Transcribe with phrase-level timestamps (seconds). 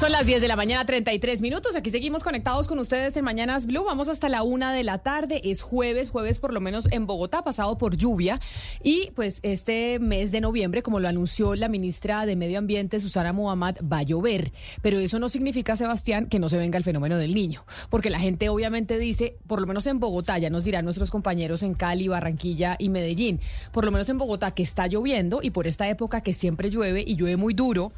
[0.00, 1.76] Son las 10 de la mañana, 33 minutos.
[1.76, 3.84] Aquí seguimos conectados con ustedes en Mañanas Blue.
[3.84, 5.42] Vamos hasta la una de la tarde.
[5.44, 8.40] Es jueves, jueves por lo menos en Bogotá, pasado por lluvia.
[8.82, 13.34] Y pues este mes de noviembre, como lo anunció la ministra de Medio Ambiente, Susana
[13.34, 14.52] Muhammad, va a llover.
[14.80, 17.66] Pero eso no significa, Sebastián, que no se venga el fenómeno del niño.
[17.90, 21.62] Porque la gente obviamente dice, por lo menos en Bogotá, ya nos dirán nuestros compañeros
[21.62, 23.38] en Cali, Barranquilla y Medellín,
[23.70, 27.04] por lo menos en Bogotá que está lloviendo y por esta época que siempre llueve
[27.06, 27.92] y llueve muy duro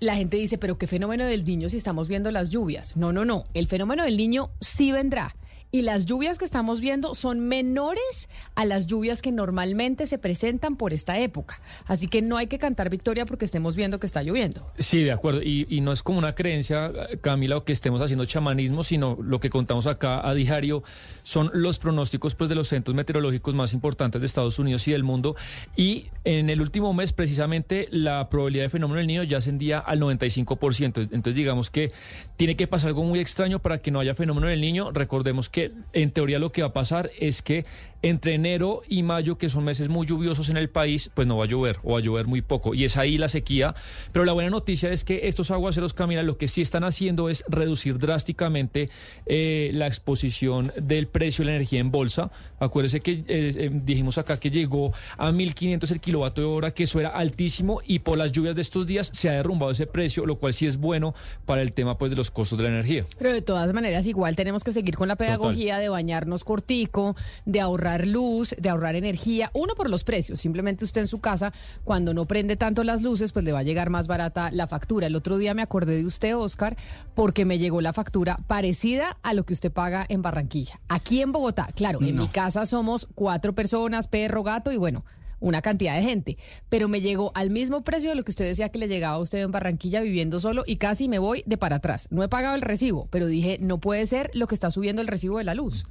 [0.00, 2.96] la gente dice, pero qué fenómeno del niño si estamos viendo las lluvias.
[2.96, 3.44] No, no, no.
[3.54, 5.34] El fenómeno del niño sí vendrá
[5.74, 10.76] y las lluvias que estamos viendo son menores a las lluvias que normalmente se presentan
[10.76, 11.60] por esta época.
[11.86, 14.70] Así que no hay que cantar victoria porque estemos viendo que está lloviendo.
[14.78, 15.42] Sí, de acuerdo.
[15.42, 19.50] Y, no es como una creencia, Camila, o que estemos haciendo chamanismo, sino lo que
[19.50, 20.84] contamos acá a diario
[21.24, 25.02] son los pronósticos pues, de los centros meteorológicos más importantes de Estados Unidos y del
[25.02, 25.34] mundo.
[25.74, 30.00] Y en el último mes, precisamente, la probabilidad de fenómeno del niño ya ascendía al
[30.00, 31.08] 95%.
[31.10, 31.90] Entonces, digamos que
[32.36, 34.92] tiene que pasar algo muy extraño para que no haya fenómeno del niño.
[34.92, 37.64] Recordemos que en teoría lo que va a pasar es que
[38.04, 41.44] entre enero y mayo, que son meses muy lluviosos en el país, pues no va
[41.44, 42.74] a llover o va a llover muy poco.
[42.74, 43.74] Y es ahí la sequía.
[44.12, 47.44] Pero la buena noticia es que estos aguaceros, Camila, lo que sí están haciendo es
[47.48, 48.90] reducir drásticamente
[49.24, 52.30] eh, la exposición del precio de la energía en bolsa.
[52.58, 56.84] Acuérdese que eh, eh, dijimos acá que llegó a 1.500 el kilovatio de hora, que
[56.84, 60.26] eso era altísimo y por las lluvias de estos días se ha derrumbado ese precio,
[60.26, 61.14] lo cual sí es bueno
[61.46, 63.06] para el tema pues de los costos de la energía.
[63.16, 67.60] Pero de todas maneras, igual tenemos que seguir con la pedagogía de bañarnos cortico, de
[67.60, 69.50] ahorrar luz, de ahorrar energía.
[69.54, 70.40] Uno por los precios.
[70.40, 71.52] Simplemente usted en su casa,
[71.84, 75.06] cuando no prende tanto las luces, pues le va a llegar más barata la factura.
[75.06, 76.76] El otro día me acordé de usted, Oscar,
[77.14, 80.80] porque me llegó la factura parecida a lo que usted paga en Barranquilla.
[80.88, 85.04] Aquí en Bogotá, claro, en mi casa somos cuatro personas, perro, gato y bueno
[85.44, 86.38] una cantidad de gente,
[86.70, 89.18] pero me llegó al mismo precio de lo que usted decía que le llegaba a
[89.18, 92.08] usted en Barranquilla viviendo solo y casi me voy de para atrás.
[92.10, 95.08] No he pagado el recibo, pero dije, no puede ser lo que está subiendo el
[95.08, 95.84] recibo de la luz.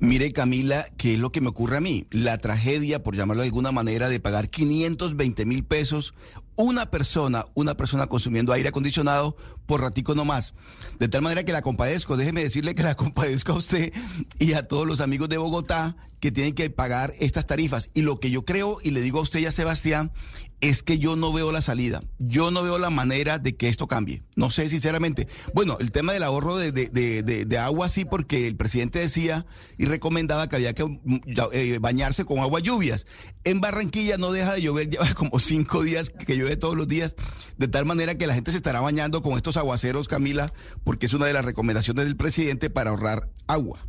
[0.00, 2.06] Mire, Camila, ¿qué es lo que me ocurre a mí?
[2.10, 6.14] La tragedia, por llamarlo de alguna manera, de pagar 520 mil pesos
[6.56, 10.54] una persona, una persona consumiendo aire acondicionado por ratico nomás.
[10.98, 13.92] De tal manera que la compadezco, déjeme decirle que la compadezco a usted
[14.38, 17.90] y a todos los amigos de Bogotá que tienen que pagar estas tarifas.
[17.94, 20.12] Y lo que yo creo, y le digo a usted y a Sebastián,
[20.60, 22.02] es que yo no veo la salida.
[22.18, 24.22] Yo no veo la manera de que esto cambie.
[24.36, 25.26] No sé, sinceramente.
[25.54, 29.46] Bueno, el tema del ahorro de, de, agua sí, porque el presidente decía
[29.78, 31.20] y recomendaba que había que mm,
[31.52, 33.06] eh, bañarse con agua lluvias.
[33.44, 37.16] En Barranquilla no deja de llover, lleva como cinco días que llueve todos los días,
[37.56, 40.52] de tal manera que la gente se estará bañando con estos aguaceros, Camila,
[40.84, 43.86] porque es una de las recomendaciones del presidente para ahorrar agua.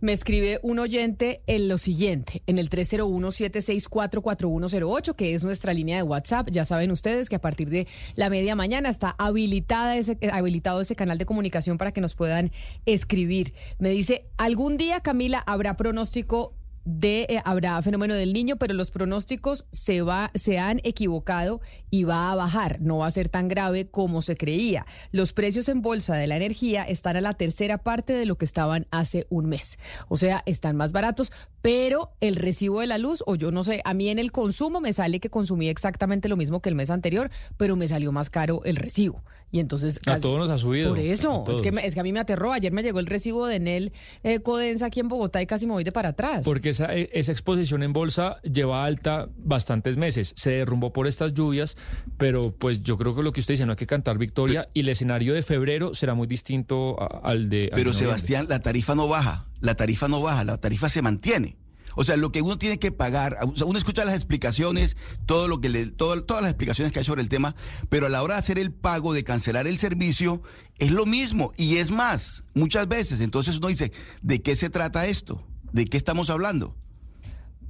[0.00, 6.04] Me escribe un oyente en lo siguiente, en el 301-764-4108, que es nuestra línea de
[6.04, 6.50] WhatsApp.
[6.52, 10.94] Ya saben ustedes que a partir de la media mañana está habilitada ese, habilitado ese
[10.94, 12.52] canal de comunicación para que nos puedan
[12.86, 13.54] escribir.
[13.80, 16.54] Me dice, algún día, Camila, habrá pronóstico
[16.88, 21.60] de eh, habrá fenómeno del niño, pero los pronósticos se va se han equivocado
[21.90, 24.86] y va a bajar, no va a ser tan grave como se creía.
[25.12, 28.46] Los precios en bolsa de la energía están a la tercera parte de lo que
[28.46, 29.78] estaban hace un mes.
[30.08, 33.82] O sea, están más baratos, pero el recibo de la luz o yo no sé,
[33.84, 36.88] a mí en el consumo me sale que consumí exactamente lo mismo que el mes
[36.88, 39.22] anterior, pero me salió más caro el recibo.
[39.50, 39.98] Y entonces...
[40.06, 40.90] A todos nos ha subido.
[40.90, 42.52] Por eso, es que, es que a mí me aterró.
[42.52, 45.72] Ayer me llegó el recibo de Enel eh, Codensa aquí en Bogotá y casi me
[45.72, 46.42] voy de para atrás.
[46.44, 50.32] Porque esa, eh, esa exposición en bolsa lleva alta bastantes meses.
[50.36, 51.76] Se derrumbó por estas lluvias,
[52.16, 54.80] pero pues yo creo que lo que usted dice, no hay que cantar victoria y
[54.80, 57.70] el escenario de febrero será muy distinto al de...
[57.74, 61.56] pero Sebastián, la tarifa no baja, la tarifa no baja, la tarifa se mantiene.
[62.00, 65.68] O sea, lo que uno tiene que pagar, uno escucha las explicaciones, todo lo que
[65.68, 67.56] le, todo, todas las explicaciones que hay sobre el tema,
[67.88, 70.40] pero a la hora de hacer el pago, de cancelar el servicio,
[70.78, 71.52] es lo mismo.
[71.56, 73.20] Y es más, muchas veces.
[73.20, 73.90] Entonces uno dice,
[74.22, 75.44] ¿de qué se trata esto?
[75.72, 76.74] ¿De qué estamos hablando?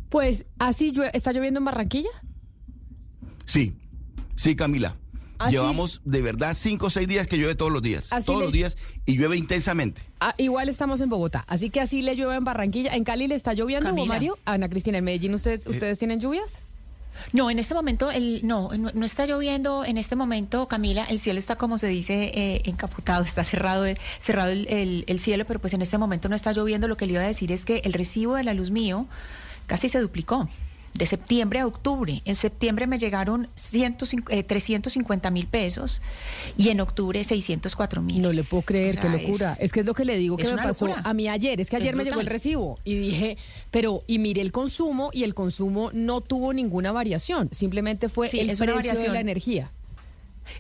[0.09, 2.11] Pues así está lloviendo en Barranquilla.
[3.45, 3.77] Sí,
[4.37, 4.97] sí, Camila.
[5.41, 8.11] ¿Ah, Llevamos de verdad cinco o seis días que llueve todos los días.
[8.27, 10.03] todos los días y llueve intensamente.
[10.21, 12.95] Ah, igual estamos en Bogotá, así que así le llueve en Barranquilla.
[12.95, 14.37] ¿En Cali le está lloviendo, Mario?
[14.44, 16.61] Ana Cristina, ¿en Medellín ustedes, eh, ustedes tienen lluvias?
[17.32, 19.85] No, en este momento el, no, no, está lloviendo.
[19.85, 23.85] En este momento, Camila, el cielo está como se dice eh, encapotado, está cerrado,
[24.20, 26.88] cerrado el, el, cielo, pero pues en este momento no está lloviendo.
[26.88, 29.06] Lo que le iba a decir es que el recibo de la luz mío
[29.67, 30.49] casi se duplicó.
[30.94, 32.23] De septiembre a octubre.
[32.25, 36.02] En septiembre me llegaron 350 mil pesos
[36.56, 38.23] y en octubre 604 mil.
[38.23, 39.56] No le puedo creer, qué locura.
[39.61, 41.61] Es, que es lo que le digo que me pasó a mí ayer.
[41.61, 43.37] Es que ayer me llegó el recibo y dije,
[43.70, 47.49] pero, y miré el consumo y el consumo no tuvo ninguna variación.
[47.52, 49.73] Simplemente fue el precio de la energía.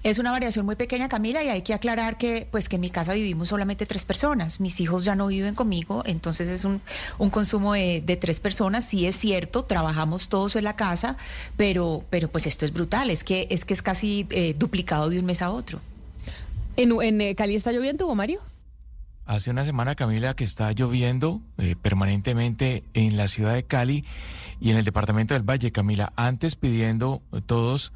[0.02, 2.90] Es una variación muy pequeña, Camila, y hay que aclarar que, pues, que en mi
[2.90, 4.60] casa vivimos solamente tres personas.
[4.60, 6.80] Mis hijos ya no viven conmigo, entonces es un,
[7.18, 8.84] un consumo de, tres personas.
[8.84, 11.16] Sí es cierto, trabajamos todos en la casa,
[11.56, 13.10] pero, pero pues esto es brutal.
[13.10, 15.80] Es que es que es casi eh, duplicado de un mes a otro.
[16.76, 18.40] ¿En, en eh, Cali está lloviendo, Hugo Mario?
[19.28, 24.06] Hace una semana, Camila, que está lloviendo eh, permanentemente en la ciudad de Cali
[24.58, 26.14] y en el departamento del Valle, Camila.
[26.16, 27.92] Antes pidiendo todos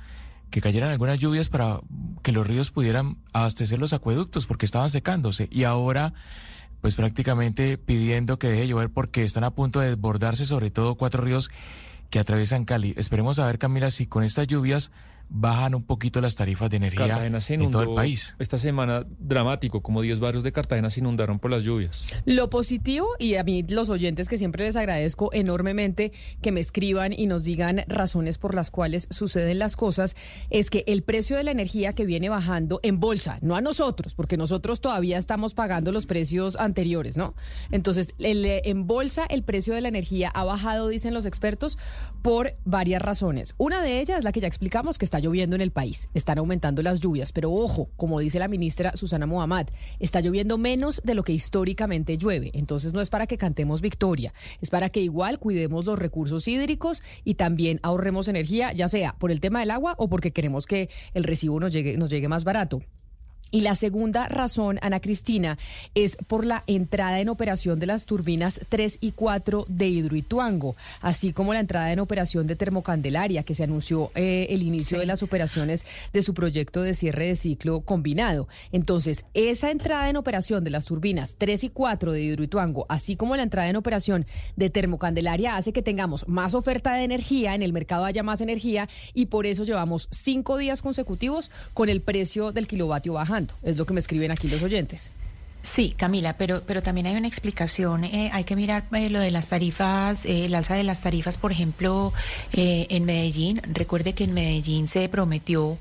[0.53, 1.81] que cayeran algunas lluvias para
[2.23, 6.13] que los ríos pudieran abastecer los acueductos porque estaban secándose y ahora
[6.83, 11.25] pues prácticamente pidiendo que deje llover porque están a punto de desbordarse sobre todo cuatro
[11.25, 11.51] ríos
[12.11, 12.93] que atraviesan Cali.
[12.97, 14.93] Esperemos a ver Camila si con estas lluvias
[15.35, 18.37] bajan un poquito las tarifas de energía en todo el país.
[18.39, 22.05] Esta semana dramático, como 10 barrios de Cartagena se inundaron por las lluvias.
[22.27, 26.13] Lo positivo, y a mí los oyentes que siempre les agradezco enormemente
[26.43, 30.17] que me escriban y nos digan razones por las cuales suceden las cosas,
[30.51, 34.15] es que el precio de la energía que viene bajando en bolsa, no a nosotros,
[34.15, 37.35] porque nosotros todavía estamos pagando los precios anteriores, ¿no?
[37.71, 41.79] Entonces, en bolsa el precio de la energía ha bajado, dicen los expertos,
[42.21, 43.55] por varias razones.
[43.57, 46.39] Una de ellas es la que ya explicamos, que está lloviendo en el país, están
[46.39, 51.15] aumentando las lluvias, pero ojo, como dice la ministra Susana Mohamed, está lloviendo menos de
[51.15, 52.51] lo que históricamente llueve.
[52.53, 57.03] Entonces no es para que cantemos victoria, es para que igual cuidemos los recursos hídricos
[57.25, 60.91] y también ahorremos energía, ya sea por el tema del agua o porque queremos que
[61.15, 62.83] el recibo nos llegue, nos llegue más barato.
[63.55, 65.59] Y la segunda razón, Ana Cristina,
[65.95, 71.35] es por la entrada en operación de las turbinas 3 y 4 de Hidroituango, así
[71.35, 75.23] como la entrada en operación de Termocandelaria, que se anunció eh, el inicio de las
[75.23, 75.85] operaciones
[76.15, 78.49] de su proyecto de cierre de ciclo combinado.
[78.73, 83.37] Entonces, esa entrada en operación de las turbinas 3 y 4 de Hidroituango, así como
[83.37, 84.25] la entrada en operación
[84.57, 88.89] de Termocandelaria, hace que tengamos más oferta de energía, en el mercado haya más energía,
[89.13, 93.87] y por eso llevamos cinco días consecutivos con el precio del kilovatio bajando es lo
[93.87, 95.11] que me escriben aquí los oyentes.
[95.63, 98.03] Sí, Camila, pero, pero también hay una explicación.
[98.03, 101.39] Eh, hay que mirar eh, lo de las tarifas, eh, el alza de las tarifas,
[101.39, 102.13] por ejemplo,
[102.53, 103.61] en Medellín.
[103.73, 105.79] Recuerde que en Medellín se prometió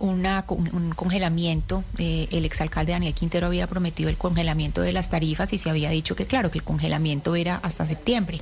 [0.00, 1.84] una, un congelamiento.
[1.98, 6.16] el exalcalde Daniel Quintero había prometido el congelamiento de las tarifas y se había dicho
[6.16, 8.40] que, claro, que el congelamiento era hasta septiembre.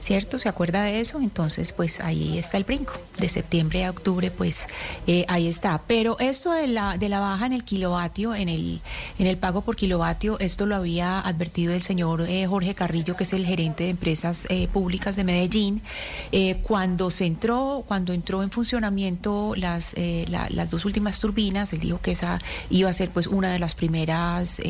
[0.00, 0.38] ¿cierto?
[0.38, 1.20] ¿Se acuerda de eso?
[1.20, 2.94] Entonces, pues ahí está el brinco.
[3.18, 4.66] De septiembre a octubre, pues
[5.06, 5.82] eh, ahí está.
[5.86, 8.80] Pero esto de la, de la baja en el kilovatio, en el,
[9.18, 13.24] en el pago por kilovatio, esto lo había advertido el señor eh, Jorge Carrillo, que
[13.24, 15.82] es el gerente de empresas eh, públicas de Medellín,
[16.62, 19.94] cuando se entró, cuando entró en funcionamiento las,
[20.30, 22.40] las dos últimas turbinas, él dijo que esa
[22.70, 24.62] iba a ser pues una de las primeras,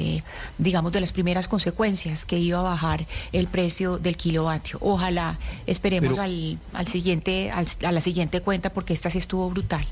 [0.58, 4.78] digamos, de las primeras consecuencias que iba a bajar el precio del kilovatio.
[4.80, 9.84] Ojalá esperemos al, al, siguiente, a la siguiente cuenta porque esta sí estuvo brutal.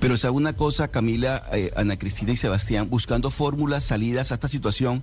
[0.00, 4.46] Pero sabe una cosa, Camila, eh, Ana Cristina y Sebastián, buscando fórmulas, salidas a esta
[4.46, 5.02] situación,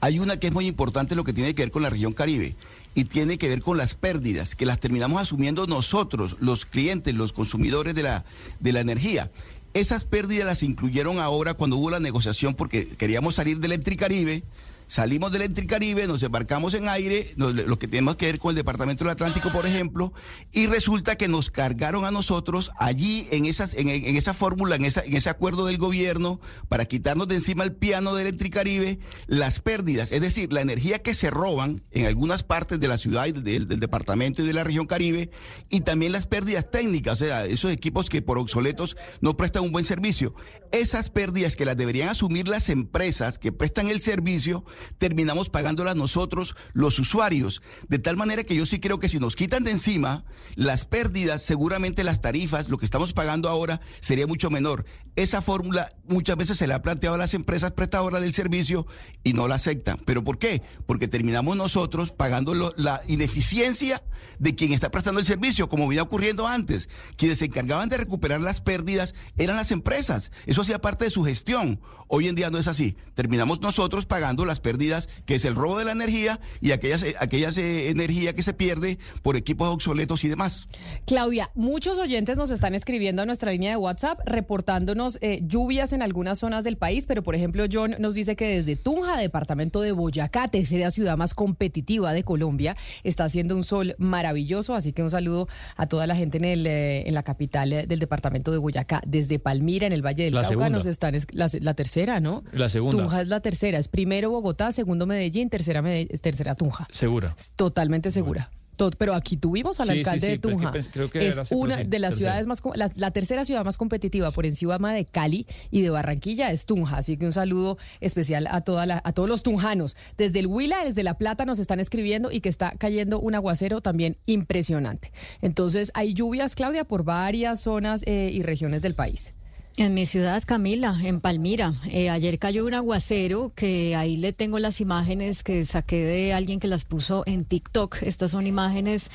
[0.00, 2.56] hay una que es muy importante lo que tiene que ver con la región Caribe
[2.94, 7.32] y tiene que ver con las pérdidas, que las terminamos asumiendo nosotros, los clientes, los
[7.32, 8.24] consumidores de la,
[8.60, 9.30] de la energía.
[9.74, 14.40] Esas pérdidas las incluyeron ahora cuando hubo la negociación porque queríamos salir del Electricaribe.
[14.40, 14.61] Caribe
[14.92, 19.04] Salimos del Entricaribe, nos embarcamos en aire, lo que tenemos que ver con el Departamento
[19.04, 20.12] del Atlántico, por ejemplo,
[20.52, 25.30] y resulta que nos cargaron a nosotros allí en, esas, en, esa fórmula, en, ese
[25.30, 30.52] acuerdo del gobierno, para quitarnos de encima el piano del Entricaribe, las pérdidas, es decir,
[30.52, 34.42] la energía que se roban en algunas partes de la ciudad y del, del departamento
[34.42, 35.30] y de la región Caribe,
[35.70, 39.72] y también las pérdidas técnicas, o sea, esos equipos que por obsoletos no prestan un
[39.72, 40.34] buen servicio.
[40.70, 44.66] Esas pérdidas que las deberían asumir las empresas que prestan el servicio,
[44.98, 47.62] terminamos pagándolas nosotros, los usuarios.
[47.88, 50.24] De tal manera que yo sí creo que si nos quitan de encima
[50.54, 54.84] las pérdidas, seguramente las tarifas, lo que estamos pagando ahora, sería mucho menor.
[55.14, 58.86] Esa fórmula muchas veces se le ha planteado a las empresas prestadoras del servicio
[59.22, 59.98] y no la aceptan.
[60.06, 60.62] ¿Pero por qué?
[60.86, 64.02] Porque terminamos nosotros pagando la ineficiencia
[64.38, 66.88] de quien está prestando el servicio, como venía ocurriendo antes.
[67.16, 70.30] Quienes se encargaban de recuperar las pérdidas eran las empresas.
[70.46, 71.80] Eso hacía parte de su gestión.
[72.08, 72.96] Hoy en día no es así.
[73.14, 77.56] Terminamos nosotros pagando las pérdidas que es el robo de la energía y aquellas, aquellas
[77.56, 80.68] eh, energía que se pierde por equipos obsoletos y demás.
[81.06, 86.02] Claudia, muchos oyentes nos están escribiendo a nuestra línea de WhatsApp reportándonos eh, lluvias en
[86.02, 89.92] algunas zonas del país, pero por ejemplo John nos dice que desde Tunja, departamento de
[89.92, 95.10] Boyacá, tercera ciudad más competitiva de Colombia, está haciendo un sol maravilloso, así que un
[95.10, 98.58] saludo a toda la gente en, el, eh, en la capital eh, del departamento de
[98.58, 99.02] Boyacá.
[99.06, 100.70] Desde Palmira, en el Valle del La Cauca, segunda.
[100.70, 101.14] nos están...
[101.14, 102.42] es- La, la tercera, ¿no?
[102.52, 102.96] La segunda.
[102.98, 106.86] Tunja es la tercera, es primero Bogotá, segundo Medellín, tercera, Mede- tercera Tunja.
[106.92, 107.34] Segura.
[107.56, 108.50] Totalmente segura.
[108.82, 110.72] Tot- pero aquí tuvimos al Sí, alcalde sí, de es que Tunja.
[110.72, 112.16] pens- creo que es una de las tercera.
[112.16, 116.50] ciudades más, la, la tercera ciudad más competitiva por encima de Cali y de Barranquilla
[116.50, 116.96] es Tunja.
[116.98, 119.96] Así que un saludo especial a toda la, a todos los tunjanos.
[120.18, 123.80] Desde el Huila, desde La Plata nos están escribiendo y que está cayendo un aguacero
[123.80, 125.12] también impresionante.
[125.40, 129.34] Entonces hay lluvias, Claudia, por varias zonas eh, y regiones del país.
[129.78, 131.72] En mi ciudad, Camila, en Palmira.
[131.88, 136.60] Eh, ayer cayó un aguacero que ahí le tengo las imágenes que saqué de alguien
[136.60, 138.02] que las puso en TikTok.
[138.02, 139.10] Estas son imágenes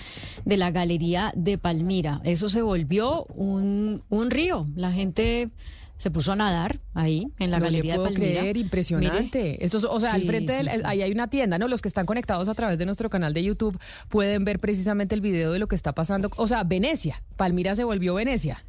[0.46, 2.22] de la galería de Palmira.
[2.24, 4.66] Eso se volvió un, un río.
[4.76, 5.50] La gente
[5.98, 8.40] se puso a nadar ahí en la no galería le puedo de Palmira.
[8.42, 9.44] creer, impresionante.
[9.44, 9.58] Mire.
[9.66, 10.82] Esto es- o sea, al frente sí, del, sí.
[10.86, 11.68] ahí hay una tienda, ¿no?
[11.68, 15.22] Los que están conectados a través de nuestro canal de YouTube pueden ver precisamente el
[15.22, 16.32] video de lo que está pasando.
[16.36, 18.64] O sea, Venecia, Palmira se volvió Venecia.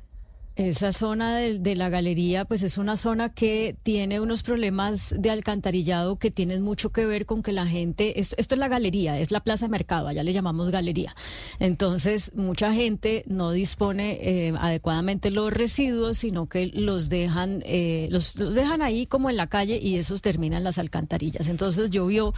[0.58, 5.30] Esa zona de, de la galería, pues es una zona que tiene unos problemas de
[5.30, 9.20] alcantarillado que tienen mucho que ver con que la gente, es- esto es la galería,
[9.20, 11.14] es la plaza de mercado, allá le llamamos galería.
[11.60, 18.34] Entonces, mucha gente no dispone eh, adecuadamente los residuos, sino que los dejan, eh, los,
[18.34, 21.46] los dejan ahí como en la calle y esos terminan las alcantarillas.
[21.46, 22.34] Entonces llovió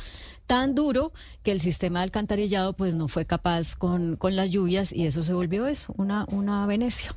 [0.47, 4.93] tan duro que el sistema de alcantarillado pues no fue capaz con, con las lluvias
[4.93, 7.15] y eso se volvió eso, una, una Venecia.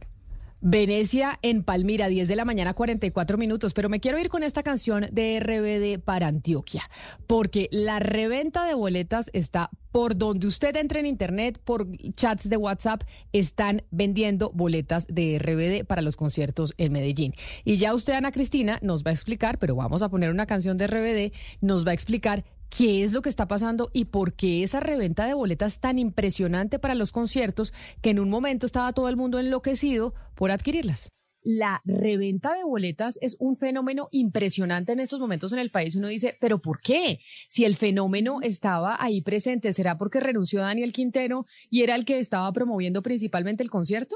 [0.65, 3.74] Venecia en Palmira, 10 de la mañana, 44 minutos.
[3.74, 6.89] Pero me quiero ir con esta canción de RBD para Antioquia,
[7.27, 12.55] porque la reventa de boletas está por donde usted entre en internet, por chats de
[12.55, 13.03] WhatsApp,
[13.34, 17.36] están vendiendo boletas de RBD para los conciertos en Medellín.
[17.65, 20.77] Y ya usted, Ana Cristina, nos va a explicar, pero vamos a poner una canción
[20.77, 24.63] de RBD, nos va a explicar qué es lo que está pasando y por qué
[24.63, 29.10] esa reventa de boletas tan impresionante para los conciertos que en un momento estaba todo
[29.10, 31.10] el mundo enloquecido por adquirirlas.
[31.44, 35.96] La reventa de boletas es un fenómeno impresionante en estos momentos en el país.
[35.96, 37.20] Uno dice, pero ¿por qué?
[37.50, 42.20] Si el fenómeno estaba ahí presente, ¿será porque renunció Daniel Quintero y era el que
[42.20, 44.15] estaba promoviendo principalmente el concierto?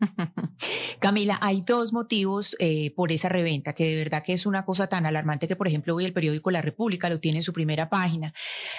[1.00, 4.86] Camila, hay dos motivos eh, por esa reventa, que de verdad que es una cosa
[4.86, 7.88] tan alarmante que, por ejemplo, hoy el periódico La República lo tiene en su primera
[7.88, 8.32] página.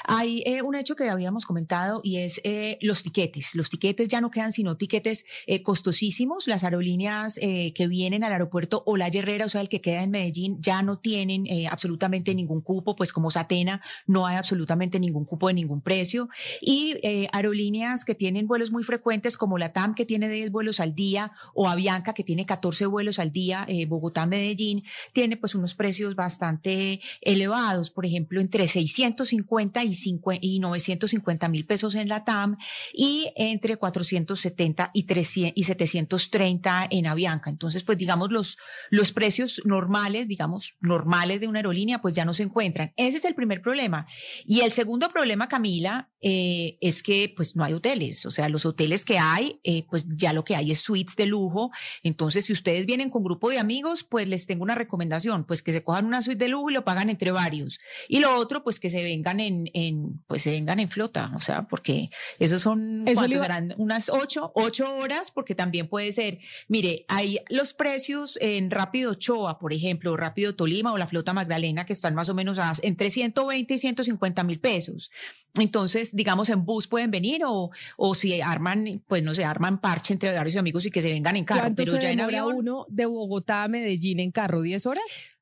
[0.05, 3.55] Hay eh, un hecho que habíamos comentado y es eh, los tiquetes.
[3.55, 5.25] Los tiquetes ya no quedan sino tiquetes
[5.63, 6.47] costosísimos.
[6.47, 10.57] Las aerolíneas que vienen al aeropuerto Olaya Herrera, o sea, el que queda en Medellín,
[10.61, 15.53] ya no tienen absolutamente ningún cupo, pues como Satena no hay absolutamente ningún cupo de
[15.53, 16.29] ningún precio.
[16.61, 16.95] Y
[17.31, 21.08] aerolíneas que tienen vuelos muy frecuentes como la TAM, que tiene 10 vuelos al día,
[21.53, 27.01] o Avianca, que tiene 14 vuelos al día, eh, Bogotá-Medellín, tiene pues unos precios bastante
[27.21, 32.57] elevados, por ejemplo, entre 650 y, 50 y 950 mil pesos en la TAM
[32.93, 37.49] y entre 470 y, 300, y 730 en Avianca.
[37.49, 38.57] Entonces, pues digamos, los,
[38.89, 42.93] los precios normales, digamos, normales de una aerolínea, pues ya no se encuentran.
[42.95, 44.07] Ese es el primer problema.
[44.45, 48.25] Y el segundo problema, Camila, eh, es que pues no hay hoteles.
[48.25, 51.25] O sea, los hoteles que hay, eh, pues ya lo que hay es suites de
[51.25, 51.71] lujo.
[52.03, 55.73] Entonces, si ustedes vienen con grupo de amigos, pues les tengo una recomendación, pues que
[55.73, 57.79] se cojan una suite de lujo y lo pagan entre varios.
[58.07, 61.31] Y lo otro, pues que se vengan en, en pues se vengan en flota.
[61.35, 62.09] O sea, porque
[62.39, 63.75] esos son, Eso ¿cuántos serán?
[63.77, 69.59] Unas ocho, ocho horas, porque también puede ser, mire, hay los precios en Rápido Ochoa,
[69.59, 73.09] por ejemplo, Rápido Tolima o la Flota Magdalena, que están más o menos a, entre
[73.09, 75.11] 120 y 150 mil pesos.
[75.55, 80.13] Entonces, digamos, en bus pueden venir o, o si arman, pues no sé, arman parche
[80.13, 82.55] entre varios amigos y que se vengan en carro, ¿Cuánto pero se ya en avión.
[82.55, 84.61] uno de Bogotá a Medellín en carro?
[84.63, 85.38] ¿10 horas?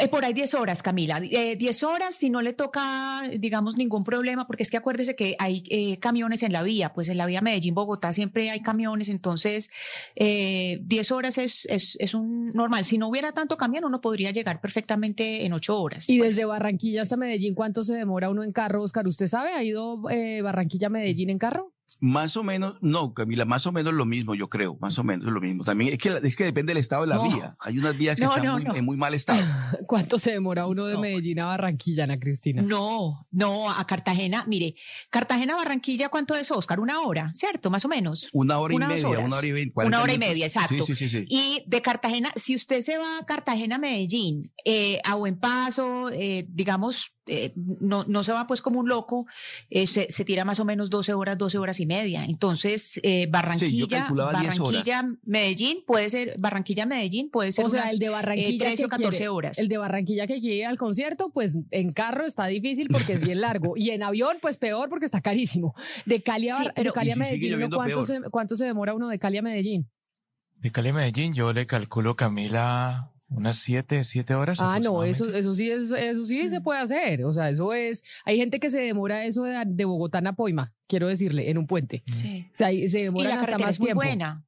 [0.00, 1.20] Eh, Por ahí 10 horas, Camila.
[1.22, 5.36] Eh, 10 horas si no le toca, digamos, ningún problema, porque es que acuérdese que
[5.38, 9.70] hay eh, camiones en la vía, pues en la vía Medellín-Bogotá siempre hay camiones, entonces
[10.14, 12.84] eh, 10 horas es, es, es un normal.
[12.84, 16.08] Si no hubiera tanto camión, uno podría llegar perfectamente en 8 horas.
[16.08, 16.34] Y pues.
[16.34, 19.06] desde Barranquilla hasta Medellín, ¿cuánto se demora uno en carro, Oscar?
[19.06, 19.50] ¿Usted sabe?
[19.52, 21.75] ¿Ha ido eh, Barranquilla a Medellín en carro?
[21.98, 25.32] Más o menos, no, Camila, más o menos lo mismo, yo creo, más o menos
[25.32, 25.64] lo mismo.
[25.64, 27.22] También es que, es que depende del estado de la No.
[27.24, 27.56] vía.
[27.60, 28.74] Hay unas vías que No, están no, muy- no.
[28.76, 29.40] en muy mal estado.
[29.86, 31.00] ¿Cuánto se demora uno de No.
[31.00, 32.60] Medellín a Barranquilla, Ana Cristina?
[32.62, 34.74] No, no, a Cartagena, mire,
[35.10, 36.80] Cartagena, Barranquilla, ¿cuánto es, Oscar?
[36.80, 37.70] Una hora, ¿cierto?
[37.70, 38.28] Más o menos.
[38.32, 39.24] Una hora y Una, media, horas.
[39.24, 39.72] una hora y veinte.
[39.76, 40.74] Una 40 hora y media, exacto.
[40.86, 41.08] Sí, sí, sí.
[41.08, 41.24] sí.
[41.28, 46.46] Y de Cartagena, si usted se va a Cartagena, Medellín, eh, a buen paso, eh,
[46.50, 49.26] digamos, eh, no, no se va pues como un loco,
[49.70, 52.24] eh, se, se tira más o menos 12 horas, 12 horas y media.
[52.24, 54.84] Entonces, eh, Barranquilla, calculaba 10 horas.
[54.84, 58.66] Barranquilla, Medellín, puede ser, Barranquilla, Medellín, puede ser O sea, unas, el de eh, Barranquilla
[58.66, 59.58] 13 o que 14 quiere- horas.
[59.58, 63.22] El de Barranquilla que quiere ir al concierto, pues en carro está difícil porque es
[63.22, 63.74] bien largo.
[63.76, 65.74] Y en avión, pues peor porque está carísimo.
[66.04, 68.20] De Cali a, Sí, Bar- pero- de Cali Y a Medellín, ¿cuánto, se.
[68.30, 69.88] ¿cuánto se demora uno de Cali a Medellín?
[70.58, 74.58] De Cali a Medellín yo le calculo, Camila, unas siete, siete horas.
[74.60, 77.24] Ah, no, eso, eso sí es, eso sí se puede hacer.
[77.24, 80.74] O sea, eso es, hay gente que se demora eso de, de Bogotá a Napoima,
[80.86, 82.02] quiero decirle, en un puente.
[82.12, 82.46] Sí.
[82.52, 84.02] O sea, se la hasta más es muy tiempo.
[84.02, 84.44] buena.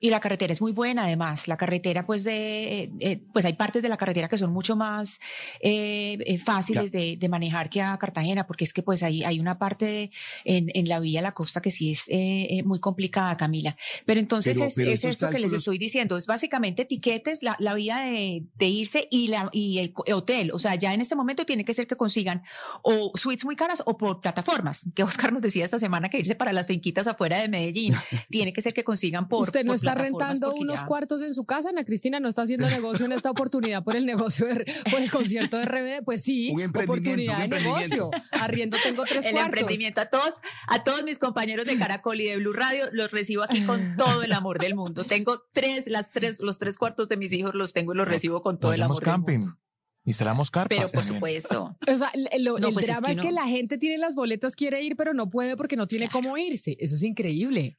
[0.00, 1.48] Y la carretera es muy buena, además.
[1.48, 5.18] La carretera, pues, de, eh, pues hay partes de la carretera que son mucho más
[5.60, 9.40] eh, eh, fáciles de, de manejar que a Cartagena, porque es que, pues, hay, hay
[9.40, 10.10] una parte de-
[10.44, 13.76] en, en la vía a la costa que sí es eh, eh, muy complicada, Camila.
[14.04, 16.16] Pero entonces Pero- es, pero es esto que les estoy diciendo.
[16.18, 20.50] Es básicamente tiquetes, la, la vía de, de irse y, la, y el hotel.
[20.52, 22.42] O sea, ya en este momento tiene que ser que consigan
[22.82, 26.34] o suites muy caras o por plataformas, que Oscar nos decía esta semana que irse
[26.34, 27.94] para las finquitas afuera de Medellín.
[28.28, 31.34] tiene que ser que consigan por Usted no por está rentando unos ya- cuartos en
[31.34, 34.64] su casa, Ana Cristina, no está haciendo negocio en esta oportunidad por el negocio, de-
[34.90, 36.02] por el concierto de RBD.
[36.04, 38.10] Pues sí, Un oportunidad un de negocio.
[38.32, 39.46] Arriendo tengo tres el cuartos.
[39.60, 43.42] emprendimiento a todos, a todos mis compañeros de Caracol y de Blue Radio, los recibo
[43.44, 45.04] aquí con todo el amor del mundo.
[45.04, 48.40] Tengo tres, las tres, los tres cuartos de mis hijos los tengo y los recibo
[48.42, 49.38] con todo el amor del camping.
[49.38, 49.58] mundo.
[50.06, 50.76] Instalamos carpas.
[50.76, 51.14] Pero por también.
[51.14, 51.76] supuesto.
[51.88, 54.14] O sea, lo- No, el pues es drama que es que, la gente tiene las
[54.14, 56.76] boletas, quiere ir, pero no puede porque no tiene cómo irse.
[56.78, 57.78] Eso es increíble.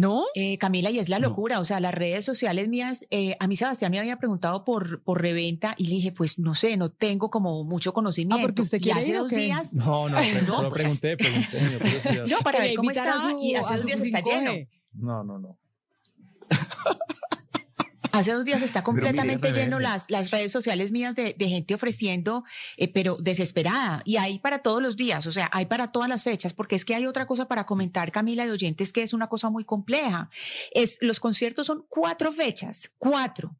[0.00, 0.26] ¿No?
[0.36, 1.28] Eh, Camila, y es la No.
[1.28, 5.02] locura, o sea, las redes sociales mías, eh, a mí Sebastián me había preguntado por,
[5.02, 8.36] por reventa y le dije, pues no sé, no tengo como mucho conocimiento.
[8.38, 10.68] Ah, porque usted y quiere hace ir o dos días, No, no, pero No, solo
[10.70, 12.26] pues, pregunté, pregunté.
[12.30, 14.24] no, para ver cómo está, su- y hace dos días está 5G.
[14.24, 14.68] lleno.
[14.92, 15.58] No, no, no.
[18.18, 19.64] Hace dos días está mire, completamente rebelde.
[19.64, 22.44] lleno las, las redes sociales mías de, de gente ofreciendo,
[22.76, 24.02] eh, pero desesperada.
[24.04, 26.84] Y hay para todos los días, o sea, hay para todas las fechas, porque es
[26.84, 30.30] que hay otra cosa para comentar, Camila, de oyentes, que es una cosa muy compleja.
[30.72, 33.56] Es, los conciertos son cuatro fechas, cuatro.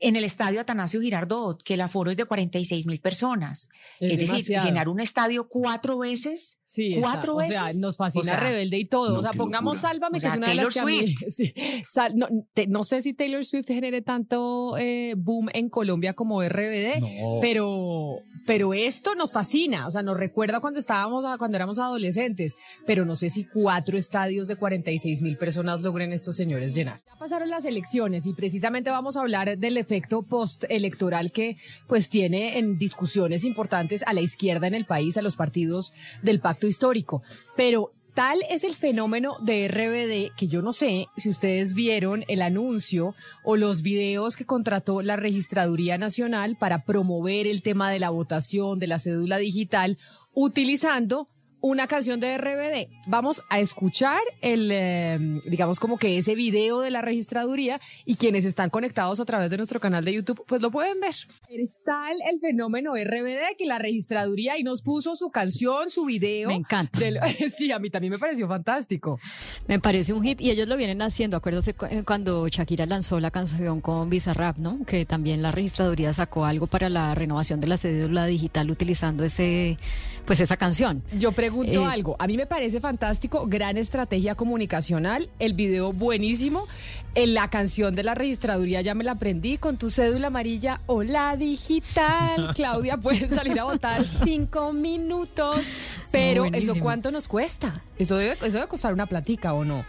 [0.00, 3.68] En el estadio Atanasio Girardot, que el aforo es de 46 mil personas.
[4.00, 4.66] Es, decir, demasiado.
[4.66, 6.58] llenar un estadio cuatro veces.
[6.74, 7.48] Sí, cuatro está.
[7.48, 7.80] O sea, veces.
[7.82, 9.12] nos fascina O sea, Rebelde y todo.
[9.12, 9.90] no, o sea, pongamos locura.
[9.90, 11.22] Sálvame, O que es una de las Taylor que a mí- Swift.
[11.36, 11.54] sí.
[11.90, 16.42] Sal- no, te- no sé si Taylor Swift genere tanto eh, boom en Colombia como
[16.42, 17.40] RBD, No.
[17.42, 19.86] pero, pero esto nos fascina.
[19.86, 22.54] O sea, nos recuerda cuando estábamos, a- cuando éramos adolescentes.
[22.86, 27.02] Pero no sé si cuatro estadios de 46 mil personas logren estos señores llenar.
[27.06, 32.58] Ya pasaron las elecciones y precisamente vamos a hablar del efecto postelectoral que pues tiene
[32.58, 35.92] en discusiones importantes a la izquierda en el país, a los partidos
[36.22, 37.22] del pacto histórico.
[37.56, 42.42] Pero tal es el fenómeno de RBD que yo no sé si ustedes vieron el
[42.42, 48.10] anuncio o los videos que contrató la Registraduría Nacional para promover el tema de la
[48.10, 49.98] votación, de la cédula digital,
[50.34, 51.28] utilizando
[51.62, 52.88] una canción de RBD.
[53.06, 58.44] Vamos a escuchar el, eh, digamos como que ese video de la registraduría y quienes
[58.44, 61.14] están conectados a través de nuestro canal de YouTube, pues lo pueden ver.
[61.48, 66.48] Es tal el fenómeno RBD que la registraduría y nos puso su canción, su video.
[66.48, 66.98] Me encanta.
[66.98, 67.20] del-
[67.56, 69.20] sí, a mí también me pareció fantástico.
[69.68, 71.36] Me parece un hit y ellos lo vienen haciendo.
[71.36, 74.84] Acuérdate cu- eh, cuando Shakira lanzó la canción con Bizarrap, ¿no?
[74.84, 79.78] Que también la registraduría sacó algo para la renovación de la cédula digital utilizando ese,
[80.26, 81.04] pues esa canción.
[81.16, 86.66] Yo pregunto Eh, algo, a mí me parece fantástico, gran estrategia comunicacional, el video buenísimo,
[87.14, 91.36] en la canción de la registraduría ya me la aprendí con tu cédula amarilla, hola
[91.36, 95.62] digital, Claudia, puedes salir a votar cinco minutos,
[96.10, 99.84] pero eso cuánto nos cuesta, eso debe, eso debe costar una platica o no.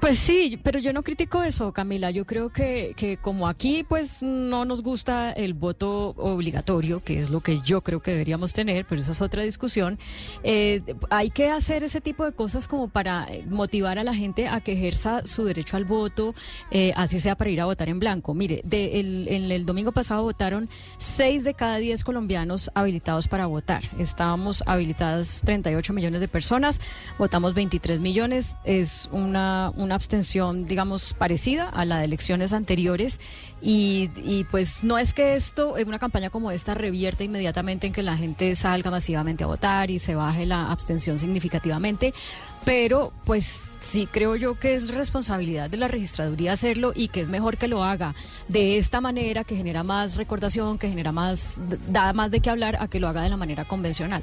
[0.00, 2.10] Pues sí, pero yo no critico eso, Camila.
[2.10, 7.30] Yo creo que, que como aquí pues no nos gusta el voto obligatorio, que es
[7.30, 9.98] lo que yo creo que deberíamos tener, pero esa es otra discusión,
[10.42, 14.48] eh, hay que hacer ese tipo de cosas como para eh, motivar a la gente
[14.48, 16.34] a que ejerza su derecho al voto,
[16.70, 18.34] eh, así sea para ir a votar en blanco.
[18.34, 23.46] Mire, de el, en el domingo pasado votaron seis de cada diez colombianos habilitados para
[23.46, 23.82] votar.
[23.98, 26.80] Estábamos habilitadas 38 millones de personas,
[27.18, 33.20] votamos 23 millones, es una una abstención, digamos, parecida a la de elecciones anteriores.
[33.60, 34.08] Y,
[34.50, 38.16] pues no es que esto, en una campaña como esta, revierta inmediatamente en que la
[38.16, 42.12] gente salga masivamente a votar y se baje la abstención significativamente
[42.64, 47.30] pero pues sí creo yo que es responsabilidad de la registraduría hacerlo y que es
[47.30, 48.14] mejor que lo haga
[48.48, 52.76] de esta manera que genera más recordación, que genera más, da más de qué hablar
[52.80, 54.22] a que lo haga de la manera convencional.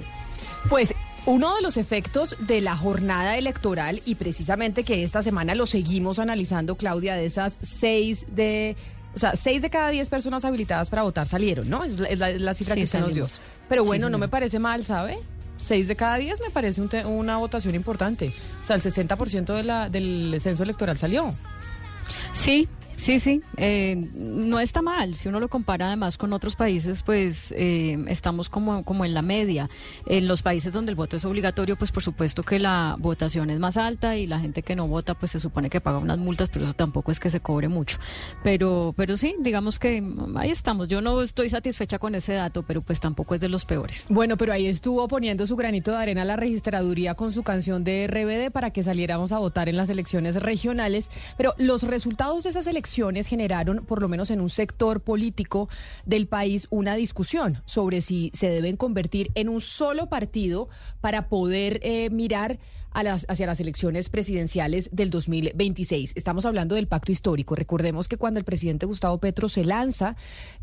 [0.70, 0.94] Pues
[1.30, 6.18] uno de los efectos de la jornada electoral y precisamente que esta semana lo seguimos
[6.18, 8.76] analizando, Claudia, de esas seis de...
[9.16, 11.84] O sea, seis de cada diez personas habilitadas para votar salieron, ¿no?
[11.84, 13.28] Es la, cifra que se nos dio.
[13.68, 15.20] Pero bueno, no me parece mal, ¿sabe?
[15.58, 18.34] Seis de cada diez me parece una votación importante.
[18.62, 21.36] O sea, el 60% de la, del censo electoral salió.
[22.34, 22.68] Sí,
[23.00, 25.16] Sí, sí, eh, no está mal.
[25.16, 29.22] Si uno lo compara además con otros países, pues eh, estamos como, como en la
[29.22, 29.70] media.
[30.06, 33.60] En los países donde el voto es obligatorio, pues por supuesto que la votación es
[33.60, 36.50] más alta y la gente que no vota, pues se supone que paga unas multas,
[36.50, 38.00] pero eso tampoco es que se cobre mucho.
[38.44, 40.04] Pero, pero sí, digamos que
[40.36, 40.90] ahí estamos.
[40.90, 44.08] Yo no estoy satisfecha con ese dato, pero pues tampoco es de los peores.
[44.10, 48.08] Bueno, pero ahí estuvo poniendo su granito de arena la registraduría con su canción de
[48.08, 51.10] RBD para que saliéramos a votar en las elecciones regionales.
[51.38, 52.89] Pero los resultados de esas elecciones
[53.28, 55.70] generaron, por lo menos en un sector político
[56.06, 60.70] del país, una discusión sobre si se deben convertir en un solo partido
[61.02, 62.60] para poder eh, mirar
[62.92, 66.14] a las, hacia las elecciones presidenciales del 2026.
[66.16, 67.56] Estamos hablando del pacto histórico.
[67.56, 70.16] Recordemos que cuando el presidente Gustavo Petro se lanza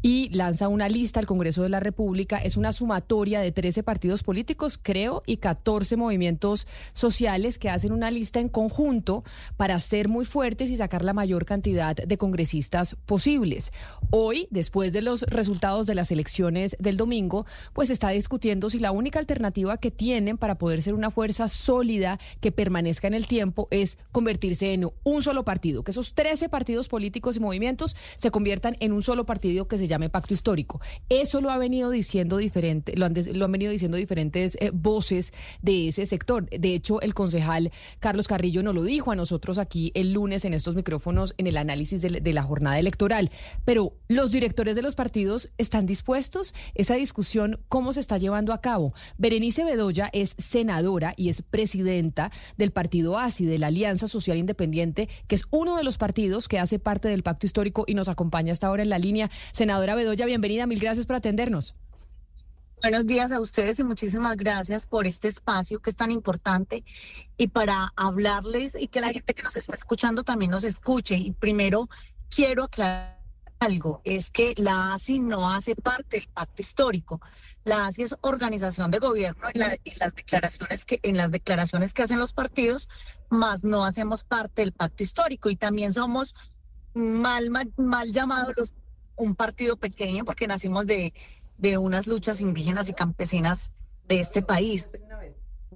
[0.02, 4.22] y lanza una lista al Congreso de la República, es una sumatoria de 13 partidos
[4.22, 9.24] políticos, creo, y 14 movimientos sociales que hacen una lista en conjunto
[9.56, 13.72] para ser muy fuertes y sacar la mayor cantidad de congresistas posibles.
[14.10, 18.92] Hoy, después de los resultados de las elecciones del domingo, pues está discutiendo si la
[18.92, 23.68] única alternativa que tienen para poder ser una fuerza sólida que permanezca en el tiempo
[23.70, 28.76] es convertirse en un solo partido, que esos 13 partidos políticos y movimientos se conviertan
[28.80, 30.80] en un solo partido que se llame Pacto Histórico.
[31.08, 33.14] Eso lo ha venido diciendo diferente, lo han,
[33.52, 36.48] venido diciendo diferentes eh, voces de ese sector.
[36.50, 40.54] De hecho, el concejal Carlos Carrillo nos lo dijo a nosotros aquí el lunes en
[40.54, 43.30] estos micrófonos en el análisis de, de la jornada electoral.
[43.64, 46.54] Pero los directores de los partidos están dispuestos.
[46.74, 48.94] Esa discusión, ¿cómo se está llevando a cabo?
[49.18, 52.05] Berenice Bedoya es senadora y es presidenta
[52.56, 56.58] del partido ASI, de la Alianza Social Independiente, que es uno de los partidos que
[56.58, 59.30] hace parte del pacto histórico y nos acompaña hasta ahora en la línea.
[59.52, 61.74] Senadora Bedoya, bienvenida, mil gracias por atendernos.
[62.82, 66.84] Buenos días a ustedes y muchísimas gracias por este espacio que es tan importante
[67.36, 71.16] y para hablarles y que la gente que nos está escuchando también nos escuche.
[71.16, 71.88] Y primero
[72.28, 73.15] quiero aclarar
[73.58, 77.20] algo, es que la ASI no hace parte del pacto histórico.
[77.64, 79.60] La ASI es organización de gobierno en,
[79.98, 82.88] las declaraciones que en las declaraciones que hacen los partidos,
[83.28, 86.34] más no hacemos parte del pacto histórico y también somos
[86.94, 88.72] mal mal, llamados
[89.16, 91.12] un partido pequeño porque nacimos de
[91.58, 93.72] de unas luchas indígenas y campesinas
[94.08, 94.90] de este país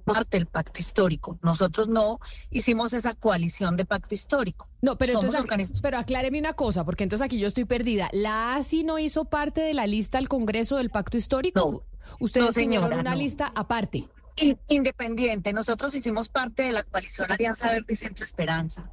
[0.05, 1.37] parte del pacto histórico.
[1.41, 4.67] Nosotros no hicimos esa coalición de pacto histórico.
[4.81, 8.09] No, pero entonces, pero acláreme una cosa, porque entonces aquí yo estoy perdida.
[8.11, 11.59] ¿La ASI no hizo parte de la lista al Congreso del pacto histórico?
[11.59, 14.07] No, Ustedes no, una lista aparte.
[14.67, 15.53] Independiente.
[15.53, 18.89] Nosotros hicimos parte de la coalición Alianza Verde y Centro Esperanza.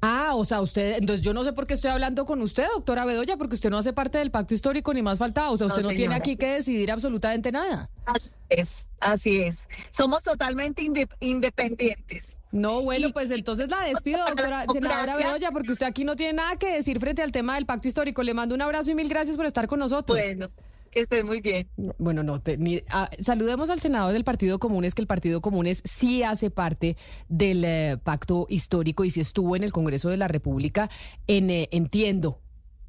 [0.00, 3.04] Ah, o sea, usted, entonces yo no sé por qué estoy hablando con usted, doctora
[3.04, 5.50] Bedoya, porque usted no hace parte del pacto histórico ni más faltaba.
[5.50, 7.90] O sea, usted no, tiene aquí que decidir absolutamente nada.
[8.06, 9.68] Así es, así es.
[9.90, 10.82] Somos totalmente
[11.20, 12.36] independientes.
[12.52, 16.56] No, bueno, pues entonces la despido, doctora senadora Bedoya, porque usted aquí no tiene nada
[16.56, 18.22] que decir frente al tema del pacto histórico.
[18.22, 20.18] Le mando un abrazo y mil gracias por estar con nosotros.
[20.18, 20.50] Bueno.
[20.90, 21.68] Que estés muy bien.
[21.98, 22.42] Bueno, no,
[22.88, 26.96] ah, saludemos al senador del Partido Comunes, que el Partido Comunes sí hace parte
[27.28, 30.90] del eh, pacto histórico y si estuvo en el Congreso de la República,
[31.28, 32.40] en, eh, entiendo,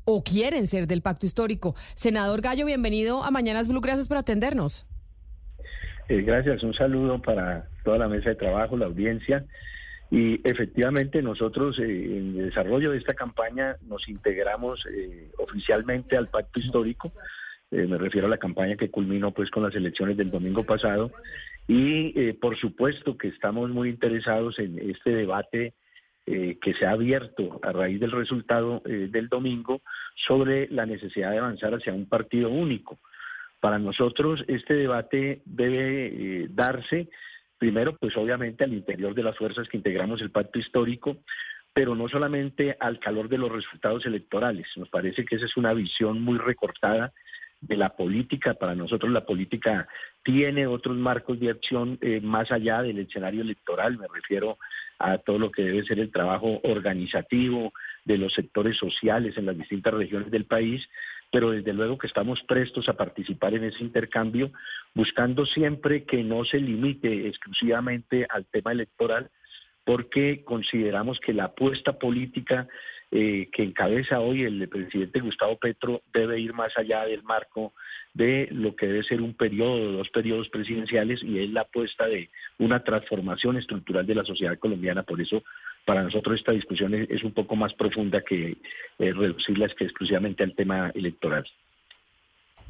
[0.03, 1.75] o quieren ser del pacto histórico.
[1.93, 4.87] Senador Gallo, bienvenido a Mañanas Blue, gracias por atendernos.
[6.09, 9.45] Eh, gracias, un saludo para toda la mesa de trabajo, la audiencia.
[10.09, 14.83] Y efectivamente nosotros en el desarrollo de esta campaña nos integramos
[15.37, 17.13] oficialmente al pacto histórico.
[17.71, 21.11] Eh, me refiero a la campaña que culminó pues con las elecciones del domingo pasado
[21.69, 25.73] y eh, por supuesto que estamos muy interesados en este debate
[26.25, 29.81] eh, que se ha abierto a raíz del resultado del domingo
[30.15, 32.99] sobre la necesidad de avanzar hacia un partido único.
[33.61, 37.07] Para nosotros este debate debe darse
[37.57, 41.17] primero pues obviamente al interior de las fuerzas que integramos el pacto histórico,
[41.73, 44.67] pero no solamente al calor de los resultados electorales.
[44.75, 47.13] Nos parece que esa es una visión muy recortada
[47.61, 48.55] de la política.
[48.55, 49.87] Para nosotros la política
[50.23, 53.97] tiene otros marcos de acción eh, más allá del escenario electoral.
[53.97, 54.57] Me refiero
[54.99, 57.73] a todo lo que debe ser el trabajo organizativo
[58.05, 60.87] de los sectores sociales en las distintas regiones del país,
[61.31, 64.51] pero desde luego que estamos prestos a participar en ese intercambio,
[64.93, 69.29] buscando siempre que no se limite exclusivamente al tema electoral,
[69.83, 72.67] porque consideramos que la apuesta política
[73.11, 77.73] eh, que encabeza hoy el presidente Gustavo Petro debe ir más allá del marco
[78.13, 82.29] de lo que debe ser un periodo, dos periodos presidenciales, y es la apuesta de
[82.57, 85.03] una transformación estructural de la sociedad colombiana.
[85.03, 85.43] Por eso,
[85.85, 88.57] para nosotros esta discusión es, un poco más profunda que
[88.99, 91.45] eh, reducirla que exclusivamente al tema electoral.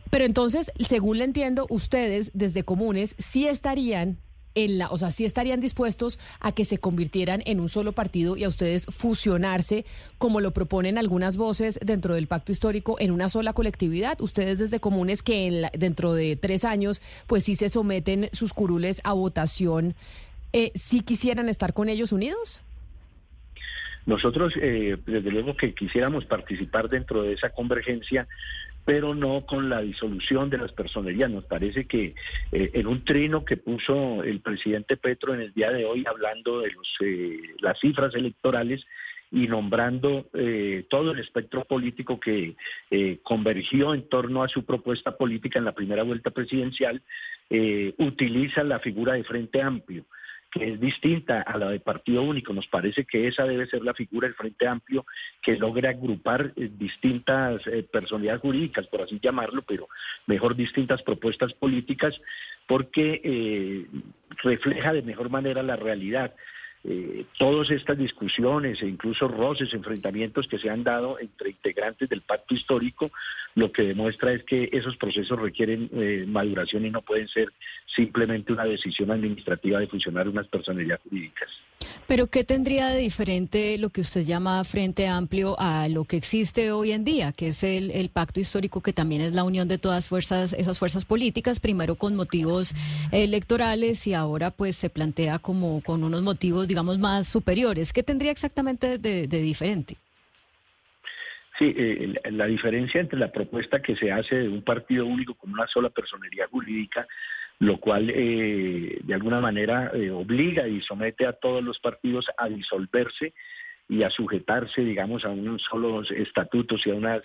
[0.10, 4.18] Pero entonces, según le entiendo, ustedes desde comunes sí estarían
[4.56, 8.38] en la, o sea, sí estarían dispuestos a que se convirtieran en un solo partido
[8.38, 9.86] y a ustedes fusionarse,
[10.18, 14.20] como lo proponen algunas voces dentro del pacto histórico, en una sola colectividad.
[14.22, 19.02] Ustedes desde comunes que en dentro de tres años, pues sí se someten sus curules
[19.04, 19.96] a votación,
[20.54, 22.60] eh, ¿sí quisieran estar con ellos unidos?
[24.06, 28.28] Nosotros, eh, desde luego que quisiéramos participar dentro de esa convergencia,
[28.86, 31.30] pero no con la disolución de las personerías.
[31.30, 32.16] Nos parece que
[32.52, 36.62] eh, en un trino que puso el presidente Petro en el día de hoy hablando
[36.62, 38.86] de los, eh, las cifras electorales
[39.32, 42.56] y nombrando eh, todo el espectro político que
[43.24, 47.02] convergió en torno a su propuesta política en la primera vuelta presidencial,
[47.98, 50.06] utiliza la figura de Frente Amplio
[50.52, 52.54] que es distinta a la de partido único.
[52.54, 55.06] Nos parece que esa debe ser la figura del Frente Amplio
[55.42, 59.88] que logra agrupar eh, distintas eh, personalidades jurídicas, por así llamarlo, pero
[60.28, 62.20] mejor distintas propuestas políticas,
[62.68, 63.88] porque eh,
[64.44, 66.36] refleja de mejor manera la realidad
[66.84, 72.22] eh, todas estas discusiones e incluso roces, enfrentamientos que se han dado entre integrantes del
[72.22, 73.12] pacto histórico,
[73.54, 77.54] lo que demuestra es que esos procesos requieren eh, maduración y no pueden ser
[77.96, 81.50] simplemente una decisión administrativa de funcionar unas personalidades jurídicas.
[82.08, 86.72] Pero ¿qué tendría de diferente lo que usted llama Frente Amplio a lo que existe
[86.72, 89.78] hoy en día, que es el, el pacto histórico, que también es la unión de
[89.78, 92.74] todas fuerzas, esas fuerzas políticas, primero con motivos
[93.12, 97.92] electorales y ahora pues se plantea como con unos motivos digamos, más superiores.
[97.92, 99.98] ¿Qué tendría exactamente de, diferente?
[101.60, 105.52] Sí, eh, la diferencia entre la propuesta que se hace de un partido único con
[105.52, 107.06] una sola personería jurídica,
[107.60, 112.48] lo cual eh, de alguna manera eh, obliga y somete a todos los partidos a
[112.48, 113.34] disolverse
[113.90, 117.22] y a sujetarse, digamos, a unos solos estatutos y a una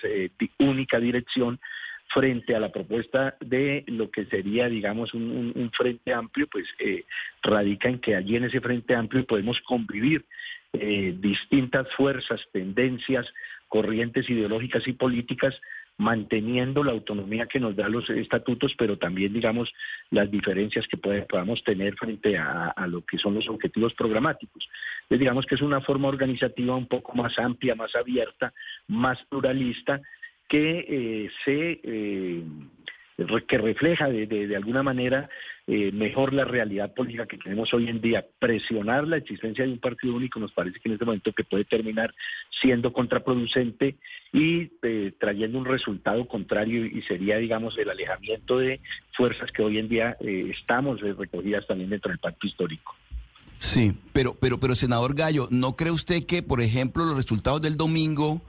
[0.59, 1.61] única dirección,
[2.09, 7.05] frente a la propuesta de lo que sería, digamos, un, frente amplio, pues eh,
[7.43, 10.25] radica en que allí en ese frente amplio podemos convivir
[10.73, 13.27] eh, distintas fuerzas, tendencias,
[13.69, 15.61] corrientes ideológicas y políticas,
[15.99, 19.73] manteniendo la autonomía que nos da los estatutos, pero también, digamos,
[20.11, 24.69] las diferencias que podamos tener frente a, lo que son los objetivos programáticos.
[25.09, 28.53] Digamos que es una forma organizativa un poco más amplia, más abierta,
[28.89, 30.01] más pluralista,
[30.49, 32.43] que eh, se eh,
[33.49, 35.31] que refleja de, de, alguna manera
[35.67, 38.27] eh, mejor la realidad política que tenemos hoy en día.
[38.39, 41.65] Presionar la existencia de un partido único nos parece que en este momento que puede
[41.65, 42.15] terminar
[42.61, 43.97] siendo contraproducente
[44.35, 44.67] y
[45.19, 48.81] trayendo un resultado contrario y sería, digamos, el alejamiento de
[49.17, 52.95] fuerzas que hoy en día estamos recogidas también dentro del pacto histórico.
[53.59, 57.79] Sí, pero, pero, pero senador Gallo, ¿no cree usted que, por ejemplo, los resultados del
[57.79, 58.43] domingo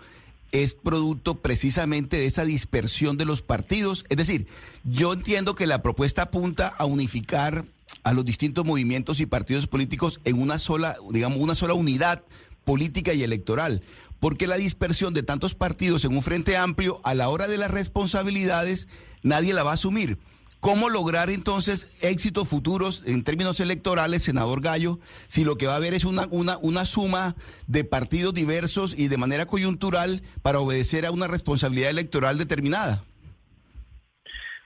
[0.51, 4.05] es producto precisamente de esa dispersión de los partidos.
[4.09, 4.47] Es decir,
[4.83, 7.65] yo entiendo que la propuesta apunta a unificar
[8.03, 12.23] a los distintos movimientos y partidos políticos en una sola, digamos, una sola unidad
[12.63, 13.81] política y electoral.
[14.19, 17.69] Porque la dispersión de tantos partidos en un frente amplio, a la hora de las
[17.69, 18.87] responsabilidades,
[19.21, 20.17] nadie la va a asumir.
[20.67, 25.75] ¿Cómo lograr entonces éxitos futuros en términos electorales, senador Gallo, si lo que va a
[25.77, 27.35] haber es una, una, una suma
[27.67, 33.05] de partidos diversos y de manera coyuntural para obedecer a una responsabilidad electoral determinada?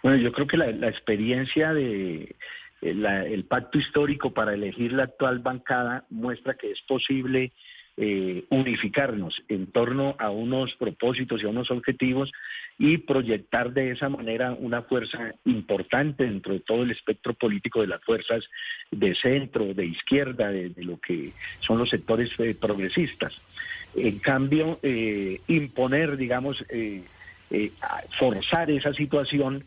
[0.01, 2.35] Bueno, yo creo que la, experiencia de
[2.81, 7.53] eh, el pacto histórico para elegir la actual bancada muestra que es posible
[7.97, 12.31] eh, unificarnos en torno a unos propósitos y a unos objetivos
[12.77, 17.87] y proyectar de esa manera una fuerza importante dentro de todo el espectro político de
[17.87, 18.45] las fuerzas
[18.91, 23.39] de centro, de izquierda, de, lo que son los sectores eh, progresistas.
[23.95, 26.63] En cambio, eh, imponer, digamos,
[28.17, 29.65] forzar esa situación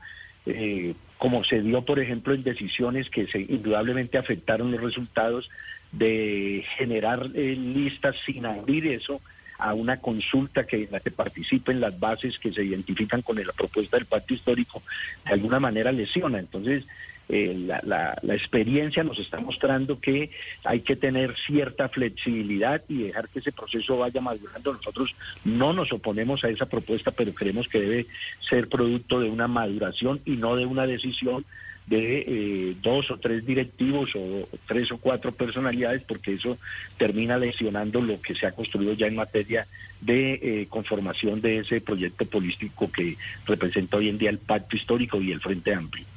[1.18, 5.50] como se dio, por ejemplo, en decisiones que indudablemente afectaron los resultados
[5.98, 9.20] de generar eh, listas sin abrir eso,
[9.59, 13.52] a una consulta que en la que participen las bases que se identifican con la
[13.52, 14.83] propuesta del pacto histórico,
[15.24, 16.38] de alguna manera lesiona.
[16.38, 16.85] Entonces,
[17.28, 20.30] eh, la, la, la, experiencia nos está mostrando que
[20.62, 24.74] hay que tener cierta flexibilidad y dejar que ese proceso vaya madurando.
[24.74, 28.07] Nosotros no nos oponemos a esa propuesta, pero creemos que debe
[28.40, 31.46] ser producto de una maduración y no de una decisión
[31.87, 36.59] de eh, dos o tres directivos o tres o cuatro personalidades, porque eso
[36.97, 39.66] termina lesionando lo que se ha construido ya en materia
[40.01, 43.16] de eh, conformación de ese proyecto político que
[43.47, 46.13] representa hoy en día el pacto histórico y el Frente Amplio.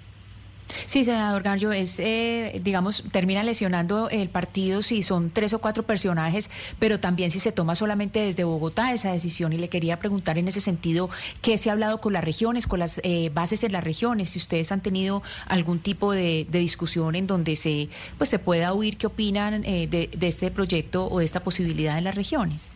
[0.85, 5.83] Sí, senador Gallo, es, eh, digamos, termina lesionando el partido si son tres o cuatro
[5.83, 6.49] personajes,
[6.79, 9.53] pero también si se toma solamente desde Bogotá esa decisión.
[9.53, 11.09] Y le quería preguntar en ese sentido,
[11.41, 14.29] ¿qué se ha hablado con las regiones, con las eh, bases en las regiones?
[14.29, 18.97] Si ustedes han tenido algún tipo de, discusión en donde se, pues, se pueda oír
[18.97, 22.71] qué opinan eh, de, de este proyecto o de esta posibilidad en las regiones.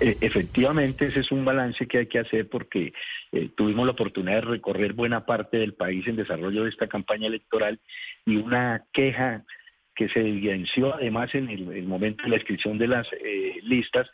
[0.00, 2.92] Eh, efectivamente, ese es un balance que hay que hacer porque
[3.32, 7.26] eh, tuvimos la oportunidad de recorrer buena parte del país en desarrollo de esta campaña
[7.26, 7.80] electoral
[8.24, 9.44] y una queja
[9.94, 14.08] que se evidenció además en el, momento de la inscripción de las eh, listas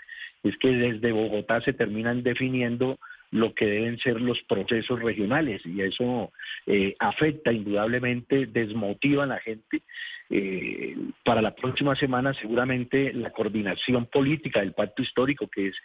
[0.44, 2.98] es que desde Bogotá se terminan definiendo
[3.32, 6.32] lo que deben ser los procesos regionales y eso
[6.66, 9.82] eh, afecta indudablemente, desmotiva a la gente.
[10.30, 15.76] Eh, para la próxima semana seguramente la coordinación política del pacto histórico, que es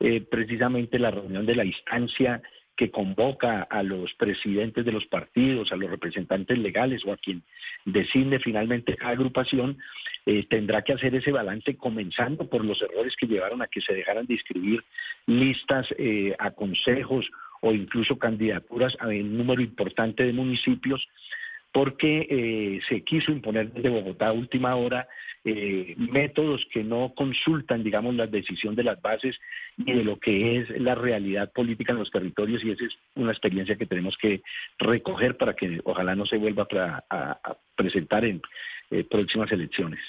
[0.00, 2.42] eh, precisamente la reunión de la instancia
[2.76, 7.42] que convoca a los presidentes de los partidos, a los representantes legales o a quien
[7.84, 9.78] decide finalmente cada agrupación,
[10.26, 13.94] eh, tendrá que hacer ese balance comenzando por los errores que llevaron a que se
[13.94, 14.84] dejaran de inscribir
[15.26, 17.30] listas eh, a consejos
[17.62, 21.08] o incluso candidaturas a un número importante de municipios
[21.76, 25.06] porque eh, se quiso imponer desde Bogotá a última hora
[25.44, 29.38] eh, métodos que no consultan, digamos, la decisión de las bases
[29.76, 33.32] y de lo que es la realidad política en los territorios y esa es una
[33.32, 34.40] experiencia que tenemos que
[34.78, 36.66] recoger para que ojalá no se vuelva
[37.10, 38.40] a, presentar en
[38.90, 40.00] eh, próximas elecciones.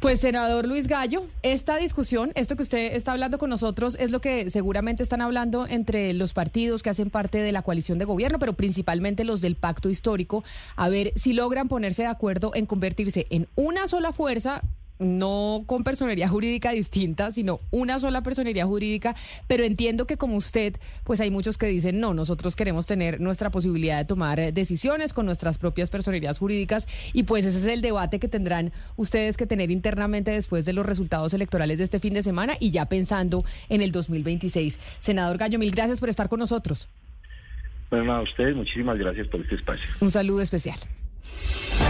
[0.00, 4.20] Pues senador Luis Gallo, esta discusión, esto que usted está hablando con nosotros, es lo
[4.20, 8.38] que seguramente están hablando entre los partidos que hacen parte de la coalición de gobierno,
[8.38, 10.44] pero principalmente los del pacto histórico,
[10.76, 14.62] a ver si logran ponerse de acuerdo en convertirse en una sola fuerza
[14.98, 19.14] no con personería jurídica distinta, sino una sola personería jurídica,
[19.46, 23.50] pero entiendo que como usted, pues hay muchos que dicen, no, nosotros queremos tener nuestra
[23.50, 28.18] posibilidad de tomar decisiones con nuestras propias personerías jurídicas y pues ese es el debate
[28.18, 32.22] que tendrán ustedes que tener internamente después de los resultados electorales de este fin de
[32.22, 34.78] semana y ya pensando en el 2026.
[35.00, 36.88] Senador Gallo, mil gracias por estar con nosotros.
[37.90, 39.88] Bueno, a ustedes muchísimas gracias por este espacio.
[40.00, 40.78] Un saludo especial.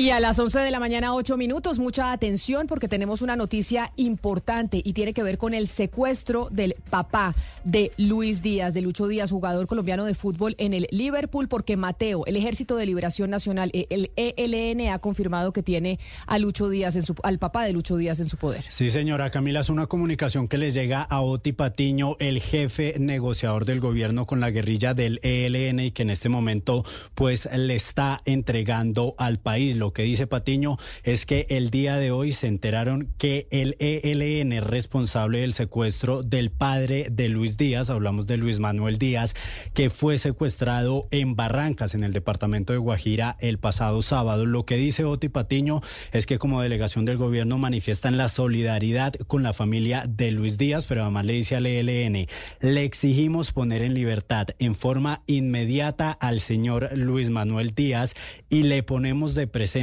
[0.00, 3.92] Y a las 11 de la mañana, 8 minutos, mucha atención porque tenemos una noticia
[3.96, 7.34] importante y tiene que ver con el secuestro del papá
[7.64, 12.24] de Luis Díaz, de Lucho Díaz, jugador colombiano de fútbol en el Liverpool, porque Mateo,
[12.24, 16.96] el Ejército de Liberación Nacional, eh, el ELN, ha confirmado que tiene a Lucho Díaz,
[16.96, 18.64] en su, al papá de Lucho Díaz en su poder.
[18.70, 23.66] Sí, señora Camila, es una comunicación que le llega a Oti Patiño, el jefe negociador
[23.66, 28.22] del gobierno con la guerrilla del ELN y que en este momento pues le está
[28.24, 29.76] entregando al país.
[29.92, 34.64] Que dice Patiño es que el día de hoy se enteraron que el ELN es
[34.64, 39.34] responsable del secuestro del padre de Luis Díaz, hablamos de Luis Manuel Díaz,
[39.74, 44.46] que fue secuestrado en Barrancas, en el departamento de Guajira, el pasado sábado.
[44.46, 45.80] Lo que dice Oti Patiño
[46.12, 50.86] es que como delegación del gobierno manifiestan la solidaridad con la familia de Luis Díaz,
[50.86, 52.26] pero además le dice al ELN,
[52.60, 58.14] le exigimos poner en libertad en forma inmediata al señor Luis Manuel Díaz
[58.48, 59.79] y le ponemos de presente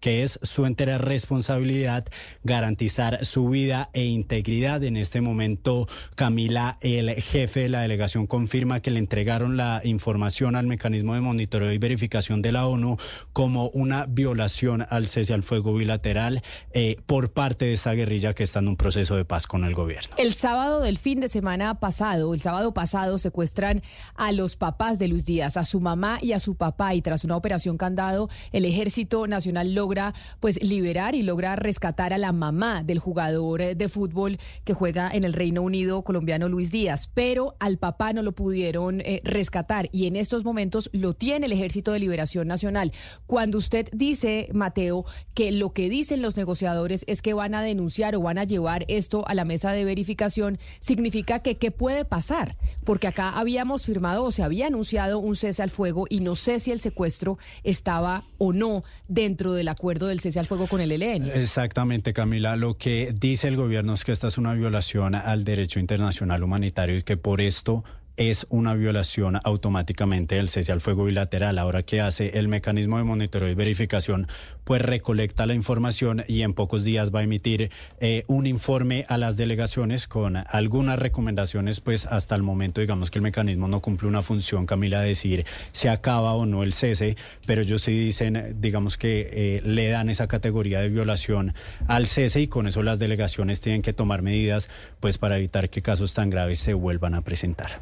[0.00, 2.04] que, es su entera responsabilidad
[2.44, 4.84] garantizar su vida e integridad.
[4.84, 10.54] En este momento, Camila, el jefe de la delegación, confirma que le entregaron la información
[10.56, 12.98] al mecanismo de monitoreo y verificación de la ONU
[13.32, 18.42] como una violación al cese al fuego bilateral eh, por parte de esa guerrilla que
[18.42, 20.14] está en un proceso de paz con el gobierno.
[20.18, 23.82] El sábado del fin de semana pasado, el sábado pasado, secuestran
[24.14, 27.24] a los papás de Luis Díaz, a su mamá y a su papá, y tras
[27.24, 28.95] una operación candado, el ejército
[29.28, 34.38] Nacional logra pues liberar y logra rescatar a la mamá del jugador eh, de fútbol
[34.64, 39.02] que juega en el Reino Unido colombiano Luis Díaz, pero al papá no lo pudieron
[39.02, 42.92] eh, rescatar y en estos momentos lo tiene el Ejército de Liberación Nacional.
[43.26, 45.04] Cuando usted dice, Mateo,
[45.34, 48.86] que lo que dicen los negociadores es que van a denunciar o van a llevar
[48.88, 54.24] esto a la mesa de verificación, significa que qué puede pasar, porque acá habíamos firmado
[54.24, 58.24] o se había anunciado un cese al fuego y no sé si el secuestro estaba
[58.38, 61.30] o no dentro del acuerdo del cese al fuego con el ELN.
[61.34, 62.56] Exactamente, Camila.
[62.56, 66.96] Lo que dice el gobierno es que esta es una violación al derecho internacional humanitario
[66.98, 67.84] y que por esto
[68.16, 71.58] es una violación automáticamente del cese al fuego bilateral.
[71.58, 74.28] Ahora que hace el mecanismo de monitoreo y verificación,
[74.64, 79.16] pues recolecta la información y en pocos días va a emitir eh, un informe a
[79.16, 84.08] las delegaciones con algunas recomendaciones, pues hasta el momento digamos que el mecanismo no cumple
[84.08, 88.56] una función, Camila, de decir se acaba o no el cese, pero ellos sí dicen,
[88.60, 91.54] digamos que eh, le dan esa categoría de violación
[91.86, 94.68] al cese y con eso las delegaciones tienen que tomar medidas
[95.00, 97.80] pues para evitar que casos tan graves se vuelvan a presentar.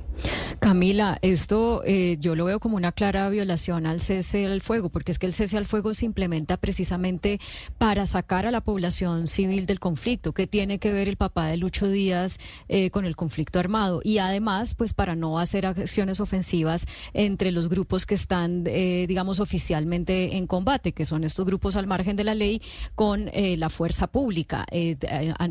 [0.58, 5.12] Camila, esto eh, yo lo veo como una clara violación al cese al fuego, porque
[5.12, 7.38] es que el cese al fuego se implementa precisamente
[7.76, 10.32] para sacar a la población civil del conflicto.
[10.32, 14.00] ¿Qué tiene que ver el papá de Lucho Díaz eh, con el conflicto armado?
[14.02, 19.40] Y además, pues para no hacer acciones ofensivas entre los grupos que están, eh, digamos,
[19.40, 22.62] oficialmente en combate, que son estos grupos al margen de la ley,
[22.94, 24.64] con la fuerza pública.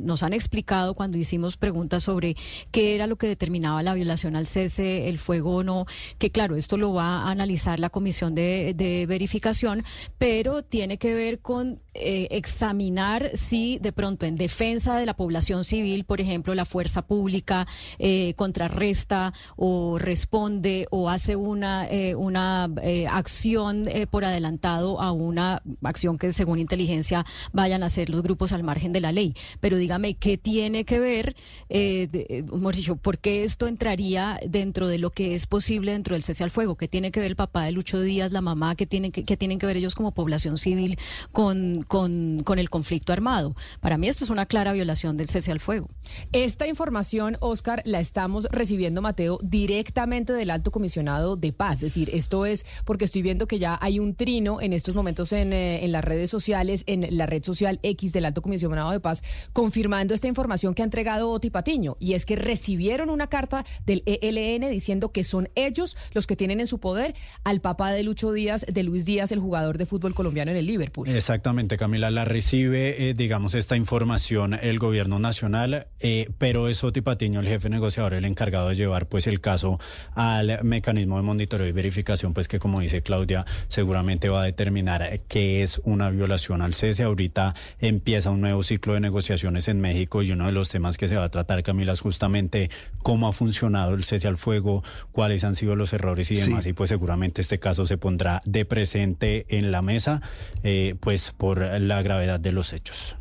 [0.01, 2.35] nos han explicado cuando hicimos preguntas sobre
[2.71, 5.85] qué era lo que determinaba la violación al cese el fuego o no,
[6.17, 9.83] que claro, esto lo va a analizar la comisión de, verificación,
[10.17, 15.63] pero tiene que ver con eh, examinar si de pronto en defensa de la población
[15.63, 17.67] civil, por ejemplo, la fuerza pública
[17.99, 22.69] eh, contrarresta o responde o hace una, eh, una
[23.09, 28.63] acción por adelantado a una acción que según inteligencia vayan a hacer los grupos al
[28.63, 29.33] margen de la ley.
[29.59, 31.35] Pero dígame, ¿qué tiene que ver,
[31.69, 36.51] dicho, por qué esto entraría dentro de lo que es posible dentro del cese al
[36.51, 39.23] fuego, que tiene que ver el papá de Lucho Díaz, la mamá, que tienen que,
[39.35, 40.97] tienen que ver ellos como población civil
[41.31, 43.55] con, con, con el conflicto armado.
[43.81, 45.89] Para mí esto es una clara violación del cese al fuego.
[46.31, 51.75] Esta información, Oscar, la estamos recibiendo, Mateo, directamente del alto comisionado de paz.
[51.75, 55.33] Es decir, esto es porque estoy viendo que ya hay un trino en estos momentos
[55.33, 58.99] en, eh, en las redes sociales, en la red social X del alto comisionado de
[58.99, 61.97] paz, confirmando esta información que ha entregado Oti Patiño.
[61.99, 66.59] Y es que recibieron una carta del ELN diciendo que son ellos los que tienen
[66.59, 70.13] en su poder al papá de Lucho Díaz, de Luis Díaz, el jugador de fútbol
[70.13, 71.07] colombiano en el Liverpool.
[71.07, 77.01] Exactamente, Camila, la recibe, eh, digamos, esta información el gobierno nacional, eh, pero es Oti
[77.01, 79.79] Patiño, el jefe negociador, el encargado de llevar pues el caso
[80.13, 85.21] al mecanismo de monitoreo y verificación, pues que como dice Claudia, seguramente va a determinar
[85.27, 87.03] qué es una violación al cese.
[87.03, 91.07] Ahorita empieza un nuevo ciclo de negociaciones en México y uno de los temas que
[91.07, 92.69] se va a tratar, Camila, es justamente
[93.01, 96.65] cómo ha funcionado el cese al fuego, cuáles han sido los errores y demás.
[96.65, 100.21] Y pues seguramente este caso se pondrá de presente en la mesa,
[100.63, 103.15] eh, pues por la gravedad de los hechos.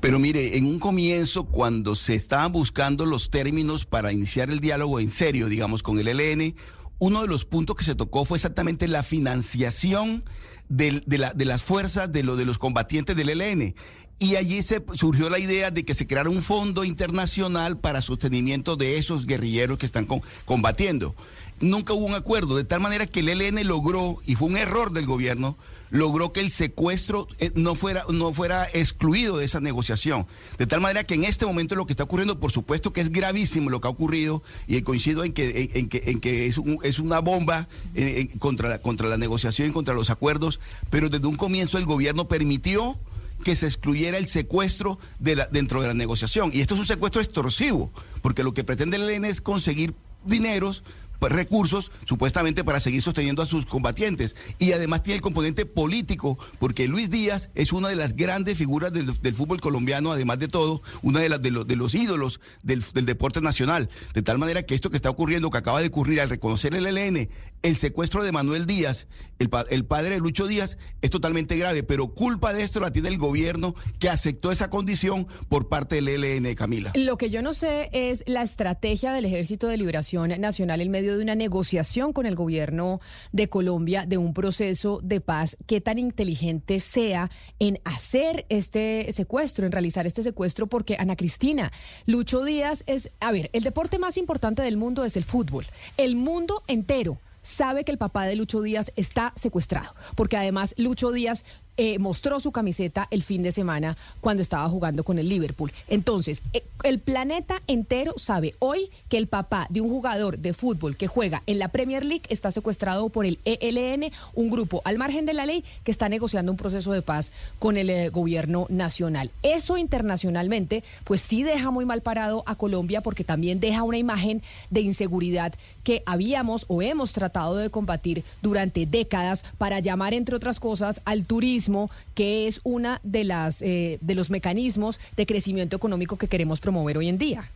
[0.00, 5.00] Pero mire, en un comienzo, cuando se estaban buscando los términos para iniciar el diálogo
[5.00, 6.54] en serio, digamos, con el ELN,
[6.98, 10.24] uno de los puntos que se tocó fue exactamente la financiación
[10.68, 13.74] de, la, de las fuerzas de, lo, de los combatientes del ELN.
[14.18, 18.76] Y allí se surgió la idea de que se creara un fondo internacional para sostenimiento
[18.76, 20.06] de esos guerrilleros que están
[20.46, 21.14] combatiendo.
[21.60, 24.92] Nunca hubo un acuerdo, de tal manera que el ELN logró, y fue un error
[24.92, 25.56] del gobierno,
[25.90, 30.26] logró que el secuestro eh, no fuera, no fuera excluido de esa negociación.
[30.58, 33.10] De tal manera que en este momento lo que está ocurriendo, por supuesto que es
[33.10, 36.98] gravísimo lo que ha ocurrido, y coincido en que, en, que, en que es, es
[36.98, 40.60] una bomba eh, contra, la, contra la negociación y contra los acuerdos,
[40.90, 42.98] pero desde un comienzo el gobierno permitió
[43.46, 46.50] que se excluyera el secuestro de la, dentro de la negociación.
[46.52, 49.94] Y esto es un secuestro extorsivo, porque lo que pretende el ELN es conseguir
[50.24, 50.82] dineros
[51.20, 54.34] pues, recursos supuestamente para seguir sosteniendo a sus combatientes.
[54.58, 58.92] Y además tiene el componente político, porque Luis Díaz es una de las grandes figuras
[58.92, 63.40] del, fútbol colombiano, además de todo, una de, las, de, de los ídolos del, deporte
[63.40, 63.88] nacional.
[64.12, 66.86] De tal manera que esto que está ocurriendo, que acaba de ocurrir al reconocer el
[66.86, 67.28] ELN,
[67.62, 69.06] el secuestro de Manuel Díaz,
[69.38, 73.18] el, padre de Lucho Díaz, es totalmente grave, pero culpa de esto la tiene el
[73.18, 76.92] gobierno que aceptó esa condición por parte del ELN, Camila.
[76.94, 81.16] Lo que yo no sé es la estrategia del Ejército de Liberación Nacional en medio
[81.16, 83.00] de una negociación con el gobierno
[83.32, 89.66] de Colombia de un proceso de paz, qué tan inteligente sea en hacer este secuestro,
[89.66, 91.72] en realizar este secuestro, porque Ana Cristina,
[92.06, 95.66] Lucho Díaz es, a ver, el deporte más importante del mundo es el fútbol.
[95.96, 101.12] El mundo entero sabe que el papá de Lucho Díaz está secuestrado, porque además Lucho
[101.12, 101.44] Díaz
[101.76, 105.72] eh, mostró su camiseta el fin de semana cuando estaba jugando con el Liverpool.
[105.88, 110.96] Entonces, eh, el planeta entero sabe hoy que el papá de un jugador de fútbol
[110.96, 115.26] que juega en la Premier League está secuestrado por el ELN, un grupo al margen
[115.26, 119.30] de la ley que está negociando un proceso de paz con el eh, gobierno nacional.
[119.42, 124.42] Eso internacionalmente, pues sí deja muy mal parado a Colombia porque también deja una imagen
[124.70, 125.52] de inseguridad
[125.84, 131.24] que habíamos o hemos tratado de combatir durante décadas para llamar, entre otras cosas, al
[131.24, 131.65] turismo,
[132.14, 136.98] que es una de las eh, de los mecanismos de crecimiento económico que queremos promover
[136.98, 137.50] hoy en día.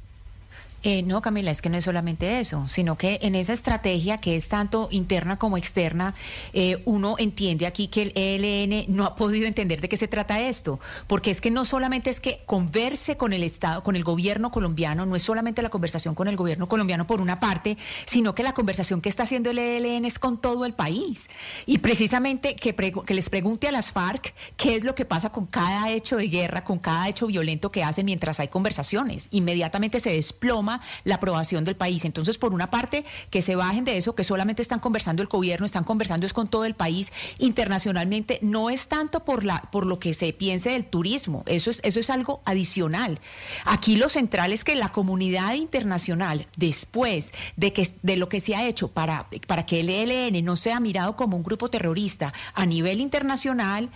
[0.83, 4.37] Eh, no, Camila, es que no es solamente eso, sino que en esa estrategia que
[4.37, 6.15] es tanto interna como externa,
[6.55, 10.41] eh, uno entiende aquí que el ELN no ha podido entender de qué se trata
[10.41, 14.51] esto, porque es que no solamente es que converse con el Estado, con el gobierno
[14.51, 17.77] colombiano, no es solamente la conversación con el gobierno colombiano por una parte,
[18.07, 21.29] sino que la conversación que está haciendo el ELN es con todo el país.
[21.67, 25.45] Y precisamente que, que les pregunte a las FARC qué es lo que pasa con
[25.45, 29.29] cada hecho de guerra, con cada hecho violento que hacen mientras hay conversaciones.
[29.31, 30.70] Inmediatamente se desploma
[31.05, 32.05] la aprobación del país.
[32.05, 35.67] Entonces, por una parte, que se bajen de eso, que solamente están conversando el gobierno,
[35.67, 39.99] están conversando es con todo el país internacionalmente, no es tanto por la por lo
[39.99, 43.21] que se piense del turismo, eso es eso es algo adicional.
[43.65, 48.55] Aquí lo central es que la comunidad internacional después de que de lo que se
[48.55, 52.67] ha hecho para para que el ELN no sea mirado como un grupo terrorista a
[52.67, 53.91] nivel internacional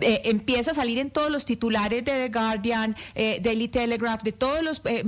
[0.00, 4.32] eh, empieza a salir en todos los titulares de The Guardian, eh, Daily Telegraph, de
[4.32, 5.04] todos los eh,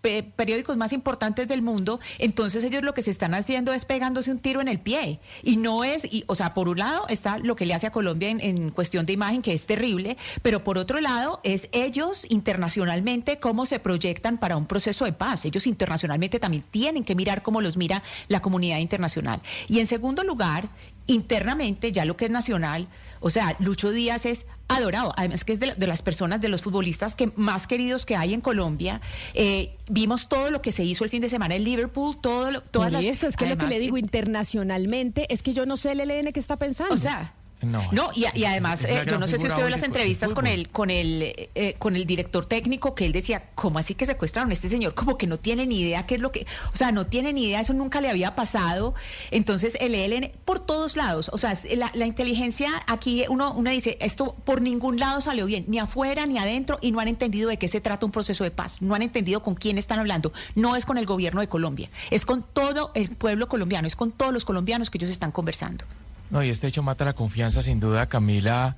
[0.00, 4.38] periódicos más importantes del mundo, entonces ellos lo que se están haciendo es pegándose un
[4.38, 5.20] tiro en el pie.
[5.42, 7.92] Y no es, y, o sea, por un lado está lo que le hace a
[7.92, 13.38] Colombia en, cuestión de imagen, que es terrible, pero por otro lado es ellos internacionalmente
[13.38, 15.44] cómo se proyectan para un proceso de paz.
[15.44, 19.40] Ellos internacionalmente también tienen que mirar cómo los mira la comunidad internacional.
[19.68, 20.68] Y en segundo lugar,
[21.06, 22.88] internamente, ya lo que es nacional,
[23.20, 27.14] o sea, Lucho Díaz es adorado, además que es de, las personas, de los futbolistas
[27.14, 29.00] que más queridos que hay en Colombia.
[29.34, 32.62] Eh, vimos todo lo que se hizo el fin de semana en Liverpool, todo lo,
[32.62, 33.04] todas Por las...
[33.04, 36.32] Eso es que lo que le digo internacionalmente es que yo no sé el ELN
[36.32, 36.94] que está pensando.
[36.94, 40.46] O sea, no, y, además, eh, yo no sé si usted ve las entrevistas con
[40.46, 41.22] el, con el,
[41.54, 44.94] eh, con el director técnico que él decía, ¿cómo así que secuestraron a este señor?
[44.94, 47.46] Como que no tiene ni idea qué es lo que, o sea, no tiene ni
[47.46, 48.94] idea, eso nunca le había pasado.
[49.30, 53.98] Entonces, el ELN por todos lados, o sea, la, la inteligencia aquí uno, uno dice,
[54.00, 57.58] esto por ningún lado salió bien, ni afuera ni adentro, y no han entendido de
[57.58, 60.32] qué se trata un proceso de paz, no han entendido con quién están hablando.
[60.54, 64.12] No es con el gobierno de Colombia, es con todo el pueblo colombiano, es con
[64.12, 65.84] todos los colombianos que ellos están conversando.
[66.30, 68.76] No, y este hecho mata la confianza, sin duda, Camila,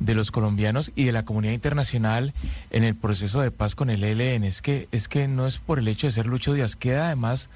[0.00, 2.32] de los colombianos y de la comunidad internacional
[2.70, 4.44] en el proceso de paz con el ELN.
[4.44, 7.50] Es que, es que no es por el hecho de ser Lucho Díaz, queda además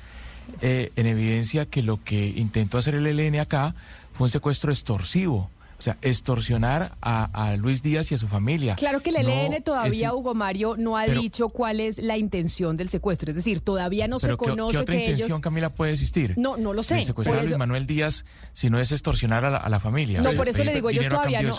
[0.60, 3.74] eh, en evidencia que lo que intentó hacer el ELN acá
[4.14, 5.50] fue un secuestro extorsivo.
[5.82, 8.76] O sea, extorsionar a, Luis Díaz y a su familia.
[8.76, 12.88] Claro que el ELN todavía, Hugo Mario, no ha dicho cuál es la intención del
[12.88, 13.30] secuestro.
[13.30, 14.76] Es decir, todavía no se conoce.
[14.76, 16.34] ¿Qué otra intención, Camila, puede existir?
[16.38, 17.02] No, no lo sé.
[17.02, 20.20] secuestrar a Luis Manuel Díaz si no es extorsionar a la, familia.
[20.20, 21.52] No, por eso le digo, ellos todavía, no,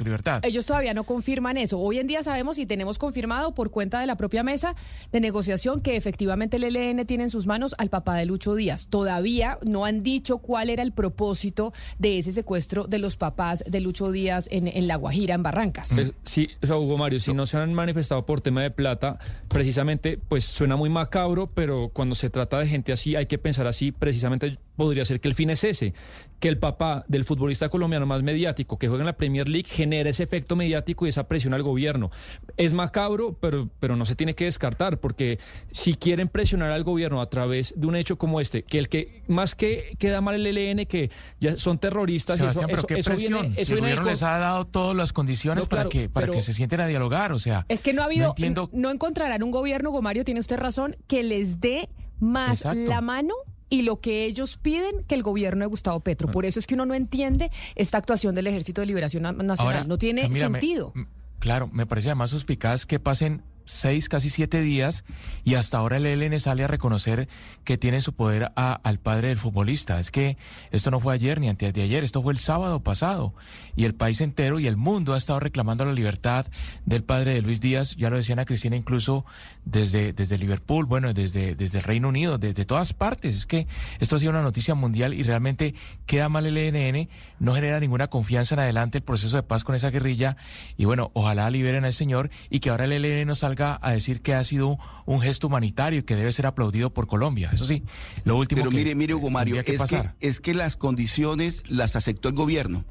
[0.43, 1.77] ellos todavía no confirman eso.
[1.77, 4.73] Hoy en día sabemos y tenemos confirmado por cuenta de la propia mesa
[5.11, 8.87] de negociación que efectivamente el ELN tiene en sus manos al papá de Lucho Díaz.
[8.89, 13.81] Todavía no han dicho cuál era el propósito de ese secuestro de los papás de
[13.81, 15.93] Lucho Díaz días en, La Guajira, en Barrancas.
[16.23, 20.17] sí, o sea, Hugo Mario, si no se han manifestado por tema de plata, precisamente,
[20.29, 23.91] pues suena muy macabro, pero cuando se trata de gente así, hay que pensar así,
[23.91, 25.93] precisamente podría ser que el fin es ese,
[26.39, 30.09] que el papá del futbolista colombiano más mediático que juega en la Premier League genere
[30.09, 32.11] ese efecto mediático y esa presión al gobierno.
[32.57, 35.39] Es macabro, pero, pero no se tiene que descartar, porque
[35.71, 39.23] si quieren presionar al gobierno a través de un hecho como este, que el que
[39.27, 43.53] más que queda mal el ELN, que ya son terroristas, eso, pero qué presión.
[43.55, 46.87] el gobierno les ha dado todas las condiciones para que para que se sienten a
[46.87, 47.65] dialogar, o sea.
[47.69, 48.35] Es que no ha habido,
[48.71, 53.33] no, encontrarán un gobierno, Gomario, tiene usted razón, que les dé más la mano
[53.73, 56.29] y lo que ellos piden que el gobierno de Gustavo Petro.
[56.29, 59.87] Por eso es que uno no entiende esta actuación del Ejército de Liberación Nacional.
[59.87, 60.93] no tiene sentido.
[61.39, 65.03] claro, me parece además suspicaz que pasen seis, casi siete días,
[65.43, 67.27] y hasta ahora el ELN sale a reconocer
[67.63, 69.99] que tiene en su poder al padre del futbolista.
[69.99, 70.37] Es que
[70.71, 73.33] esto no fue ayer ni antes de ayer, esto fue el sábado pasado,
[73.75, 76.45] y el país entero y el mundo ha estado reclamando la libertad
[76.85, 79.25] del padre de Luis Díaz, ya lo decían a Cristina incluso
[79.65, 83.35] desde, desde Liverpool, bueno, desde, desde el Reino Unido, desde todas partes.
[83.35, 83.67] Es que
[83.99, 85.73] esto ha sido una noticia mundial y realmente
[86.05, 87.09] queda mal el ELN,
[87.39, 90.37] no genera ninguna confianza en adelante el proceso de paz con esa guerrilla,
[90.77, 94.21] y bueno, ojalá liberen al señor y que ahora el ELN no salga a decir
[94.21, 97.49] que ha sido un gesto humanitario y que debe ser aplaudido por Colombia.
[97.53, 97.83] Eso sí,
[98.23, 102.29] lo último Pero mire, mire, Hugo Mario, es, que, es que las condiciones las aceptó
[102.29, 102.85] el gobierno.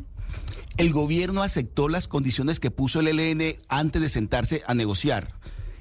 [0.77, 5.35] El gobierno aceptó las condiciones que puso el ELN antes de sentarse a negociar.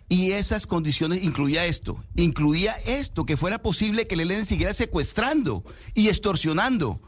[0.09, 5.63] Y esas condiciones incluía esto, incluía esto, que fuera posible que el ELN siguiera secuestrando
[5.93, 6.99] y extorsionando.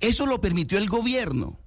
[0.00, 1.58] Eso lo permitió el gobierno.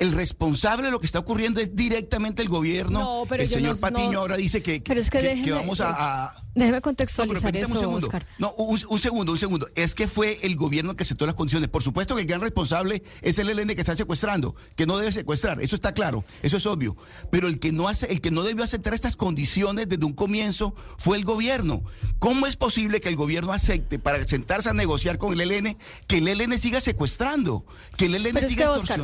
[0.00, 2.98] El responsable de lo que está ocurriendo es directamente el gobierno.
[3.00, 5.34] No, pero el señor no- Patiño no- ahora dice que, Pero es que que- que
[5.36, 8.06] déjeme- vamos a- a Déjeme contextualizar eso, un segundo.
[8.08, 8.26] Oscar.
[8.38, 9.68] No, un, un segundo, un segundo.
[9.76, 11.68] Es que fue el gobierno que aceptó las condiciones.
[11.68, 15.12] Por supuesto que el gran responsable es el ELN que está secuestrando, que no debe
[15.12, 15.60] secuestrar.
[15.60, 16.96] Eso está claro, eso es obvio.
[17.30, 20.74] Pero el que no hace, el que no debió aceptar estas condiciones desde un comienzo
[20.98, 21.84] fue el gobierno.
[22.18, 25.76] ¿Cómo es posible que el gobierno acepte para sentarse a negociar con el ELN
[26.08, 27.64] que el ELN siga secuestrando,
[27.96, 28.98] que el ELN Pero siga Oscar,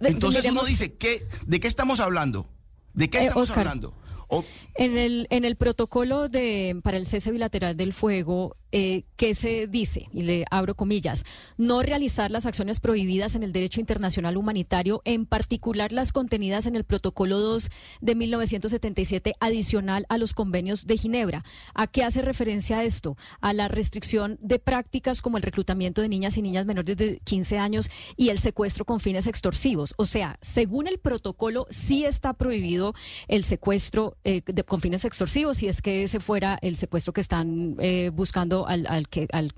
[0.00, 2.46] Entonces uno dice, ¿qué, ¿de qué estamos hablando?
[2.92, 3.94] ¿De qué Eh, estamos Oscar, hablando?
[4.28, 4.44] O-
[4.76, 9.66] En el, en el protocolo de, para el cese bilateral del fuego, eh, ¿qué se
[9.66, 10.08] dice?
[10.12, 11.24] Y le abro comillas,
[11.56, 16.76] no realizar las acciones prohibidas en el derecho internacional humanitario, en particular las contenidas en
[16.76, 21.44] el protocolo 2 de 1977, adicional a los convenios de Ginebra.
[21.74, 23.16] ¿A qué hace referencia esto?
[23.40, 27.58] A la restricción de prácticas como el reclutamiento de niñas y niñas menores de 15
[27.58, 29.94] años y el secuestro con fines extorsivos.
[29.96, 32.94] O sea, según el protocolo, sí está prohibido
[33.28, 37.20] el secuestro eh, de- con fines extorsivos, si es que ese fuera el secuestro que
[37.20, 39.52] están eh, buscando al, al que, al,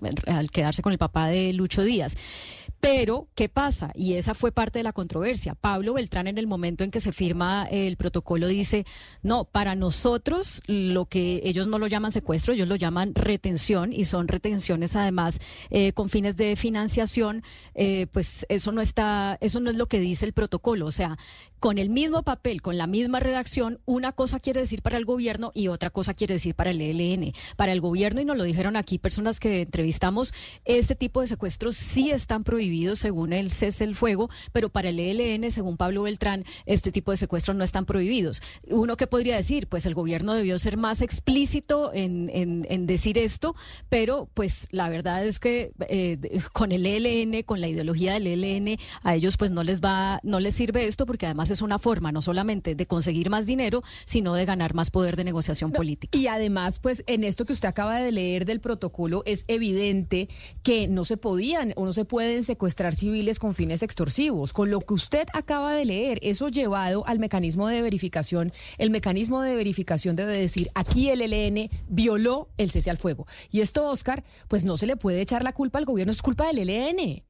[0.51, 2.17] quedarse con el papá de Lucho Díaz.
[2.83, 3.93] Pero, ¿qué pasa?
[3.95, 5.55] Y esa fue parte de la controversia.
[5.55, 8.85] Pablo Beltrán, en el momento en que se firma el protocolo, dice,
[9.23, 14.05] no, para nosotros lo que ellos no lo llaman secuestro, ellos lo llaman retención y
[14.05, 15.39] son retenciones además
[15.71, 17.45] eh, con fines de financiación,
[17.77, 20.87] eh, pues eso no está, eso no es lo que dice el protocolo.
[20.87, 21.19] O sea,
[21.61, 25.53] con el mismo papel, con la misma redacción, una cosa quiere decir para el gobierno
[25.55, 27.33] y otra cosa quiere decir para el ELN.
[27.55, 31.77] Para el gobierno, y nos lo dijeron aquí personas que entrevistamos, este tipo de secuestros
[31.77, 36.45] sí están prohibidos según el cese el fuego, pero para el ELN, según Pablo Beltrán,
[36.67, 38.41] este tipo de secuestros no están prohibidos.
[38.69, 43.19] Uno que podría decir, pues el gobierno debió ser más explícito en, en- en decir
[43.19, 43.55] esto,
[43.89, 46.19] pero pues la verdad es que eh,
[46.53, 50.41] con el ELN, con la ideología del ELN, a ellos pues no les va, no
[50.41, 54.35] les sirve esto porque además es una forma no solamente de conseguir más dinero, sino
[54.35, 56.17] de ganar más poder de negociación política.
[56.19, 60.29] Y además, pues en esto que usted acaba de leer del protocolo es evidente
[60.63, 64.53] que no se podían o no se pueden secuestrar civiles con fines extorsivos.
[64.53, 69.43] Con lo que usted acaba de leer, eso llevado al mecanismo de verificación, el mecanismo
[69.43, 73.27] de verificación debe decir, aquí el ELN violó el cese al fuego.
[73.51, 76.47] Y esto, Oscar, pues no se le puede echar la culpa al gobierno, es culpa
[76.47, 77.23] del ELN.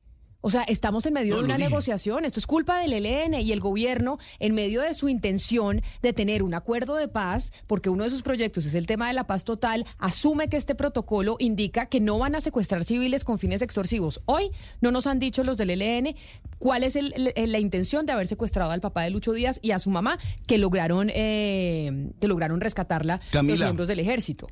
[0.44, 2.24] O sea, estamos en medio No, de una negociación.
[2.24, 6.42] Esto es culpa del ELN y el gobierno, en medio de su intención de tener
[6.42, 9.44] un acuerdo de paz, porque uno de sus proyectos es el tema de la paz
[9.44, 14.20] total, asume que este protocolo indica que no van a secuestrar civiles con fines extorsivos.
[14.26, 16.16] Hoy no nos han dicho los del ELN
[16.58, 19.78] cuál es el- la intención de haber secuestrado al papá de Lucho Díaz y a
[19.78, 20.18] su mamá,
[20.48, 23.66] que lograron, eh, que lograron rescatarla los Camila.
[23.66, 24.48] miembros del ejército.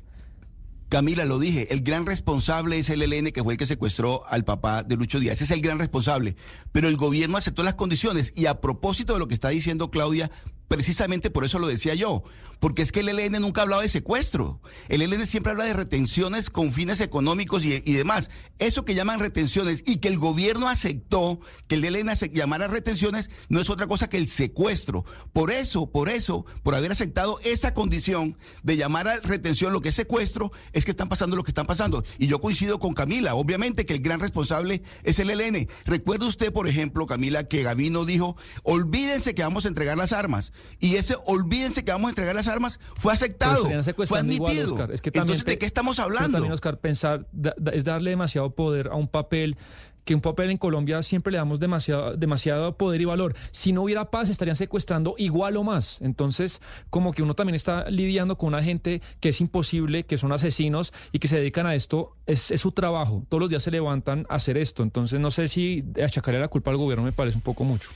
[0.91, 4.43] Camila, lo dije, el gran responsable es el ELN, que fue el que secuestró al
[4.43, 5.35] papá de Lucho Díaz.
[5.35, 6.35] Ese es el gran responsable.
[6.73, 8.33] Pero el gobierno aceptó las condiciones.
[8.35, 10.31] Y a propósito de lo que está diciendo Claudia,
[10.67, 12.23] precisamente por eso lo decía yo.
[12.61, 14.61] Porque es que el ELN nunca ha hablado de secuestro.
[14.87, 18.29] El ELN siempre habla de retenciones con fines económicos y, demás.
[18.59, 23.61] Eso que llaman retenciones y que el gobierno aceptó que el ELN llamara retenciones no
[23.61, 25.05] es otra cosa que el secuestro.
[25.33, 29.89] Por eso, por eso, por haber aceptado esa condición de llamar a retención lo que
[29.89, 32.03] es secuestro, es que están pasando lo que están pasando.
[32.19, 33.33] Y yo coincido con Camila.
[33.33, 35.67] Obviamente que el gran responsable es el ELN.
[35.85, 40.53] Recuerda usted, por ejemplo, Camila, que Gavino dijo, olvídense que vamos a entregar las armas.
[40.79, 42.50] Y ese olvídense que vamos a entregar las armas
[42.95, 44.73] fue Pero aceptado, fue igual, admitido.
[44.73, 44.91] Oscar.
[44.91, 46.33] Es que también Entonces, ¿de qué estamos hablando?
[46.33, 49.57] También, Oscar, pensar da- da- es darle demasiado poder a un papel
[50.03, 53.35] que un papel en Colombia siempre le damos demasiado, demasiado poder y valor.
[53.51, 55.99] Si no hubiera paz, estarían secuestrando igual o más.
[56.01, 60.31] Entonces, como que uno también está lidiando con una gente que es imposible, que son
[60.31, 63.23] asesinos y que se dedican a esto, es, es su trabajo.
[63.29, 64.81] Todos los días se levantan a hacer esto.
[64.81, 67.87] Entonces, no sé si achacarle la culpa al gobierno me parece un poco mucho.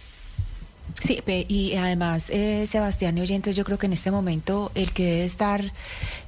[0.99, 5.03] Sí, y además, eh, Sebastián y oyentes, yo creo que en este momento el que
[5.03, 5.73] debe estar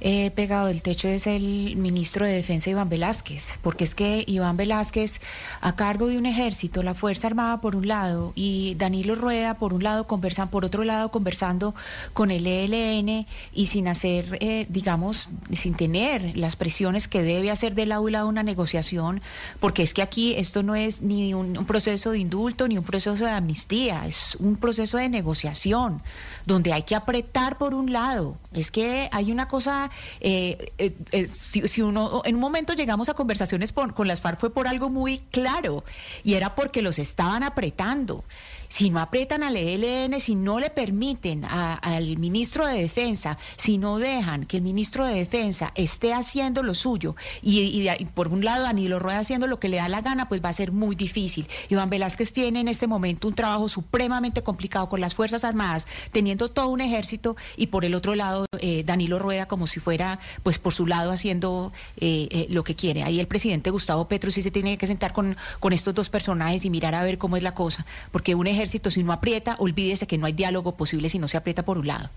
[0.00, 4.58] eh, pegado del techo es el ministro de Defensa, Iván Velázquez, porque es que Iván
[4.58, 5.20] Velázquez,
[5.62, 9.72] a cargo de un ejército, la Fuerza Armada por un lado, y Danilo Rueda por
[9.72, 11.74] un lado, conversan, por otro lado, conversando
[12.12, 17.74] con el ELN y sin hacer, eh, digamos, sin tener las presiones que debe hacer
[17.74, 19.22] del aula una negociación,
[19.60, 22.84] porque es que aquí esto no es ni un, un proceso de indulto ni un
[22.84, 26.02] proceso de amnistía, es un proceso de negociación
[26.46, 28.36] donde hay que apretar por un lado.
[28.52, 29.90] Es que hay una cosa,
[30.20, 34.20] eh, eh, eh, si, si uno, en un momento llegamos a conversaciones por- con las
[34.20, 35.84] FARC fue por algo muy claro
[36.24, 38.24] y era porque los estaban apretando.
[38.68, 43.98] Si no aprietan al ELN, si no le permiten al ministro de Defensa, si no
[43.98, 48.98] dejan que el ministro de Defensa esté haciendo lo suyo y, por un lado Danilo
[48.98, 51.48] Rueda haciendo lo que le da la gana, pues va a ser muy difícil.
[51.68, 56.50] Iván Velázquez tiene en este momento un trabajo supremamente complicado con las Fuerzas Armadas, teniendo
[56.50, 60.58] todo un ejército y por el otro lado eh, Danilo Rueda como si fuera pues
[60.58, 63.02] por su lado haciendo eh, eh, lo que quiere.
[63.02, 66.64] Ahí el presidente Gustavo Petro sí se tiene que sentar con, con estos dos personajes
[66.64, 70.06] y mirar a ver cómo es la cosa, porque un ejército si no aprieta, olvídese
[70.06, 72.10] que no hay diálogo posible si no se aprieta por un lado.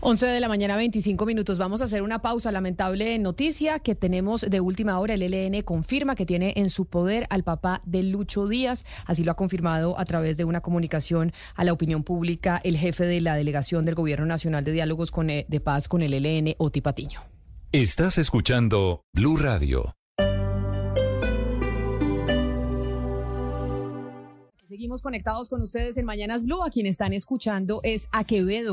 [0.00, 1.58] 11 de la mañana, 25 minutos.
[1.58, 2.52] Vamos a hacer una pausa.
[2.52, 5.14] Lamentable noticia que tenemos de última hora.
[5.14, 8.84] El ELN confirma que tiene en su poder al papá de Lucho Díaz.
[9.06, 13.06] Así lo ha confirmado a través de una comunicación a la opinión pública el jefe
[13.06, 16.54] de la delegación del Gobierno Nacional de Diálogos con, eh, de Paz con el ELN,
[16.58, 17.22] Oti Patiño.
[17.72, 19.97] Estás escuchando Blue Radio.
[24.78, 26.62] Seguimos conectados con ustedes en Mañanas Blue.
[26.62, 28.22] A quien están escuchando es a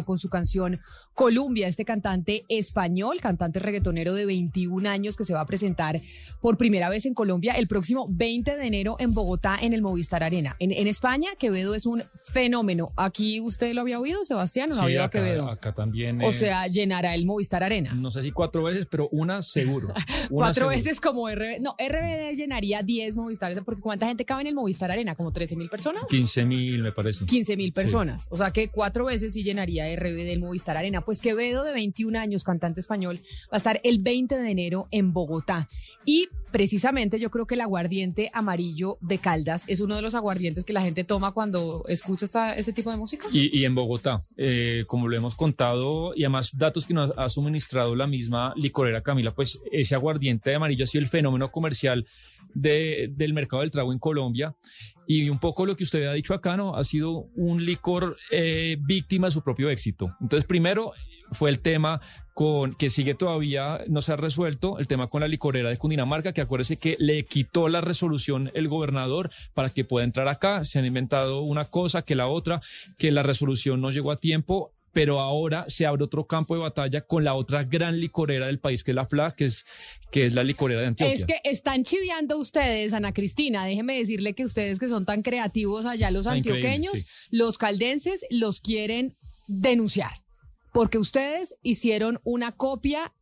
[0.06, 0.80] con su canción
[1.16, 6.02] Columbia, este cantante español, cantante reggaetonero de 21 años que se va a presentar
[6.42, 10.24] por primera vez en Colombia el próximo 20 de enero en Bogotá en el Movistar
[10.24, 10.58] Arena.
[10.60, 12.92] En, España, Quevedo es un fenómeno.
[12.98, 14.74] ¿Aquí usted lo había oído, Sebastián?
[14.74, 15.48] ¿O no había acá, Quevedo?
[15.48, 16.22] acá también.
[16.22, 17.94] O sea, llenará el Movistar Arena.
[17.94, 19.94] No sé si cuatro veces, pero una seguro.
[20.30, 21.62] cuatro veces como RBD.
[21.62, 25.16] No, RBD llenaría 10 Movistares, porque ¿cuánta gente cabe en el Movistar Arena?
[25.16, 26.04] ¿Como 13 mil personas?
[26.10, 27.26] 15 mil, me parece.
[27.26, 28.28] 15 mil personas.
[28.30, 32.18] O sea que cuatro veces sí llenaría RBD el Movistar Arena pues Quevedo, de 21
[32.18, 35.70] años, cantante español, va a estar el 20 de enero en Bogotá.
[36.06, 40.64] Y precisamente yo creo que el aguardiente amarillo de Caldas es uno de los aguardientes
[40.64, 43.28] que la gente toma cuando escucha este tipo de música.
[43.32, 47.96] Y, en Bogotá, eh, como lo hemos contado, y además datos que nos ha suministrado
[47.96, 52.06] la misma licorera Camila, pues ese aguardiente amarillo ha sido el fenómeno comercial
[52.54, 54.56] de, del mercado del trago en Colombia.
[55.08, 56.76] Y un poco lo que usted ha dicho acá, ¿no?
[56.76, 60.16] Ha sido un licor eh, víctima de su propio éxito.
[60.20, 60.94] Entonces, primero,
[61.32, 62.02] fue el tema
[62.34, 66.34] con que sigue todavía no se ha resuelto el tema con la licorera de Cundinamarca,
[66.34, 70.66] que acuérdese que le quitó la resolución el gobernador para que pueda entrar acá.
[70.66, 72.62] Se han inventado una cosa que la otra,
[72.98, 77.02] que la resolución no llegó a tiempo pero ahora se abre otro campo de batalla
[77.02, 79.66] con la otra gran licorera del país, que es la FLA, que es,
[80.10, 81.14] que es la licorera de Antioquia.
[81.14, 83.66] Es que están chiviando ustedes, Ana Cristina.
[83.66, 89.12] Déjeme decirle que ustedes que son tan creativos allá, los antioqueños, los caldenses, los quieren
[89.50, 90.24] denunciar
[90.72, 93.14] porque ustedes hicieron una copia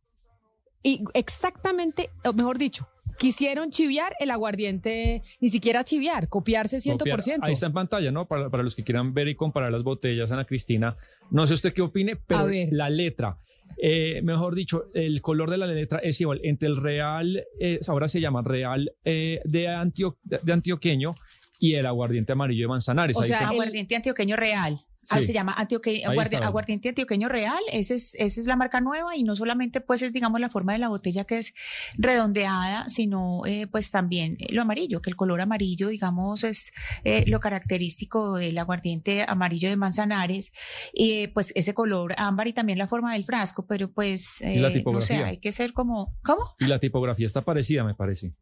[0.84, 2.86] y exactamente, o mejor dicho,
[3.18, 7.38] quisieron chiviar el aguardiente, ni siquiera chiviar, copiarse 100%.
[7.42, 8.26] Ahí está en pantalla, ¿no?
[8.26, 10.94] Para, para, los que quieran ver y comparar las botellas, Ana Cristina.
[11.30, 13.38] No sé usted qué opine, pero la letra,
[13.80, 18.08] eh, mejor dicho, el color de la letra es igual entre el real, eh, ahora
[18.08, 21.12] se llama real eh, de, Antio, de, antioqueño
[21.60, 23.16] y el aguardiente amarillo de Manzanares.
[23.16, 24.80] O sea, aguardiente antioqueño real.
[25.10, 25.54] Ah, se llama
[26.42, 30.12] aguardiente antioqueño real, esa es, esa es la marca nueva y no solamente pues es
[30.12, 31.54] digamos la forma de la botella que es
[31.96, 36.72] redondeada, sino eh, pues también lo amarillo, que el color amarillo digamos es
[37.04, 40.52] eh, lo característico del aguardiente amarillo de Manzanares,
[40.92, 45.00] y pues ese color ámbar y también la forma del frasco, pero pues eh, no
[45.00, 46.54] sé, hay que ser como, ¿cómo?
[46.58, 48.34] Y la tipografía está parecida, me parece.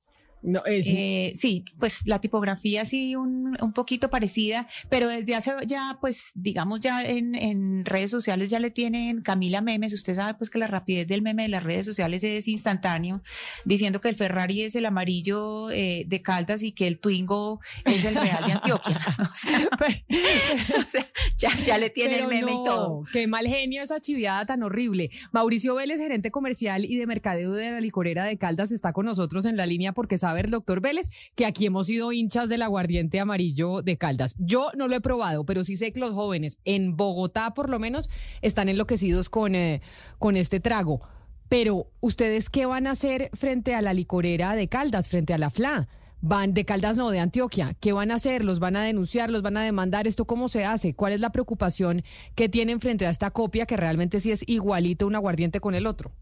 [0.43, 5.99] No, eh, sí, pues la tipografía sí un, un, poquito parecida, pero desde hace ya,
[6.01, 10.51] pues digamos ya en, en, redes sociales ya le tienen Camila memes, usted sabe pues
[10.51, 13.23] que la rapidez del meme de las redes sociales es instantáneo,
[13.65, 18.05] diciendo que el Ferrari es el amarillo eh, de Caldas y que el Twingo es
[18.05, 19.01] el real de Antioquia.
[20.83, 21.07] o sea,
[21.39, 23.05] ya, ya, le tiene el meme y todo.
[23.13, 25.11] Qué mal genio esa chiviada tan horrible.
[25.31, 29.45] Mauricio Vélez, gerente comercial y de mercadeo de la licorera de Caldas, está con nosotros
[29.45, 33.21] en la línea porque sabe ver, doctor Vélez, que aquí hemos sido hinchas del aguardiente
[33.21, 34.35] amarillo de Caldas.
[34.39, 37.79] Yo no lo he probado, pero sí sé que los jóvenes en Bogotá, por lo
[37.79, 38.09] menos,
[38.41, 39.81] están enloquecidos con, eh,
[40.19, 41.01] con este trago.
[41.49, 45.51] Pero, ¿ustedes qué van a hacer frente a la licorera de Caldas, frente a la
[45.51, 45.89] FLA?
[46.23, 47.75] Van de Caldas, no, de Antioquia.
[47.81, 48.45] ¿Qué van a hacer?
[48.45, 49.29] ¿Los van a denunciar?
[49.29, 50.07] ¿Los van a demandar?
[50.07, 50.95] ¿Esto cómo se hace?
[50.95, 52.05] ¿Cuál es la preocupación
[52.37, 55.87] que tienen frente a esta copia que realmente sí es igualito un aguardiente con el
[55.87, 56.13] otro?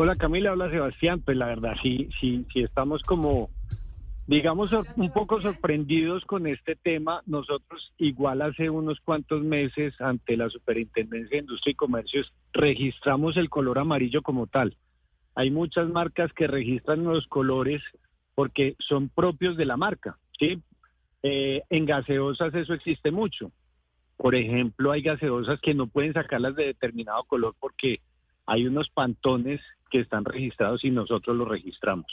[0.00, 1.22] Hola Camila, hola Sebastián.
[1.22, 3.50] Pues la verdad, sí, sí, sí estamos como,
[4.28, 7.20] digamos, un poco sorprendidos con este tema.
[7.26, 13.50] Nosotros igual hace unos cuantos meses ante la Superintendencia de Industria y Comercios registramos el
[13.50, 14.76] color amarillo como tal.
[15.34, 17.82] Hay muchas marcas que registran los colores
[18.36, 20.16] porque son propios de la marca.
[20.38, 20.62] ¿sí?
[21.24, 23.50] Eh, en gaseosas eso existe mucho.
[24.16, 28.00] Por ejemplo, hay gaseosas que no pueden sacarlas de determinado color porque
[28.46, 29.60] hay unos pantones
[29.90, 32.06] que están registrados y nosotros los registramos.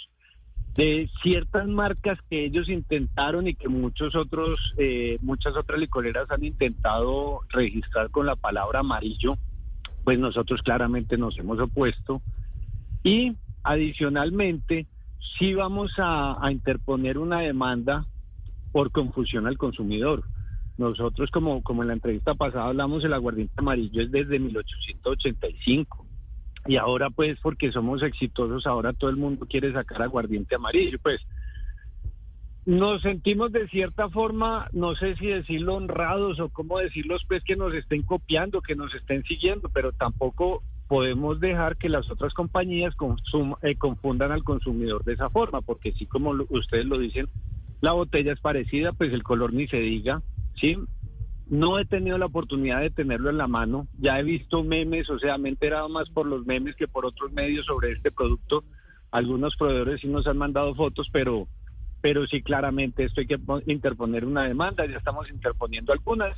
[0.75, 6.43] de ciertas marcas que ellos intentaron y que muchos otros, eh, muchas otras licoreras han
[6.43, 9.37] intentado registrar con la palabra amarillo,
[10.03, 12.21] pues nosotros claramente nos hemos opuesto.
[13.03, 14.85] Y adicionalmente,
[15.39, 18.05] sí vamos a, a interponer una demanda
[18.73, 20.25] por confusión al consumidor.
[20.77, 26.04] Nosotros, como, como en la entrevista pasada hablamos, el aguardiente amarillo es desde 1885.
[26.65, 30.97] Y ahora, pues, porque somos exitosos, ahora todo el mundo quiere sacar aguardiente amarillo.
[31.01, 31.21] Pues,
[32.65, 37.55] nos sentimos de cierta forma, no sé si decirlo honrados o cómo decirlos, pues, que
[37.55, 42.95] nos estén copiando, que nos estén siguiendo, pero tampoco podemos dejar que las otras compañías
[43.61, 47.27] eh, confundan al consumidor de esa forma, porque sí, como ustedes lo dicen,
[47.81, 50.21] la botella es parecida, pues el color ni se diga,
[50.55, 50.77] ¿sí?
[51.47, 55.19] No he tenido la oportunidad de tenerlo en la mano, ya he visto memes, o
[55.19, 58.63] sea, me he enterado más por los memes que por otros medios sobre este producto.
[59.11, 61.47] Algunos proveedores sí nos han mandado fotos, pero,
[62.01, 66.35] pero sí claramente esto hay que interponer una demanda, ya estamos interponiendo algunas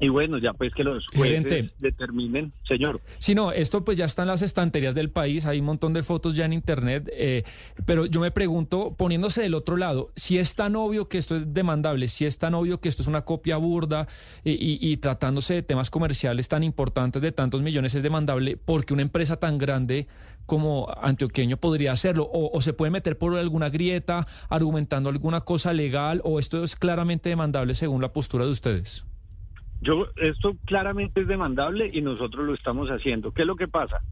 [0.00, 3.00] y bueno, ya pues que los jueces determinen, señor.
[3.18, 6.02] Sí, no, esto pues ya está en las estanterías del país, hay un montón de
[6.02, 7.42] fotos ya en internet, eh,
[7.84, 11.52] pero yo me pregunto, poniéndose del otro lado, si es tan obvio que esto es
[11.52, 14.06] demandable, si es tan obvio que esto es una copia burda
[14.44, 19.36] y, tratándose de temas comerciales tan importantes de tantos millones es demandable, porque una empresa
[19.36, 20.06] tan grande
[20.46, 22.24] como Antioqueño podría hacerlo?
[22.24, 26.22] O, o, se puede meter por alguna grieta argumentando alguna cosa legal?
[26.24, 29.04] ¿O esto es claramente demandable según la postura de ustedes?
[29.80, 33.32] Yo, esto claramente es demandable y nosotros lo estamos haciendo.
[33.32, 34.02] ¿Qué es lo que pasa?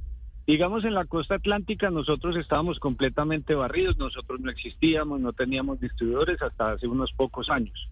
[0.46, 6.40] Digamos, en la costa atlántica nosotros estábamos completamente barridos, nosotros no existíamos, no teníamos distribuidores
[6.40, 7.90] hasta hace unos pocos años.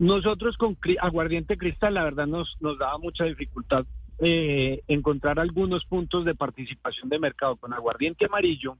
[0.00, 3.86] Nosotros con Aguardiente Cristal, la verdad, nos, nos daba mucha dificultad
[4.18, 7.54] eh, encontrar algunos puntos de participación de mercado.
[7.54, 8.78] Con Aguardiente Amarillo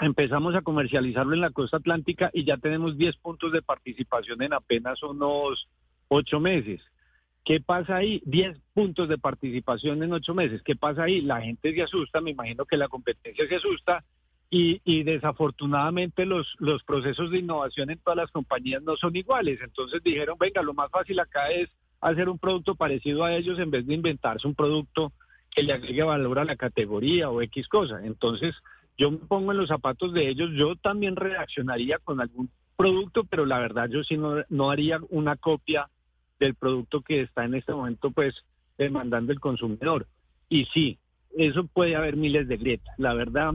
[0.00, 4.52] empezamos a comercializarlo en la costa atlántica y ya tenemos 10 puntos de participación en
[4.52, 5.68] apenas unos
[6.08, 6.80] 8 meses.
[7.50, 8.22] ¿Qué pasa ahí?
[8.26, 10.62] 10 puntos de participación en ocho meses.
[10.62, 11.20] ¿Qué pasa ahí?
[11.20, 14.04] La gente se asusta, me imagino que la competencia se asusta
[14.48, 19.58] y, desafortunadamente los, los procesos de innovación en todas las compañías no son iguales.
[19.64, 21.68] Entonces dijeron, venga, lo más fácil acá es
[22.00, 25.12] hacer un producto parecido a ellos en vez de inventarse un producto
[25.50, 27.98] que le agregue valor a la categoría o X cosa.
[28.04, 28.54] Entonces
[28.96, 33.44] yo me pongo en los zapatos de ellos, yo también reaccionaría con algún producto, pero
[33.44, 35.88] la verdad yo sí no, no haría una copia
[36.40, 38.34] del producto que está en este momento pues
[38.76, 40.06] demandando el consumidor.
[40.48, 40.98] Y sí,
[41.36, 42.92] eso puede haber miles de grietas.
[42.98, 43.54] La verdad,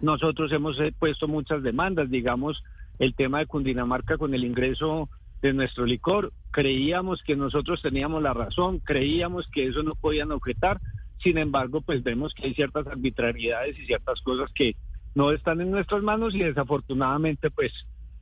[0.00, 2.62] nosotros hemos eh, puesto muchas demandas, digamos,
[2.98, 5.08] el tema de Cundinamarca con el ingreso
[5.40, 10.80] de nuestro licor, creíamos que nosotros teníamos la razón, creíamos que eso no podían objetar,
[11.22, 14.76] sin embargo, pues vemos que hay ciertas arbitrariedades y ciertas cosas que
[15.14, 17.72] no están en nuestras manos y desafortunadamente pues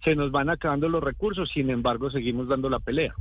[0.04, 3.14] se nos van acabando los recursos, sin embargo, seguimos dando la pelea.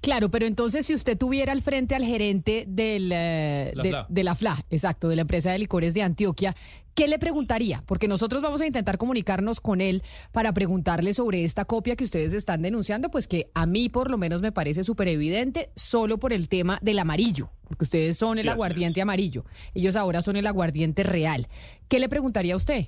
[0.00, 3.74] Claro, pero entonces si usted tuviera al frente al gerente del, eh,
[4.08, 6.54] de, la FLA, exacto, de la empresa de licores de Antioquia,
[6.94, 7.82] ¿qué le preguntaría?
[7.86, 12.32] Porque nosotros vamos a intentar comunicarnos con él para preguntarle sobre esta copia que ustedes
[12.32, 16.32] están denunciando, pues que a mí por lo menos me parece súper evidente, solo por
[16.32, 21.02] el tema del amarillo, porque ustedes son el aguardiente amarillo, ellos ahora son el aguardiente
[21.02, 21.48] real.
[21.88, 22.86] ¿Qué le preguntaría a usted?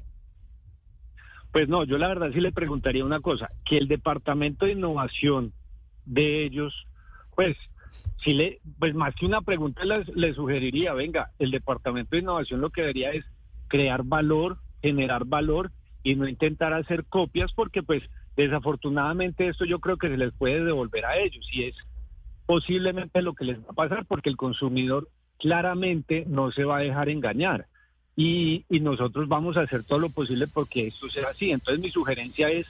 [1.53, 5.53] Pues no, yo la verdad sí le preguntaría una cosa, que el departamento de innovación
[6.05, 6.75] de ellos,
[7.35, 7.57] pues,
[8.23, 12.71] si le, pues más que una pregunta le sugeriría, venga, el departamento de innovación lo
[12.71, 13.25] que debería es
[13.69, 15.71] crear valor, generar valor
[16.03, 18.03] y no intentar hacer copias porque pues
[18.37, 21.77] desafortunadamente esto yo creo que se les puede devolver a ellos y es
[22.47, 26.83] posiblemente lo que les va a pasar porque el consumidor claramente no se va a
[26.83, 27.67] dejar engañar
[28.23, 31.53] y, nosotros vamos a hacer todo lo posible porque esto sea así.
[31.53, 32.67] Entonces mi sugerencia es,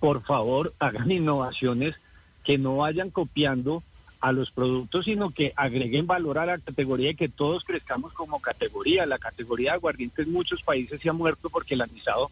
[0.00, 1.94] por favor, hagan innovaciones
[2.44, 3.82] que no vayan copiando
[4.20, 8.40] a los productos, sino que agreguen valor a la categoría y que todos crezcamos como
[8.40, 9.06] categoría.
[9.06, 12.30] La categoría de aguardientes en muchos países se ha muerto porque el anisado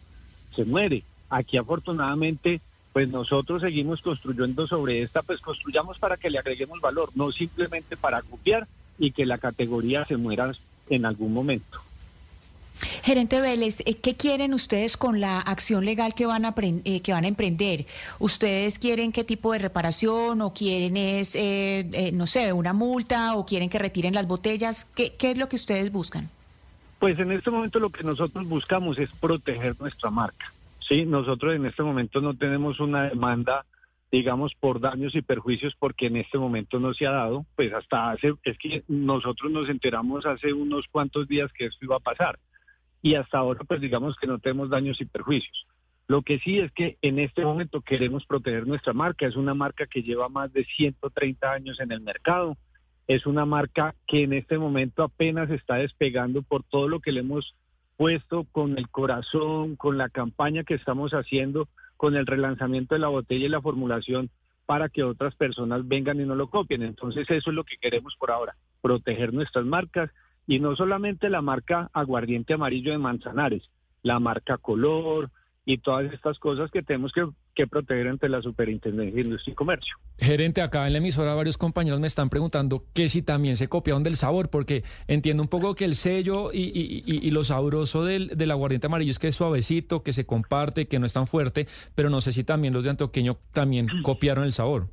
[0.55, 1.03] se muere.
[1.31, 2.61] Aquí afortunadamente,
[2.93, 7.97] pues nosotros seguimos construyendo sobre esta, pues construyamos para que le agreguemos valor, no simplemente
[7.97, 8.67] para copiar
[8.99, 10.51] y que la categoría se muera
[10.89, 11.79] en algún momento.
[13.03, 17.13] Gerente Vélez, eh, ¿qué quieren ustedes con la acción legal que van a, eh, que
[17.13, 17.85] van a emprender?
[18.19, 23.45] ¿Ustedes quieren qué tipo de reparación o quieren es, eh, no sé, una multa o
[23.45, 24.85] quieren que retiren las botellas?
[24.95, 26.29] ¿Qué, ¿Qué es lo que ustedes buscan?
[26.99, 30.51] Pues en este momento lo que nosotros buscamos es proteger nuestra marca.
[30.79, 33.65] Sí, nosotros en este momento no tenemos una demanda
[34.11, 38.11] digamos, por daños y perjuicios, porque en este momento no se ha dado, pues hasta
[38.11, 42.39] hace, es que nosotros nos enteramos hace unos cuantos días que esto iba a pasar
[43.05, 45.67] y hasta ahora pues digamos que no tenemos daños y perjuicios.
[46.07, 49.27] Lo que sí es que en este momento queremos proteger nuestra marca.
[49.27, 52.57] Es una marca que lleva más de 130 años en el mercado.
[53.05, 57.19] Es una marca que en este momento apenas está despegando por todo lo que le
[57.19, 57.55] hemos
[57.95, 63.09] puesto con el corazón, con la campaña que estamos haciendo, con el relanzamiento de la
[63.09, 64.31] botella y la formulación
[64.65, 66.81] para que otras personas vengan y no lo copien.
[66.81, 70.09] Entonces eso es lo que queremos por ahora, proteger nuestras marcas
[70.47, 73.69] y no solamente la marca aguardiente amarillo de Manzanares,
[74.03, 75.31] la marca color,
[75.65, 79.95] y todas estas cosas que tenemos que, proteger ante la Superintendencia de Industria y Comercio.
[80.19, 84.03] Gerente, acá en la emisora varios compañeros me están preguntando que si también se copiaron
[84.03, 88.87] del sabor, porque entiendo un poco que el sello y, lo sabroso del, del, aguardiente
[88.87, 92.21] amarillo es que es suavecito, que se comparte, que no es tan fuerte, pero no
[92.21, 94.89] sé si también los de Antioqueño también copiaron el sabor.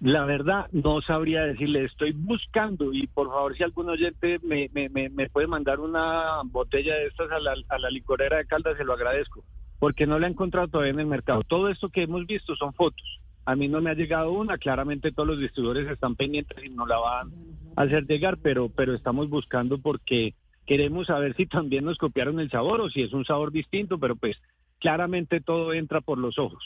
[0.00, 4.88] La verdad, no sabría decirle, estoy buscando y por favor si algún oyente me, me,
[4.90, 8.84] me, puede mandar una botella de estas a la, a la licorera de Caldas, se
[8.84, 9.42] lo agradezco
[9.78, 11.42] porque no la he encontrado todavía en el mercado.
[11.42, 13.20] Todo esto que hemos visto son fotos.
[13.44, 16.86] A mí no me ha llegado una, claramente todos los distribuidores están pendientes y no
[16.86, 17.32] la van
[17.76, 20.34] a hacer llegar, pero, pero estamos buscando porque
[20.66, 24.16] queremos saber si también nos copiaron el sabor o si es un sabor distinto, pero
[24.16, 24.36] pues
[24.80, 26.64] claramente todo entra por los ojos.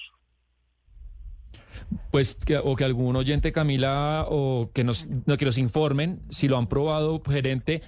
[2.11, 5.07] Pues que, o que algún oyente, Camila, o que nos,
[5.39, 7.83] que nos informen si lo han probado, gerente,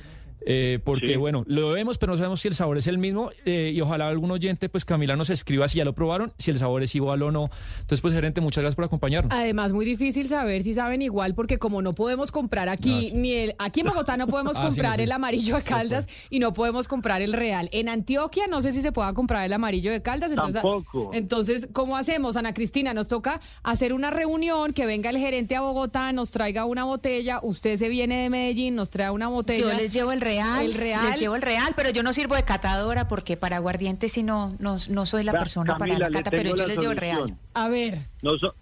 [0.47, 3.72] eh, porque bueno, lo vemos, pero no sabemos si el sabor es el mismo eh,
[3.74, 6.82] y ojalá algún oyente, pues Camila nos escriba si ya lo probaron, si el sabor
[6.82, 7.51] es igual o no.
[7.80, 9.32] Entonces, pues gerente, muchas gracias por acompañarnos.
[9.32, 13.32] Además, muy difícil saber si saben igual porque como no podemos comprar aquí, ah, ni
[13.32, 16.88] el, aquí en Bogotá no podemos ah, comprar el amarillo de Caldas y no podemos
[16.88, 17.68] comprar el real.
[17.72, 20.30] En Antioquia no sé si se pueda comprar el amarillo de Caldas.
[20.30, 21.11] Entonces, Tampoco.
[21.12, 22.95] Entonces, ¿cómo hacemos, Ana Cristina?
[22.95, 27.40] Nos toca hacer una reunión, que venga el gerente a Bogotá, nos traiga una botella,
[27.43, 29.61] usted se viene de Medellín, nos trae una botella.
[29.61, 31.07] Yo les llevo el real el real.
[31.07, 34.55] Les llevo el real, pero yo no sirvo de catadora porque para aguardiente si no,
[34.59, 37.37] no, no soy la persona para la cata, pero yo les llevo el real.
[37.55, 38.01] A ver.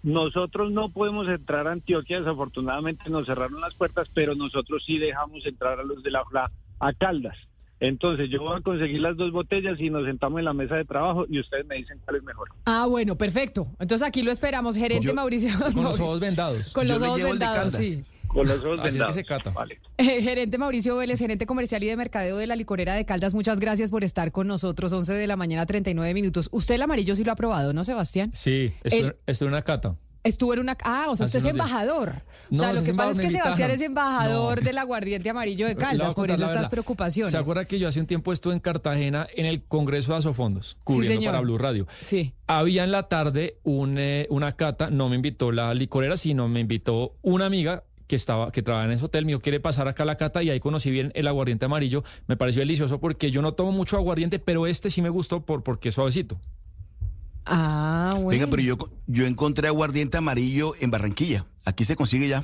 [0.03, 5.45] nosotros no podemos entrar a Antioquia, desafortunadamente nos cerraron las puertas, pero nosotros sí dejamos
[5.45, 7.37] entrar a los de la FLA a Caldas.
[7.81, 10.85] Entonces yo voy a conseguir las dos botellas y nos sentamos en la mesa de
[10.85, 12.49] trabajo y ustedes me dicen cuál es mejor.
[12.65, 13.67] Ah, bueno, perfecto.
[13.79, 15.49] Entonces aquí lo esperamos, gerente Mauricio.
[15.73, 16.73] Con los ojos vendados.
[16.73, 18.03] Con los ojos vendados, sí.
[18.31, 19.15] Con los ojos vendados.
[19.97, 23.59] Eh, gerente Mauricio Vélez, gerente comercial y de mercadeo de la licorera de Caldas, muchas
[23.59, 24.91] gracias por estar con nosotros.
[24.91, 26.49] 11 de la mañana, 39 minutos.
[26.51, 28.31] Usted el amarillo sí lo ha probado, ¿no, Sebastián?
[28.33, 29.95] Sí, es una cata.
[30.23, 30.77] Estuvo en una...
[30.83, 32.21] Ah, o sea, usted es embajador.
[32.51, 36.13] o sea, lo que pasa es que Sebastián es embajador del aguardiente amarillo de Caldas,
[36.13, 37.31] por eso estas preocupaciones.
[37.31, 40.77] ¿Se acuerda que yo hace un tiempo estuve en Cartagena en el Congreso de Asofondos,
[40.83, 41.87] cubriendo para Blue Radio?
[42.01, 42.33] Sí.
[42.45, 46.59] Había en la tarde un, eh, una cata, no me invitó la licorera, sino me
[46.59, 50.05] invitó una amiga que estaba que trabaja en ese hotel, mío quiere pasar acá a
[50.05, 52.03] la cata y ahí conocí bien el aguardiente amarillo.
[52.27, 55.63] Me pareció delicioso porque yo no tomo mucho aguardiente, pero este sí me gustó por
[55.63, 56.37] porque es suavecito.
[57.45, 58.31] Ah, bueno.
[58.31, 61.45] Venga, pero yo, yo encontré aguardiente amarillo en Barranquilla.
[61.63, 62.43] Aquí se consigue ya.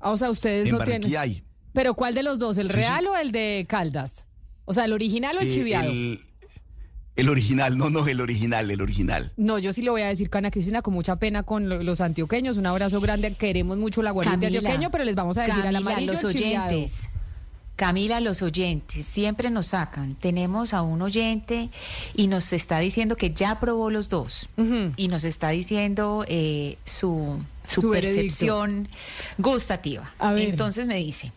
[0.00, 1.14] Ah, o sea, ustedes no tienen.
[1.18, 1.44] hay.
[1.74, 2.56] ¿Pero cuál de los dos?
[2.56, 4.24] ¿El real o el de Caldas?
[4.64, 5.90] O sea, ¿el original o el eh, chiviado?
[5.90, 6.20] El,
[7.28, 9.32] original, no, no, el original, el original.
[9.36, 12.00] No, yo sí lo voy a decir con Ana Cristina con mucha pena con los
[12.00, 12.56] antioqueños.
[12.56, 13.32] Un abrazo grande.
[13.34, 17.08] Queremos mucho el aguardiente antioqueño, pero les vamos a decir al amarillo los oyentes.
[17.76, 20.14] Camila, los oyentes siempre nos sacan.
[20.14, 21.70] Tenemos a un oyente
[22.14, 24.48] y nos está diciendo que ya probó los dos
[24.96, 28.88] y nos está diciendo eh, su, su, percepción
[29.38, 30.12] gustativa.
[30.36, 31.32] Entonces me dice,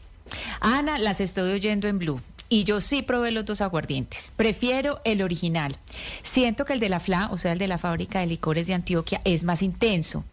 [0.59, 2.21] Ana, las estoy oyendo en Blue.
[2.49, 4.31] Y yo sí probé los dos aguardientes.
[4.35, 5.77] Prefiero el original.
[6.23, 8.73] Siento que el de la FLA, o sea, el de la fábrica de licores de
[8.73, 10.23] Antioquia, es más intenso.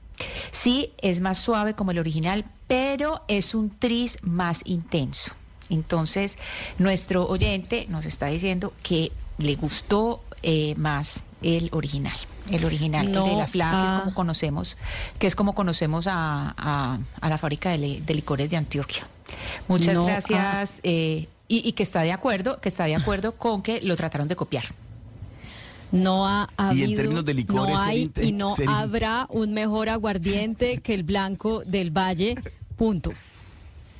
[0.50, 5.32] Sí, es más suave como el original, pero es un tris más intenso.
[5.70, 6.38] Entonces,
[6.78, 12.16] nuestro oyente nos está diciendo que le gustó eh, más el original,
[12.50, 14.00] el original, de la FLA, que es ah.
[14.00, 14.76] como conocemos,
[15.18, 19.06] que es como conocemos a, la fábrica de, licores de Antioquia.
[19.68, 20.76] Muchas gracias.
[20.76, 20.80] Ah.
[20.84, 24.36] Eh, y, que está de acuerdo, que está de acuerdo con que lo trataron de
[24.36, 24.64] copiar.
[25.92, 31.90] No ha habido, no hay y no habrá un mejor aguardiente que el blanco del
[31.96, 32.34] Valle.
[32.76, 33.12] Punto.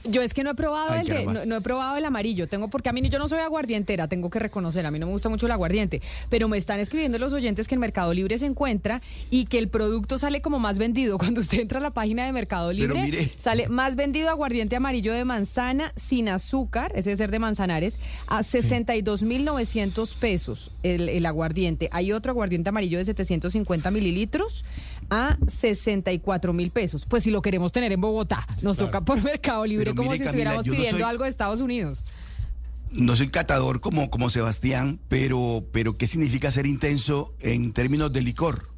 [0.04, 2.90] Yo es que no he probado el de, no, he probado el amarillo, tengo porque
[2.90, 5.46] a mí yo no soy aguardientera, tengo que reconocer, a mí no me gusta mucho
[5.46, 9.00] el aguardiente, pero me están escribiendo los oyentes que en Mercado Libre se encuentra
[9.30, 11.16] y que el producto sale como más vendido.
[11.24, 15.24] Cuando usted entra a la página de Mercado Libre, sale más vendido aguardiente amarillo de
[15.24, 21.88] manzana sin azúcar, ese es ser de Manzanares, a 62.900 pesos el, el aguardiente.
[21.92, 24.64] Hay otro aguardiente amarillo de 750 mililitros
[25.10, 27.06] a 64 mil pesos.
[27.06, 30.64] Pues si lo queremos tener en Bogotá, nos toca por Mercado Libre como si estuviéramos
[30.64, 32.04] pidiendo algo de Estados Unidos.
[32.92, 38.22] no soy catador como, como Sebastián, pero, pero ¿qué significa ser intenso en términos de
[38.22, 38.68] licor?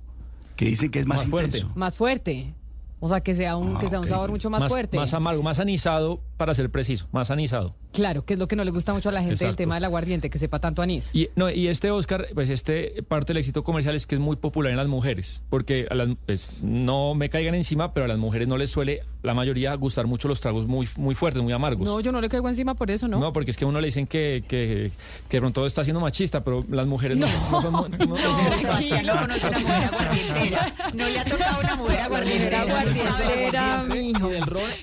[0.56, 1.58] Que dicen que es más, Más fuerte.
[1.58, 1.76] intenso.
[1.76, 2.54] Más fuerte.
[2.98, 4.96] O sea, que sea un, Ah, que sea un sabor mucho más, fuerte.
[4.96, 7.74] Más amargo, más anisado, para ser preciso, más anisado.
[7.92, 9.56] Claro, que es lo que no le gusta mucho a la gente del Exacto.
[9.56, 11.10] tema del aguardiente, que sepa tanto anís.
[11.14, 14.36] Y, no, y este Oscar, pues este parte del éxito comercial es que es muy
[14.36, 18.18] popular en las mujeres, porque a las, pues, no me caigan encima, pero a las
[18.18, 21.86] mujeres no les suele, la mayoría, gustar mucho los tragos muy, muy fuertes, muy amargos.
[21.88, 23.18] No, yo no le caigo encima por eso, ¿no?
[23.18, 24.90] No, porque es que a uno le dicen que, que,
[25.28, 27.72] que de pronto está siendo machista, pero las mujeres no, no son...
[27.72, 30.74] No, no- No, Sebastián no conoce una mujer aguardientera.
[30.94, 32.64] No le ha tocado una mujer aguardientera.
[32.64, 34.02] no es.
[34.04, 34.28] mijo.
[34.28, 34.40] Del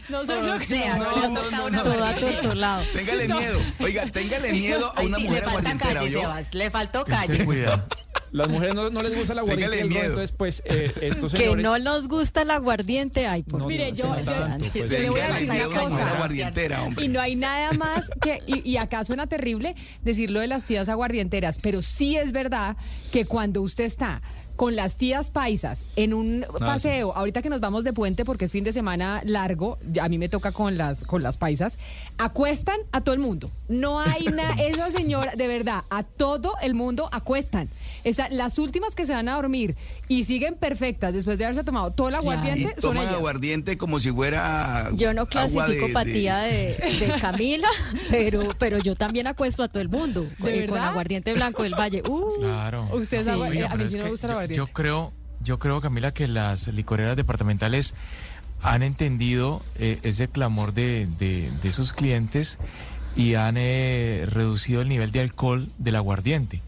[0.10, 2.84] No sé lo que- sea, no, aguardientera.
[2.94, 3.60] Téngale miedo.
[3.80, 6.12] Oiga, téngale miedo a Ay, una sí, mujer le falta aguardientera, calle.
[6.12, 6.54] Sebas.
[6.54, 7.46] Le faltó calle.
[8.32, 10.06] las mujeres no, no les gusta el aguardiente el miedo.
[10.06, 11.64] entonces pues eh, estos Que señores...
[11.64, 14.90] no nos gusta el aguardiente, ay, por No, Mire, yo- tanto, pues.
[14.90, 16.10] yo le voy a decir una cosa.
[16.16, 17.06] aguardientera, hombre.
[17.06, 20.90] Y no hay nada más que, y, y acá suena terrible decirlo de las tías
[20.90, 22.76] aguardienteras, pero sí es verdad
[23.12, 24.22] que cuando usted está
[24.64, 28.52] con las tías paisas en un paseo, ahorita que nos vamos de puente porque es
[28.54, 31.78] fin de semana largo, a mí me toca con las, con las paisas,
[32.18, 33.52] acuestan a todo el mundo.
[33.68, 37.68] No hay nada, esa señora, de verdad, a todo el mundo acuestan.
[38.06, 39.76] Esa, las últimas que se van a dormir
[40.10, 42.26] y siguen perfectas después de haberse tomado todo el Claro.
[42.30, 43.14] Y aguardiente son toman ellas.
[43.16, 47.70] aguardiente como si fuera Yo no clasifico de- patía de, de Camila,
[48.10, 50.90] pero, pero yo también acuesto a todo el mundo ¿De eh, con verdad?
[50.90, 52.04] aguardiente blanco del Valle.
[52.08, 52.90] Uh, Claro.
[53.10, 53.16] Sí.
[53.30, 56.14] agua- eh, a mí sí no me gusta el yo, yo creo, yo creo, Camila,
[56.14, 57.94] que las licoreras departamentales
[58.62, 62.60] han entendido eh, ese clamor de, de- de sus clientes
[63.16, 66.62] y han eh, reducido el nivel de alcohol del aguardiente.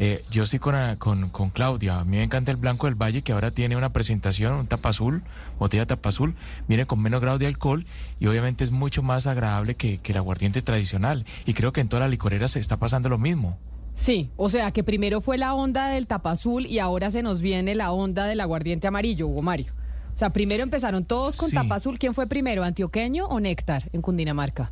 [0.00, 1.98] Eh, yo estoy con, ah, con, con Claudia.
[2.00, 4.90] A mí me encanta el Blanco del Valle, que ahora tiene una presentación, un tapa
[4.90, 5.22] azul,
[5.58, 6.36] botella tapa azul.
[6.68, 7.84] Viene con menos grado de alcohol
[8.20, 11.24] y obviamente es mucho más agradable que, que el aguardiente tradicional.
[11.46, 13.58] Y creo que en todas las licoreras se está pasando lo mismo.
[13.98, 17.40] Sí, o sea que primero fue la onda del tapa azul y ahora se nos
[17.40, 19.72] viene la onda del aguardiente amarillo, Hugo Mario.
[20.14, 21.54] O sea, primero empezaron todos con Sí.
[21.56, 21.98] tapa azul.
[21.98, 24.70] ¿Quién fue primero, antioqueño o néctar en Cundinamarca?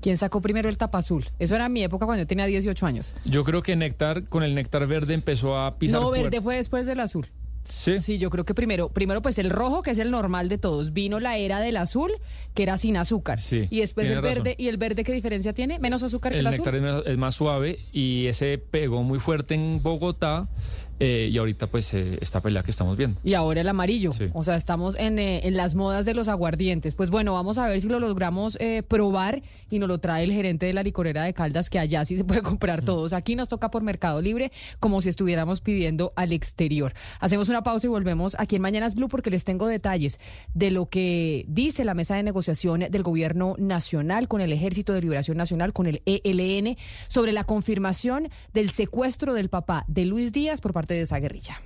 [0.00, 1.26] ¿Quién sacó primero el tapa azul?
[1.38, 3.14] Eso era mi época cuando yo tenía 18 años.
[3.24, 6.86] Yo creo que Néctar, con el Néctar verde, empezó a pisar no, verde fue después
[6.86, 7.28] del azul.
[7.68, 7.98] Sí.
[7.98, 10.92] Sí, yo creo que primero, primero pues el rojo, que es el normal de todos.
[10.92, 12.12] Vino la era del azul,
[12.54, 13.40] que era sin azúcar.
[13.40, 14.54] Sí, y después el verde, razón.
[14.58, 15.78] ¿y el verde qué diferencia tiene?
[15.78, 16.86] ¿Menos azúcar que El el, néctar azul?
[16.86, 20.48] es más, es más suave y ese pegó muy fuerte en Bogotá
[21.00, 23.20] eh, y ahorita pues eh, esta pelea que estamos viendo.
[23.24, 24.12] Y ahora el amarillo.
[24.12, 24.28] Sí.
[24.32, 26.94] O sea, estamos en, eh, en las modas de los aguardientes.
[26.94, 30.32] Pues bueno, vamos a ver si lo logramos eh, probar y nos lo trae el
[30.32, 33.12] gerente de la licorera de Caldas, que allá sí se puede comprar todos.
[33.12, 36.94] Aquí nos toca por Mercado Libre, como si estuviéramos pidiendo al exterior.
[37.20, 40.18] Hacemos una pausa y volvemos aquí en Mañanas Blue porque les tengo detalles
[40.54, 45.00] de lo que dice la mesa de negociación del gobierno nacional con el Ejército de
[45.00, 46.76] Liberación Nacional, con el ELN,
[47.08, 51.60] sobre la confirmación del secuestro del papá de Luis Díaz por parte de esa guerrilla.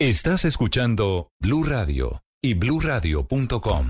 [0.00, 3.86] Estás escuchando Blue Radio y bluradio.com.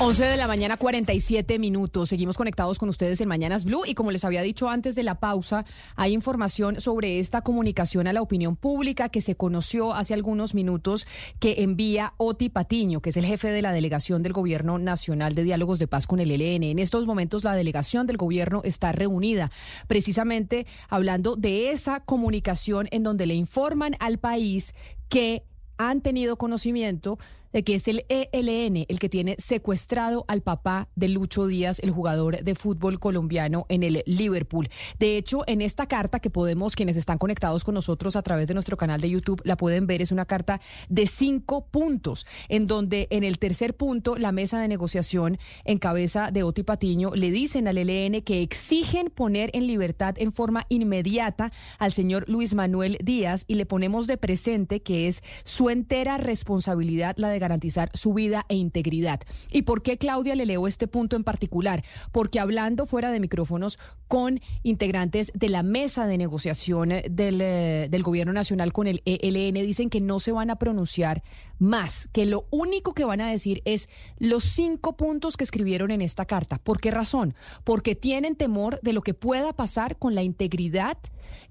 [0.00, 2.10] 11 de la mañana, 47 minutos.
[2.10, 5.16] Seguimos conectados con ustedes en Mañanas Blue y como les había dicho antes de la
[5.16, 5.64] pausa,
[5.96, 11.04] hay información sobre esta comunicación a la opinión pública que se conoció hace algunos minutos
[11.40, 15.42] que envía Oti Patiño, que es el jefe de la delegación del Gobierno Nacional de
[15.42, 16.62] Diálogos de Paz con el ELN.
[16.62, 19.50] En estos momentos la delegación del gobierno está reunida
[19.88, 24.76] precisamente hablando de esa comunicación en donde le informan al país
[25.08, 25.42] que
[25.76, 27.18] han tenido conocimiento
[27.52, 31.90] de que es el ELN el que tiene secuestrado al papá de Lucho Díaz, el
[31.90, 34.68] jugador de fútbol colombiano en el Liverpool.
[34.98, 38.54] De hecho, en esta carta que podemos, quienes están conectados con nosotros a través de
[38.54, 43.08] nuestro canal de YouTube, la pueden ver, es una carta de cinco puntos, en donde
[43.10, 47.68] en el tercer punto la mesa de negociación en cabeza de Oti Patiño le dicen
[47.68, 53.44] al ELN que exigen poner en libertad en forma inmediata al señor Luis Manuel Díaz
[53.46, 58.44] y le ponemos de presente que es su entera responsabilidad la de garantizar su vida
[58.48, 59.20] e integridad.
[59.50, 61.84] ¿Y por qué, Claudia, le leo este punto en particular?
[62.12, 68.02] Porque hablando fuera de micrófonos con integrantes de la mesa de negociación del, eh, del
[68.02, 71.22] gobierno nacional con el ELN, dicen que no se van a pronunciar
[71.58, 76.02] más, que lo único que van a decir es los cinco puntos que escribieron en
[76.02, 76.58] esta carta.
[76.58, 77.34] ¿Por qué razón?
[77.64, 80.98] Porque tienen temor de lo que pueda pasar con la integridad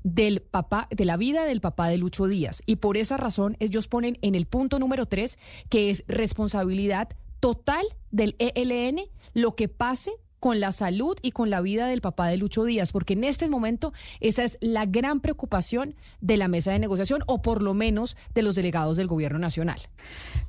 [0.03, 2.61] del papá, de la vida del papá de Lucho Díaz.
[2.65, 5.37] Y por esa razón ellos ponen en el punto número tres
[5.69, 7.09] que es responsabilidad
[7.39, 9.01] total del ELN
[9.33, 12.91] lo que pase con la salud y con la vida del papá de Lucho Díaz,
[12.91, 17.41] porque en este momento esa es la gran preocupación de la mesa de negociación o
[17.41, 19.81] por lo menos de los delegados del gobierno nacional.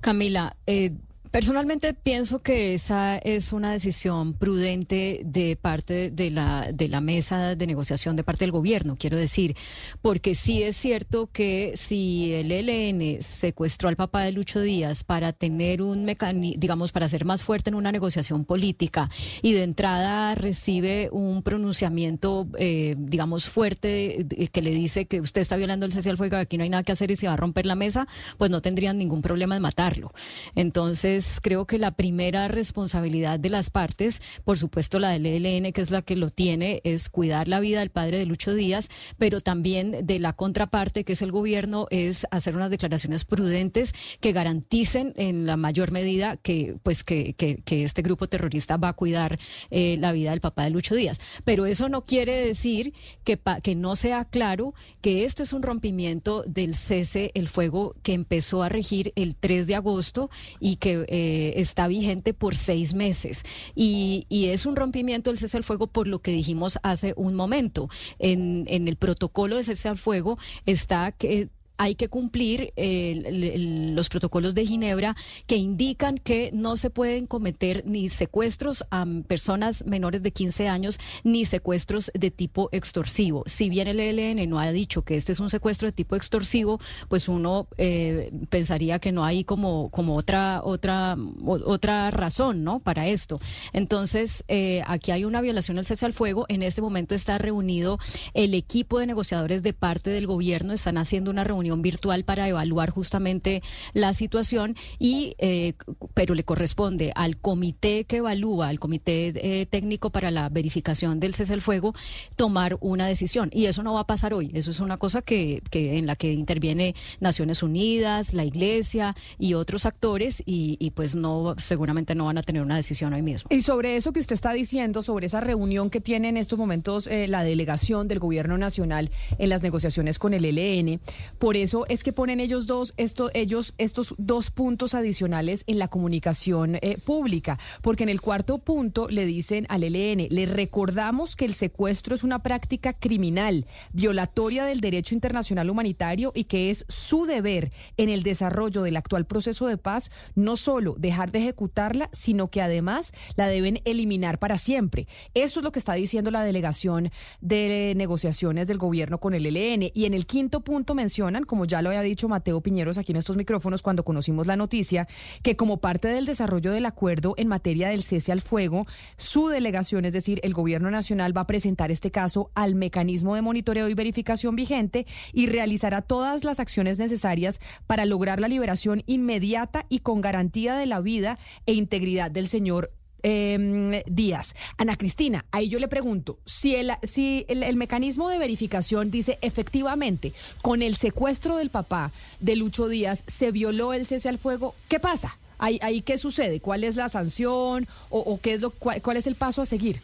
[0.00, 0.92] Camila, eh,
[1.30, 7.54] Personalmente pienso que esa es una decisión prudente de parte de la, de la mesa
[7.54, 9.56] de negociación de parte del gobierno, quiero decir,
[10.00, 15.32] porque sí es cierto que si el ELN secuestró al papá de Lucho Díaz para
[15.32, 19.10] tener un mecanismo, digamos, para ser más fuerte en una negociación política
[19.42, 25.56] y de entrada recibe un pronunciamiento, eh, digamos, fuerte que le dice que usted está
[25.56, 27.36] violando el cese al fuego, aquí no hay nada que hacer y se va a
[27.36, 28.06] romper la mesa,
[28.38, 30.10] pues no tendrían ningún problema en matarlo.
[30.54, 35.80] Entonces, creo que la primera responsabilidad de las partes, por supuesto la del ELN, que
[35.80, 38.88] es la que lo tiene, es cuidar la vida del padre de Lucho Díaz,
[39.18, 44.32] pero también de la contraparte, que es el gobierno, es hacer unas declaraciones prudentes que
[44.32, 47.34] garanticen en la mayor medida que, pues, que,
[47.68, 49.38] este grupo terrorista va a cuidar
[49.70, 51.20] eh, la vida del papá de Lucho Díaz.
[51.44, 52.92] Pero eso no quiere decir
[53.24, 58.14] que, que no sea claro que esto es un rompimiento del cese, el fuego que
[58.14, 60.30] empezó a regir el 3 de agosto
[60.60, 63.44] y que eh, está vigente por seis meses
[63.74, 67.88] y, es un rompimiento del cese al fuego por lo que dijimos hace un momento.
[68.18, 71.48] En, en el protocolo de cese al fuego está que
[71.78, 78.08] hay que cumplir los protocolos de Ginebra que indican que no se pueden cometer ni
[78.08, 83.44] secuestros a personas menores de 15 años ni secuestros de tipo extorsivo.
[83.46, 86.80] Si bien el ELN no ha dicho que este es un secuestro de tipo extorsivo,
[87.08, 92.80] pues uno eh, pensaría que no hay como, como otra, otra, otra razón ¿no?
[92.80, 93.40] para esto.
[93.72, 96.46] Entonces, eh, aquí hay una violación del cese al fuego.
[96.48, 97.98] En este momento está reunido
[98.34, 102.90] el equipo de negociadores de parte del gobierno, están haciendo una reunión virtual para evaluar
[102.90, 103.62] justamente
[103.92, 105.74] la situación y eh,
[106.14, 111.34] pero le corresponde al comité que evalúa, al comité eh, técnico para la verificación del
[111.34, 111.94] cese al fuego,
[112.36, 114.50] tomar una decisión y eso no va a pasar hoy.
[114.54, 119.54] Eso es una cosa que, que en la que interviene Naciones Unidas, la Iglesia y
[119.54, 123.48] otros actores y, pues no seguramente no van a tener una decisión hoy mismo.
[123.52, 127.06] Y sobre eso que usted está diciendo, sobre esa reunión que tiene en estos momentos
[127.06, 131.00] eh, la delegación del Gobierno Nacional en las negociaciones con el ELN,
[131.38, 135.88] por eso es que ponen ellos dos, esto, ellos, estos dos puntos adicionales en la
[135.88, 141.44] comunicación eh, pública, porque en el cuarto punto le dicen al ELN, le recordamos que
[141.44, 147.26] el secuestro es una práctica criminal, violatoria del derecho internacional humanitario y que es su
[147.26, 152.48] deber en el desarrollo del actual proceso de paz no solo dejar de ejecutarla, sino
[152.48, 155.06] que además la deben eliminar para siempre.
[155.34, 157.10] Eso es lo que está diciendo la delegación
[157.40, 159.90] de negociaciones del gobierno con el ELN.
[159.94, 163.18] Y en el quinto punto mencionan como ya lo había dicho Mateo Piñeros aquí en
[163.18, 165.08] estos micrófonos cuando conocimos la noticia,
[165.42, 170.04] que como parte del desarrollo del acuerdo en materia del cese al fuego, su delegación,
[170.04, 173.94] es decir, el gobierno nacional, va a presentar este caso al mecanismo de monitoreo y
[173.94, 180.20] verificación vigente y realizará todas las acciones necesarias para lograr la liberación inmediata y con
[180.20, 182.92] garantía de la vida e integridad del señor
[183.22, 184.54] eh, Díaz.
[184.76, 190.32] Ana Cristina, ahí yo le pregunto, si, el, si el, mecanismo de verificación dice efectivamente,
[190.62, 195.00] con el secuestro del papá de Lucho Díaz se violó el cese al fuego, ¿qué
[195.00, 195.38] pasa?
[195.58, 196.60] ¿Ahí, ahí qué sucede?
[196.60, 200.00] ¿Cuál es la sanción o, qué es lo, cuál, cuál es el paso a seguir?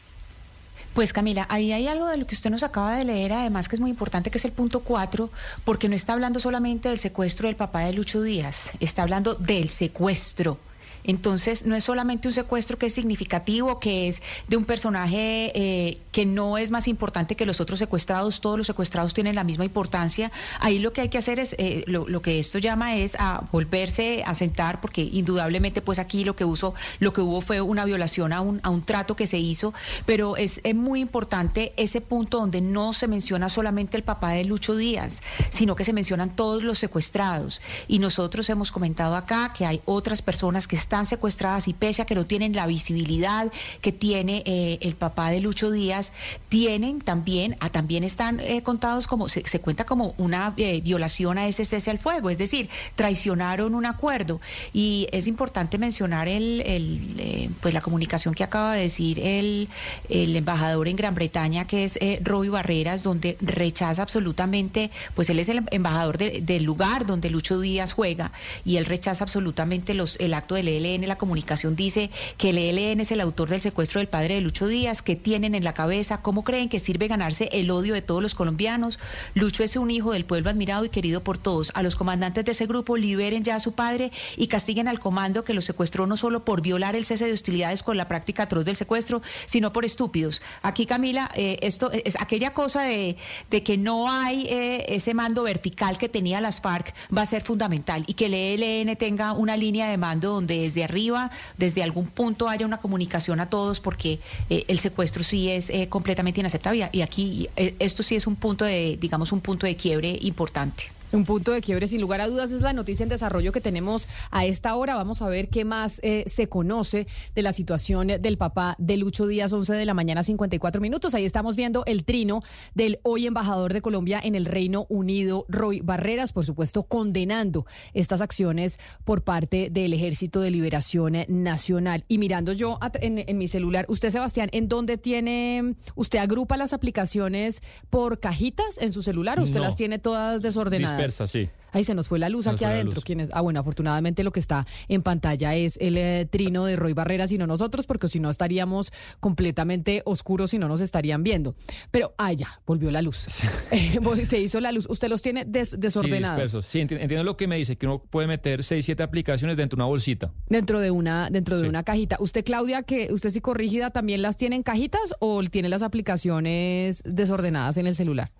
[0.94, 3.74] Pues Camila, ahí hay algo de lo que usted nos acaba de leer, además que
[3.74, 5.28] es muy importante, que es el punto 4,
[5.64, 9.70] porque no está hablando solamente del secuestro del papá de Lucho Díaz, está hablando del
[9.70, 10.58] secuestro
[11.04, 15.98] entonces, no es solamente un secuestro que es significativo, que es de un personaje eh,
[16.12, 19.66] que no es más importante que los otros secuestrados, todos los secuestrados tienen la misma
[19.66, 20.32] importancia.
[20.60, 24.22] Ahí lo que hay que hacer es, eh, lo, que esto llama es a volverse
[24.24, 28.32] a sentar, porque indudablemente pues aquí lo que, uso, lo que hubo fue una violación
[28.32, 29.74] a un, a un trato que se hizo,
[30.06, 34.44] pero es, es muy importante ese punto donde no se menciona solamente el papá de
[34.44, 37.60] Lucho Díaz, sino que se mencionan todos los secuestrados.
[37.88, 42.02] Y nosotros hemos comentado acá que hay otras personas que están están secuestradas y pese
[42.02, 43.50] a que no tienen la visibilidad
[43.80, 46.12] que tiene eh, el papá de Lucho Díaz,
[46.48, 51.48] tienen también, ah, también están eh, contados como, se, cuenta como una eh, violación a
[51.48, 54.40] ese cese al fuego, es decir, traicionaron un acuerdo.
[54.72, 59.68] Y es importante mencionar el, pues la comunicación que acaba de decir el,
[60.08, 65.48] el embajador en Gran Bretaña, que es Roby Barreras, donde rechaza absolutamente, pues él es
[65.48, 68.30] el embajador del lugar donde Lucho Díaz juega
[68.64, 72.58] y él rechaza absolutamente los, el acto de ley ELN, la comunicación dice que el
[72.58, 75.74] ELN es el autor del secuestro del padre de Lucho Díaz, que tienen en la
[75.74, 78.98] cabeza, cómo creen que sirve ganarse el odio de todos los colombianos.
[79.34, 81.72] Lucho es un hijo del pueblo admirado y querido por todos.
[81.74, 85.44] A los comandantes de ese grupo liberen ya a su padre y castiguen al comando
[85.44, 88.64] que lo secuestró no solo por violar el cese de hostilidades con la práctica atroz
[88.64, 90.42] del secuestro, sino por estúpidos.
[90.62, 93.16] Aquí, Camila, eh, esto es aquella cosa de,
[93.50, 97.42] de que no hay eh, ese mando vertical que tenía las FARC va a ser
[97.42, 102.06] fundamental y que el ELN tenga una línea de mando donde desde arriba, desde algún
[102.06, 104.18] punto haya una comunicación a todos porque
[104.50, 107.48] eh, el secuestro sí es eh, completamente inaceptable y aquí
[107.78, 110.90] esto sí es un punto de, digamos, un punto de quiebre importante.
[111.14, 114.08] Un punto de quiebre, sin lugar a dudas, es la noticia en desarrollo que tenemos
[114.32, 114.96] a esta hora.
[114.96, 119.28] Vamos a ver qué más eh, se conoce de la situación del papá de Lucho
[119.28, 121.14] Díaz, 11 de la mañana, 54 minutos.
[121.14, 122.42] Ahí estamos viendo el trino
[122.74, 128.20] del hoy embajador de Colombia en el Reino Unido, Roy Barreras, por supuesto, condenando estas
[128.20, 132.04] acciones por parte del Ejército de Liberación Nacional.
[132.08, 137.62] Y mirando yo en, mi celular, usted, Sebastián, ¿en dónde tiene, usted agrupa las aplicaciones
[137.88, 141.03] por cajitas en su celular o usted las tiene todas desordenadas?
[141.10, 141.48] Sí.
[141.74, 143.02] Ahí se nos fue la luz aquí adentro.
[143.32, 147.26] Ah, bueno, afortunadamente lo que está en pantalla es el eh, trino de Roy Barrera,
[147.26, 151.56] sino nosotros, porque si no estaríamos completamente oscuros y no nos estarían viendo.
[151.90, 153.26] Pero, ah, ya, volvió la luz.
[154.24, 154.86] se hizo la luz.
[154.88, 156.64] ¿Usted los tiene desordenados?
[156.64, 159.76] Sí, sí entiendo lo que me dice, que uno puede meter seis, siete aplicaciones dentro
[159.76, 160.32] de una bolsita.
[160.48, 162.18] Dentro de una, dentro de una cajita.
[162.20, 167.02] ¿Usted, Claudia, que usted sí corrígida, también las tiene en cajitas o tiene las aplicaciones
[167.04, 168.30] desordenadas en el celular?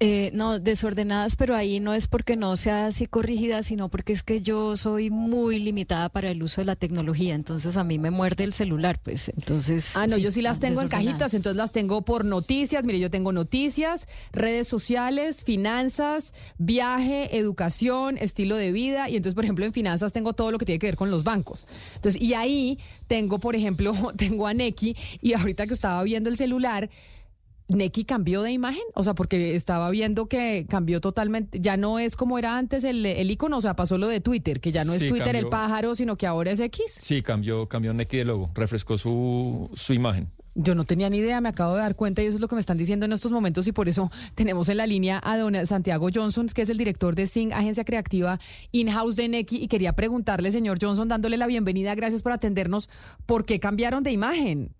[0.00, 4.24] Eh, no, desordenadas, pero ahí no es porque no sea así corrigida, sino porque es
[4.24, 8.10] que yo soy muy limitada para el uso de la tecnología, entonces a mí me
[8.10, 9.28] muerde el celular, pues.
[9.28, 9.96] Entonces...
[9.96, 13.08] Ah, no, yo sí las tengo en cajitas, entonces las tengo por noticias, mire, yo
[13.08, 19.72] tengo noticias, redes sociales, finanzas, viaje, educación, estilo de vida, y entonces, por ejemplo, en
[19.72, 21.68] finanzas tengo todo lo que tiene que ver con los bancos.
[21.94, 26.36] Entonces, y ahí tengo, por ejemplo, tengo a Neki, y ahorita que estaba viendo el
[26.36, 26.90] celular,
[27.68, 32.14] Neki cambió de imagen, o sea, porque estaba viendo que cambió totalmente, ya no es
[32.14, 34.92] como era antes el, el icono, o sea, pasó lo de Twitter, que ya no
[34.92, 36.98] es Twitter el pájaro, sino que ahora es X.
[37.00, 40.28] Sí, cambió, cambió Neki de logo, refrescó su, su imagen.
[40.56, 42.54] Yo no tenía ni idea, me acabo de dar cuenta y eso es lo que
[42.54, 45.66] me están diciendo en estos momentos y por eso tenemos en la línea a don
[45.66, 48.38] Santiago Johnson, que es el director de Sing, agencia creativa
[48.70, 52.88] in-house de Neki y quería preguntarle, señor Johnson, dándole la bienvenida, gracias por atendernos,
[53.26, 54.70] ¿por qué cambiaron de imagen?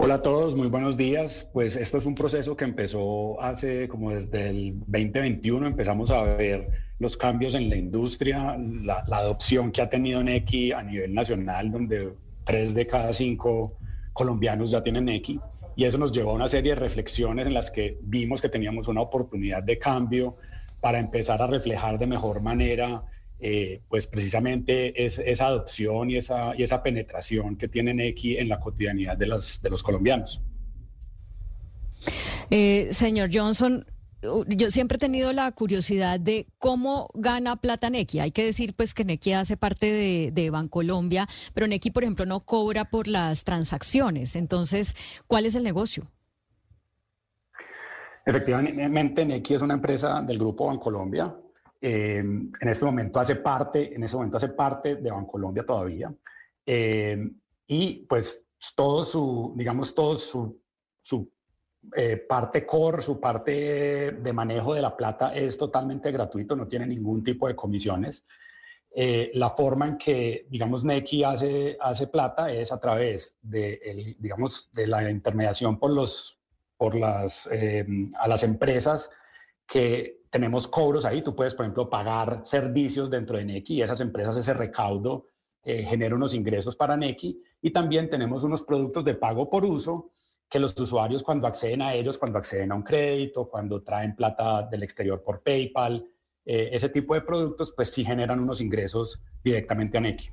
[0.00, 1.50] Hola a todos, muy buenos días.
[1.52, 6.68] Pues esto es un proceso que empezó hace como desde el 2021, empezamos a ver
[7.00, 12.12] los cambios en la industria, la, adopción que ha tenido Neki a nivel nacional, donde
[12.44, 13.76] tres de cada cinco
[14.12, 15.40] colombianos ya tienen Neki.
[15.74, 18.86] Y eso nos llevó a una serie de reflexiones en las que vimos que teníamos
[18.86, 20.36] una oportunidad de cambio
[20.80, 23.02] para empezar a reflejar de mejor manera
[23.40, 28.48] eh, pues precisamente es, esa adopción y esa, y esa penetración que tienen X en
[28.48, 30.42] la cotidianidad de los, de los colombianos.
[32.50, 33.86] Eh, señor Johnson,
[34.48, 38.18] yo siempre he tenido la curiosidad de cómo gana plata Nequi.
[38.18, 42.26] Hay que decir pues que Nequi hace parte de, de, Bancolombia, pero Nequi, por ejemplo,
[42.26, 44.34] no cobra por las transacciones.
[44.34, 44.96] Entonces,
[45.26, 46.10] ¿cuál es el negocio?
[48.26, 51.34] Efectivamente, Nequi es una empresa del grupo Bancolombia.
[51.80, 56.12] Eh, en este momento hace parte, en este momento hace parte de Bancolombia todavía.
[56.66, 57.30] Eh,
[57.66, 60.60] y pues todo su, digamos, todo su,
[61.00, 61.30] su
[61.96, 66.86] eh, parte core, su parte de manejo de la plata es totalmente gratuito, no tiene
[66.86, 68.26] ningún tipo de comisiones.
[69.34, 74.72] la forma en que, digamos, Neki hace, hace plata es a través de, el, digamos,
[74.72, 76.40] de la intermediación por, los,
[76.76, 77.48] por las,
[78.18, 79.10] a las empresas
[79.66, 81.22] que tenemos cobros ahí.
[81.22, 85.26] Tú puedes, por ejemplo, pagar servicios dentro de Neki y esas empresas, ese recaudo
[85.64, 87.42] eh, genera unos ingresos para Neki.
[87.62, 90.10] Y también tenemos unos productos de pago por uso
[90.48, 94.62] que los usuarios cuando acceden a ellos, cuando acceden a un crédito, cuando traen plata
[94.62, 96.06] del exterior por PayPal,
[96.44, 100.30] eh, ese tipo de productos, pues sí generan unos ingresos directamente a Neki.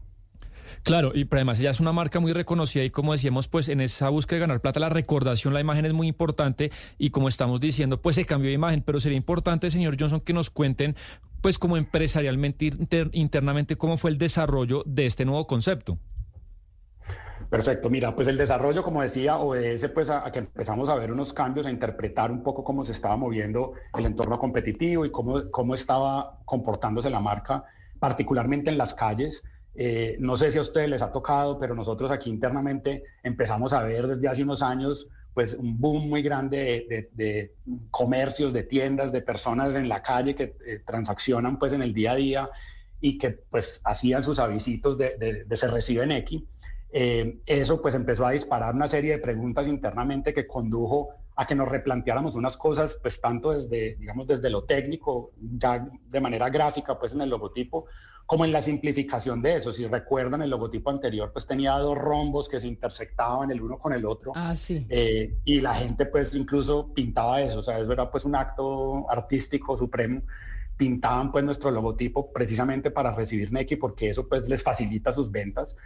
[0.83, 4.09] Claro, y además ella es una marca muy reconocida y como decíamos, pues en esa
[4.09, 8.01] búsqueda de ganar plata, la recordación, la imagen es muy importante y como estamos diciendo,
[8.01, 10.95] pues se cambió de imagen, pero sería importante, señor Johnson, que nos cuenten,
[11.41, 12.73] pues como empresarialmente,
[13.11, 15.99] internamente, cómo fue el desarrollo de este nuevo concepto.
[17.49, 21.31] Perfecto, mira, pues el desarrollo, como decía, obedece pues a, que empezamos a ver unos
[21.31, 25.75] cambios, a interpretar un poco cómo se estaba moviendo el entorno competitivo y cómo, cómo
[25.75, 27.63] estaba comportándose la marca,
[27.99, 29.43] particularmente en las calles.
[29.75, 33.83] Eh, no sé si a ustedes les ha tocado, pero nosotros aquí internamente empezamos a
[33.83, 37.53] ver desde hace unos años pues un boom muy grande de,
[37.91, 42.13] comercios, de tiendas, de personas en la calle que eh, transaccionan pues en el día
[42.13, 42.49] a día
[43.01, 46.41] y que pues hacían sus avisitos de, de, se recibe en X.
[46.89, 51.55] Eh, eso pues empezó a disparar una serie de preguntas internamente que condujo a que
[51.55, 56.97] nos replanteáramos unas cosas, pues tanto desde, digamos, desde lo técnico, ya de manera gráfica,
[56.97, 57.87] pues en el logotipo,
[58.25, 59.71] como en la simplificación de eso.
[59.71, 63.93] Si recuerdan, el logotipo anterior, pues tenía dos rombos que se intersectaban el uno con
[63.93, 64.31] el otro.
[64.35, 64.85] Ah, sí.
[64.89, 67.59] Eh, y la gente, pues, incluso pintaba eso.
[67.59, 70.23] O sea, eso era, pues, un acto artístico supremo.
[70.75, 75.77] Pintaban, pues, nuestro logotipo precisamente para recibir Neki, porque eso, pues, les facilita sus ventas.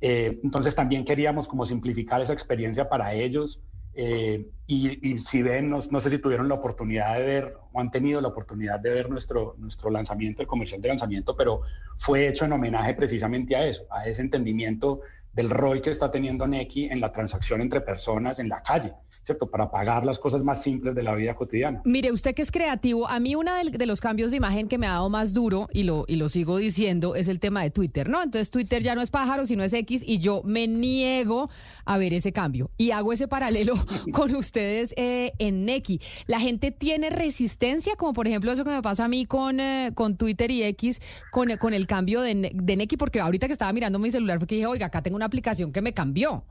[0.00, 3.64] Eh, entonces, también queríamos como simplificar esa experiencia para ellos.
[4.00, 8.20] Eh, y, si ven, no, sé si tuvieron la oportunidad de ver o han tenido
[8.20, 11.62] la oportunidad de ver nuestro, nuestro lanzamiento, el comercial de lanzamiento, pero
[11.96, 15.00] fue hecho en homenaje precisamente a eso, a ese entendimiento
[15.38, 19.48] del rol que está teniendo Neki en la transacción entre personas en la calle, ¿cierto?
[19.48, 21.80] Para pagar las cosas más simples de la vida cotidiana.
[21.84, 24.88] Mire, usted que es creativo, a mí uno de, los cambios de imagen que me
[24.88, 28.08] ha dado más duro, y lo, y lo sigo diciendo, es el tema de Twitter,
[28.08, 28.20] ¿no?
[28.20, 31.50] Entonces Twitter ya no es pájaro, sino es X, y yo me niego
[31.84, 32.72] a ver ese cambio.
[32.76, 33.74] Y hago ese paralelo
[34.12, 36.00] con ustedes eh, en Neki.
[36.26, 39.92] La gente tiene resistencia, como por ejemplo eso que me pasa a mí con, eh,
[39.94, 41.00] con Twitter y X,
[41.30, 44.48] con, con el cambio de, de Neki, porque ahorita que estaba mirando mi celular fue
[44.48, 46.44] que dije, oiga, acá tengo una aplicación que me cambió.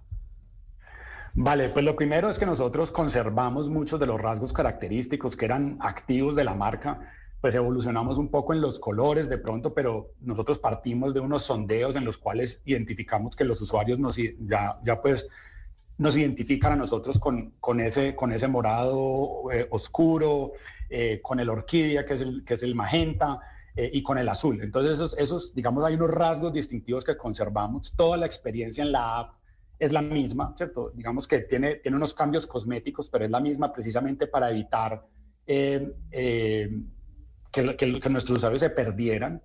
[1.40, 5.78] Vale, pues lo primero es que nosotros conservamos muchos de los rasgos característicos que eran
[5.82, 10.58] activos de la marca, pues evolucionamos un poco en los colores de pronto, pero nosotros
[10.58, 15.30] partimos de unos sondeos en los cuales identificamos que los usuarios nos, ya, pues
[16.00, 20.54] nos identifican a nosotros con, con, ese, con ese morado eh, oscuro,
[20.90, 23.42] eh, con el orquídea, que es el, que es el magenta,
[23.80, 24.60] eh, y con el azul.
[24.64, 27.94] Entonces, esos, esos, digamos, hay unos rasgos distintivos que conservamos.
[27.96, 29.36] Toda la experiencia en la app
[29.78, 30.92] es la misma, ¿cierto?
[30.96, 35.06] Digamos que tiene, tiene unos cambios cosméticos, pero es la misma precisamente para evitar
[35.46, 36.72] eh, eh,
[37.52, 39.44] que, que, nuestros usuarios se perdieran.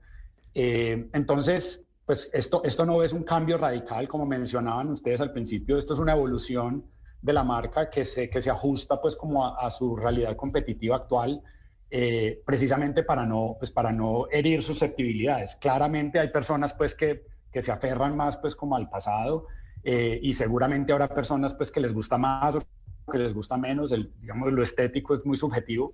[0.54, 5.92] entonces, pues esto, esto no es un cambio radical, como mencionaban ustedes al principio, esto
[5.92, 6.86] es una evolución
[7.20, 10.96] de la marca que se, que se ajusta pues como a, a su realidad competitiva
[10.96, 11.42] actual
[11.94, 15.56] eh, precisamente para no, pues para no herir susceptibilidades.
[15.56, 19.46] Claramente hay personas pues que, que se aferran más pues como al pasado
[19.84, 22.62] eh, y seguramente habrá personas pues que les gusta más o
[23.12, 25.92] que les gusta menos, el, digamos lo estético es muy subjetivo,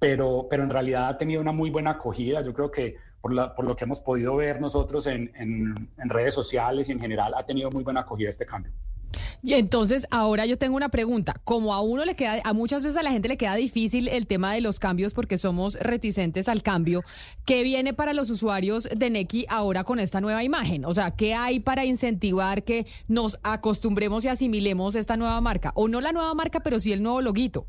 [0.00, 2.42] pero, pero en realidad ha tenido una muy buena acogida.
[2.42, 6.08] Yo creo que por, la, por lo que hemos podido ver nosotros en, en, en
[6.08, 8.72] redes sociales y en general ha tenido muy buena acogida este cambio.
[9.42, 11.40] Y entonces ahora yo tengo una pregunta.
[11.44, 14.26] Como a uno le queda, a muchas veces a la gente le queda difícil el
[14.26, 17.02] tema de los cambios porque somos reticentes al cambio,
[17.44, 20.84] ¿qué viene para los usuarios de Neki ahora con esta nueva imagen?
[20.84, 25.72] O sea, ¿qué hay para incentivar que nos acostumbremos y asimilemos esta nueva marca?
[25.74, 27.66] O no la nueva marca, pero sí el nuevo loguito.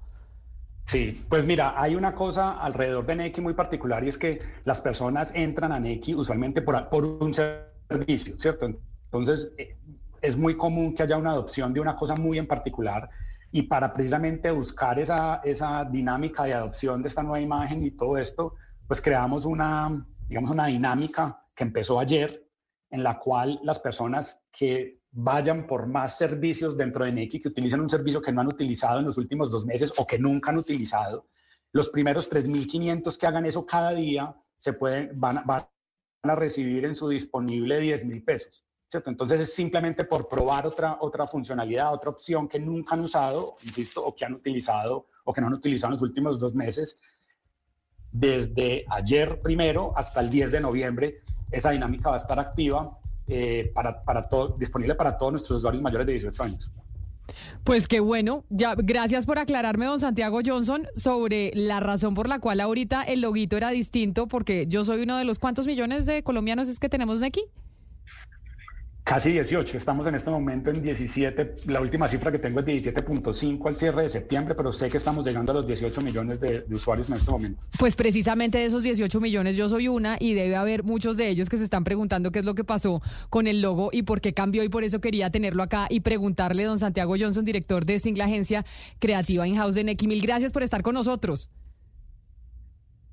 [0.87, 4.79] Sí, pues mira, hay una cosa alrededor de Neki muy particular y es que las
[4.79, 8.73] personas entran a Neki usualmente por, por un servicio, ¿cierto?
[9.11, 9.75] Entonces, eh,
[10.21, 13.09] es muy común que haya una adopción de una cosa muy en particular
[13.51, 18.17] y para precisamente buscar esa, esa dinámica de adopción de esta nueva imagen y todo
[18.17, 18.55] esto,
[18.87, 22.47] pues creamos una, digamos, una dinámica que empezó ayer
[22.89, 27.81] en la cual las personas que vayan por más servicios dentro de Neki, que utilicen
[27.81, 30.57] un servicio que no han utilizado en los últimos dos meses o que nunca han
[30.57, 31.27] utilizado,
[31.71, 35.67] los primeros 3.500 que hagan eso cada día se pueden, van, van
[36.23, 38.66] a recibir en su disponible 10.000 pesos.
[38.93, 44.05] Entonces es simplemente por probar otra, otra funcionalidad, otra opción que nunca han usado, insisto,
[44.05, 46.99] o que han utilizado o que no han utilizado en los últimos dos meses.
[48.11, 52.97] Desde ayer primero hasta el 10 de noviembre, esa dinámica va a estar activa,
[53.27, 56.71] eh, para, para todo, disponible para todos nuestros usuarios mayores de 18 años.
[57.65, 62.39] Pues qué bueno, ya gracias por aclararme, don Santiago Johnson, sobre la razón por la
[62.39, 66.23] cual ahorita el loguito era distinto, porque yo soy uno de los cuántos millones de
[66.23, 67.43] colombianos es que tenemos aquí.
[69.07, 73.65] Casi 18, estamos en este momento en 17, la última cifra que tengo es 17.5
[73.65, 77.07] al cierre de septiembre, pero sé que estamos llegando a los 18 millones de, usuarios
[77.07, 77.63] en este momento.
[77.79, 81.47] Pues precisamente de esos 18 millones yo soy una y debe haber muchos de ellos
[81.47, 84.33] que se están preguntando qué es lo que pasó con el logo y por qué
[84.33, 87.99] cambió y por eso quería tenerlo acá y preguntarle a don Santiago Johnson, director de
[87.99, 88.65] Singla Agencia
[88.99, 90.05] Creativa In-House de Neki.
[90.05, 91.49] Mil gracias por estar con nosotros.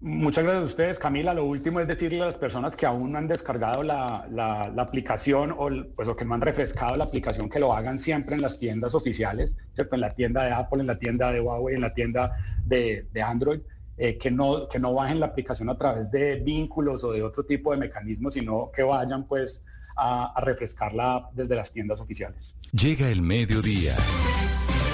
[0.07, 1.33] Muchas gracias a ustedes, Camila.
[1.33, 5.51] Lo último es decirle a las personas que aún no han descargado la, la, aplicación
[5.57, 8.59] o, pues, o que no han refrescado la aplicación que lo hagan siempre en las
[8.59, 9.95] tiendas oficiales, ¿cierto?
[9.95, 12.37] en la tienda de Apple, en la tienda de Huawei, en la tienda
[12.67, 13.61] de, de Android.
[13.97, 17.45] Eh, que, no, que no bajen la aplicación a través de vínculos o de otro
[17.45, 19.65] tipo de mecanismos, sino que vayan pues
[19.97, 22.57] a, a refrescarla desde las tiendas oficiales.
[22.73, 23.95] Llega el mediodía.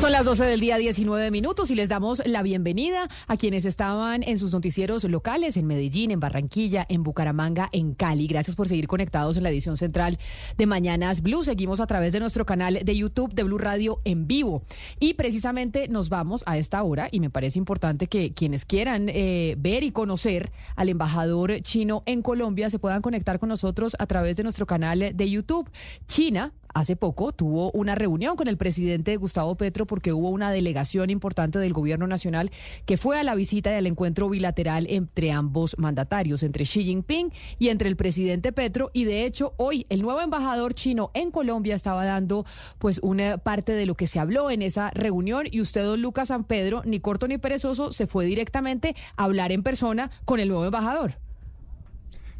[0.00, 4.22] Son las 12 del día 19 minutos y les damos la bienvenida a quienes estaban
[4.22, 8.26] en sus noticieros locales en Medellín, en Barranquilla, en Bucaramanga, en Cali.
[8.26, 10.18] Gracias por seguir conectados en la edición central
[10.56, 11.44] de Mañanas Blue.
[11.44, 14.62] Seguimos a través de nuestro canal de YouTube de Blue Radio en vivo.
[15.00, 19.54] Y precisamente nos vamos a esta hora y me parece importante que quienes quieran eh,
[19.58, 24.38] ver y conocer al embajador chino en Colombia se puedan conectar con nosotros a través
[24.38, 25.68] de nuestro canal de YouTube.
[26.06, 31.10] China hace poco tuvo una reunión con el presidente Gustavo Petro porque hubo una delegación
[31.10, 32.50] importante del gobierno nacional
[32.86, 37.32] que fue a la visita y al encuentro bilateral entre ambos mandatarios, entre Xi Jinping
[37.58, 38.90] y entre el presidente Petro.
[38.92, 42.44] Y de hecho, hoy el nuevo embajador chino en Colombia estaba dando
[42.78, 46.28] pues una parte de lo que se habló en esa reunión y usted, don Lucas
[46.28, 50.48] San Pedro, ni corto ni perezoso, se fue directamente a hablar en persona con el
[50.48, 51.14] nuevo embajador.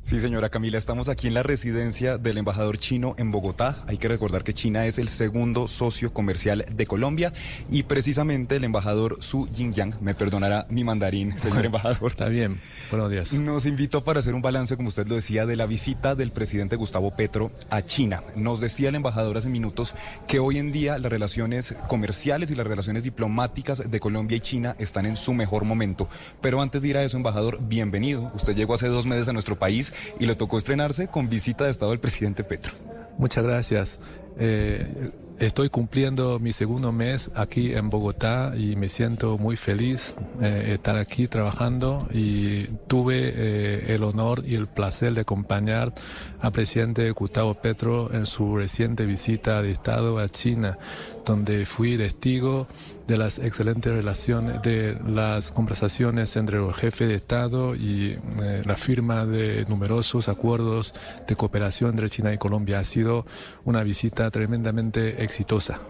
[0.02, 3.84] Sí, señora Camila, estamos aquí en la residencia del embajador chino en Bogotá.
[3.86, 7.34] Hay que recordar que China es el segundo socio comercial de Colombia
[7.70, 12.12] y precisamente el embajador Su Jingyang, me perdonará mi mandarín, señor embajador.
[12.12, 12.58] Está bien,
[12.90, 13.34] buenos días.
[13.34, 16.76] Nos invitó para hacer un balance, como usted lo decía, de la visita del presidente
[16.76, 18.22] Gustavo Petro a China.
[18.34, 19.94] Nos decía el embajador hace minutos
[20.26, 24.76] que hoy en día las relaciones comerciales y las relaciones diplomáticas de Colombia y China
[24.78, 26.08] están en su mejor momento.
[26.40, 28.32] Pero antes de ir a eso, embajador, bienvenido.
[28.34, 31.70] Usted llegó hace dos meses a nuestro país y le tocó estrenarse con visita de
[31.70, 32.72] Estado del presidente Petro.
[33.18, 34.00] Muchas gracias.
[34.38, 35.10] Eh,
[35.40, 40.98] Estoy cumpliendo mi segundo mes aquí en Bogotá y me siento muy feliz eh, estar
[40.98, 45.94] aquí trabajando y tuve eh, el honor y el placer de acompañar
[46.40, 50.76] al presidente Gustavo Petro en su reciente visita de Estado a China,
[51.24, 52.66] donde fui testigo
[53.10, 58.76] de las excelentes relaciones, de las conversaciones entre los jefes de Estado y eh, la
[58.76, 60.94] firma de numerosos acuerdos
[61.26, 62.78] de cooperación entre China y Colombia.
[62.78, 63.26] Ha sido
[63.64, 65.80] una visita tremendamente exitosa.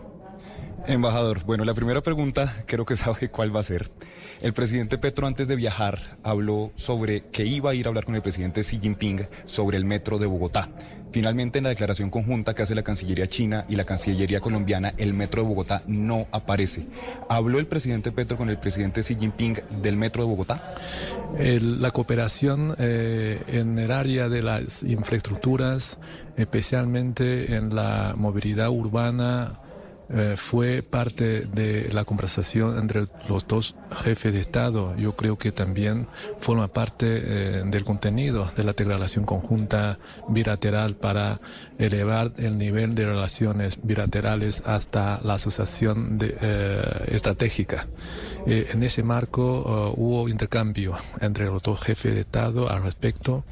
[0.87, 3.91] Embajador, bueno, la primera pregunta creo que sabe cuál va a ser.
[4.41, 8.15] El presidente Petro antes de viajar habló sobre que iba a ir a hablar con
[8.15, 10.71] el presidente Xi Jinping sobre el metro de Bogotá.
[11.13, 15.13] Finalmente, en la declaración conjunta que hace la Cancillería china y la Cancillería colombiana, el
[15.15, 16.87] metro de Bogotá no aparece.
[17.29, 20.75] ¿Habló el presidente Petro con el presidente Xi Jinping del metro de Bogotá?
[21.39, 25.99] la cooperación eh, en el área de las infraestructuras,
[26.37, 29.61] especialmente en la movilidad urbana,
[30.13, 34.97] eh, fue parte de la conversación entre los dos jefes de Estado.
[34.97, 36.09] Yo creo que también
[36.41, 41.41] forma parte eh, del contenido de la declaración conjunta bilateral para
[41.79, 47.87] elevar el nivel de relaciones bilaterales hasta la asociación de, eh, estratégica.
[48.47, 53.45] en ese marco hubo intercambio entre los dos jefes de Estado al respecto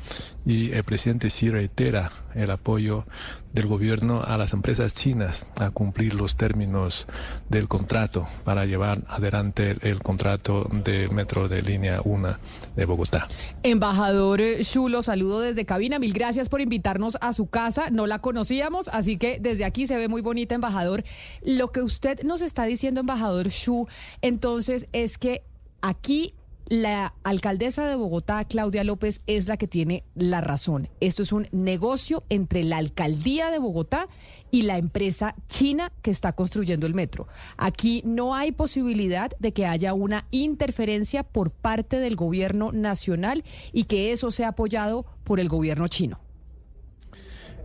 [0.48, 3.04] y el presidente sí reitera el apoyo
[3.52, 7.06] del gobierno a las empresas chinas a cumplir los términos
[7.50, 12.36] del contrato para llevar adelante el, contrato de metro de línea 1
[12.76, 13.28] de Bogotá.
[13.62, 15.98] Embajador Chulo, saludo desde cabina.
[15.98, 17.90] Mil gracias por invitarnos a su casa.
[17.90, 21.04] No la conocíamos, así que desde aquí se ve muy bonita, embajador.
[21.42, 23.86] Lo que usted nos está diciendo, embajador Shu,
[24.22, 25.42] entonces es que
[25.82, 26.32] aquí
[26.68, 30.88] la alcaldesa de Bogotá, Claudia López, es la que tiene la razón.
[31.00, 34.08] Esto es un negocio entre la alcaldía de Bogotá
[34.50, 37.26] y la empresa china que está construyendo el metro.
[37.56, 43.84] Aquí no hay posibilidad de que haya una interferencia por parte del gobierno nacional y
[43.84, 46.20] que eso sea apoyado por el gobierno chino.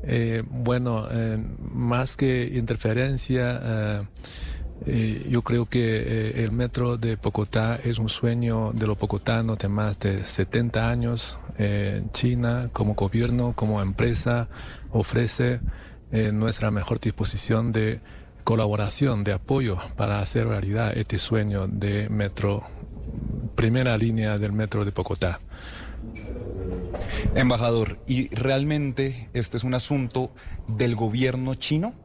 [0.06, 3.62] Eh, bueno, eh, más que interferencia...
[3.64, 4.02] Eh,
[4.86, 9.58] eh, yo creo que eh, el metro de Bogotá es un sueño de los bogotanos
[9.58, 11.38] de más de 70 años.
[11.58, 14.50] Eh, China, como gobierno, como empresa,
[14.92, 15.62] ofrece
[16.32, 18.00] nuestra mejor disposición de
[18.44, 22.62] colaboración, de apoyo para hacer realidad este sueño de metro,
[23.56, 25.40] primera línea del metro de Bogotá.
[27.34, 30.32] Embajador, ¿y realmente este es un asunto
[30.68, 31.96] del gobierno chino?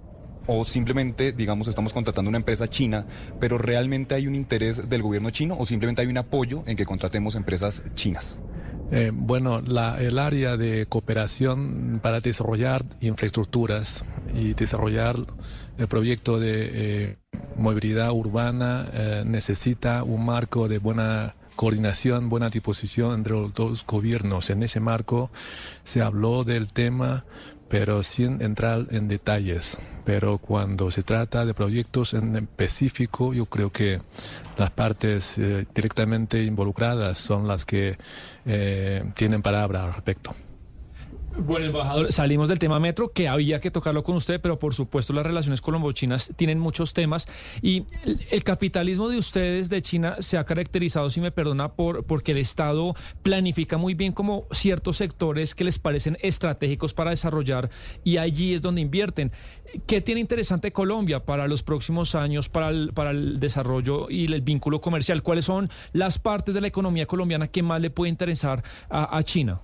[0.48, 3.04] O simplemente, digamos, estamos contratando una empresa china,
[3.38, 6.86] pero realmente hay un interés del gobierno chino o simplemente hay un apoyo en que
[6.86, 8.38] contratemos empresas chinas?
[8.90, 15.16] Eh, bueno, la, el área de cooperación para desarrollar infraestructuras y desarrollar
[15.76, 17.16] el proyecto de eh,
[17.56, 24.48] movilidad urbana eh, necesita un marco de buena coordinación, buena disposición entre los dos gobiernos.
[24.48, 25.30] En ese marco
[25.84, 27.26] se habló del tema
[27.68, 29.78] pero sin entrar en detalles.
[30.08, 34.00] Pero cuando se trata de proyectos en específico, yo creo que
[34.56, 37.98] las partes eh, directamente involucradas son las que
[38.46, 40.34] eh, tienen palabra al respecto.
[41.40, 45.12] Bueno, embajador, salimos del tema metro, que había que tocarlo con usted, pero por supuesto
[45.12, 47.28] las relaciones colombo-chinas tienen muchos temas
[47.62, 47.84] y
[48.30, 52.38] el, capitalismo de ustedes de China se ha caracterizado, si me perdona, por porque el
[52.38, 57.70] Estado planifica muy bien como ciertos sectores que les parecen estratégicos para desarrollar
[58.02, 59.30] y allí es donde invierten.
[59.86, 64.42] ¿Qué tiene interesante Colombia para los próximos años, para el, para el desarrollo y el
[64.42, 65.22] vínculo comercial?
[65.22, 69.60] ¿Cuáles son las partes de la economía colombiana que más le puede interesar a China?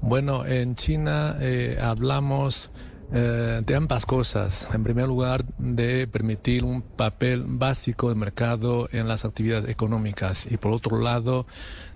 [0.00, 2.70] Bueno, en China eh, hablamos
[3.10, 4.68] eh, de ambas cosas.
[4.74, 10.58] En primer lugar, de permitir un papel básico de mercado en las actividades económicas y
[10.58, 11.46] por otro lado,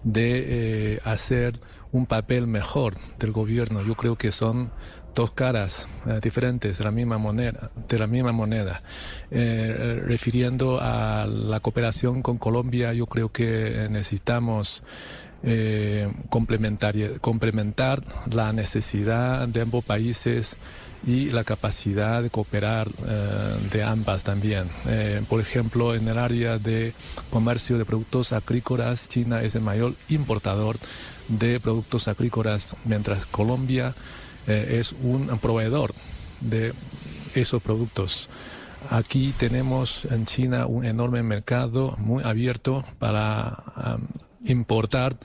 [0.05, 1.61] de eh, hacer
[1.93, 3.83] un papel mejor del gobierno.
[3.83, 4.70] Yo creo que son
[5.15, 7.70] dos caras eh, diferentes de la misma moneda.
[7.89, 8.83] De la misma moneda.
[9.31, 14.83] Refiriendo a la cooperación con Colombia, yo creo que necesitamos
[15.44, 20.56] eh, complementar la necesidad de ambos países
[21.05, 24.69] y la capacidad de cooperar eh, de ambas también.
[24.86, 26.93] Eh, por ejemplo, en el área de
[27.31, 30.77] comercio de productos agrícolas, China es el mayor importador
[31.27, 33.94] de productos agrícolas, mientras Colombia
[34.47, 35.93] es un proveedor
[36.40, 36.73] de
[37.36, 38.28] esos productos.
[38.90, 43.62] Aquí tenemos en China un enorme mercado muy abierto para
[44.44, 45.16] importar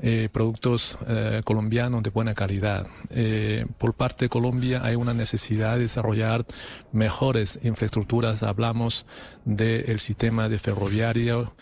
[0.00, 2.86] eh, productos eh, colombianos de buena calidad.
[3.10, 6.46] Eh, por parte de Colombia hay una necesidad de desarrollar
[6.92, 8.44] mejores infraestructuras.
[8.44, 9.06] Hablamos
[9.44, 11.54] del sistema de ferroviario,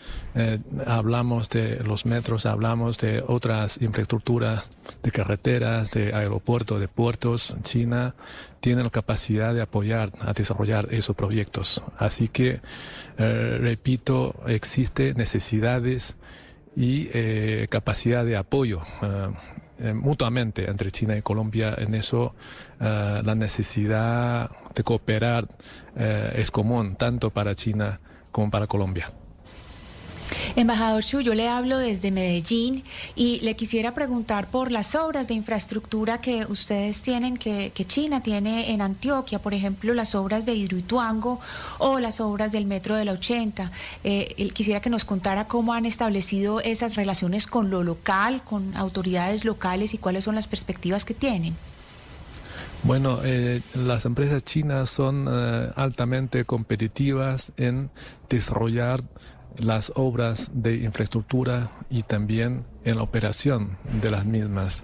[0.85, 4.69] hablamos de los metros, hablamos de otras infraestructuras
[5.01, 7.55] de carreteras, de aeropuertos, de puertos.
[7.63, 8.13] China
[8.59, 11.81] tiene la capacidad de apoyar a desarrollar esos proyectos.
[11.97, 12.61] Así que,
[13.17, 16.17] repito, existen necesidades
[16.77, 19.33] y eh, capacidad de apoyo uh,
[19.83, 21.73] eh, mutuamente entre China y Colombia.
[21.75, 22.35] En eso
[22.79, 22.83] uh,
[23.23, 25.47] la necesidad de cooperar
[25.95, 27.99] es común tanto para China
[28.31, 29.11] como para Colombia.
[30.55, 32.83] Embajador Xu, yo le hablo desde Medellín
[33.15, 38.21] y le quisiera preguntar por las obras de infraestructura que ustedes tienen, que, que China
[38.21, 41.39] tiene en Antioquia, por ejemplo, las obras de Hidroituango
[41.77, 43.71] o las obras del Metro de la 80.
[44.03, 49.45] Eh, quisiera que nos contara cómo han establecido esas relaciones con lo local, con autoridades
[49.45, 51.55] locales y cuáles son las perspectivas que tienen.
[52.83, 57.89] Bueno, eh, las empresas chinas son eh, altamente competitivas en
[58.29, 59.01] desarrollar
[59.57, 64.83] las obras de infraestructura y también en la operación de las mismas.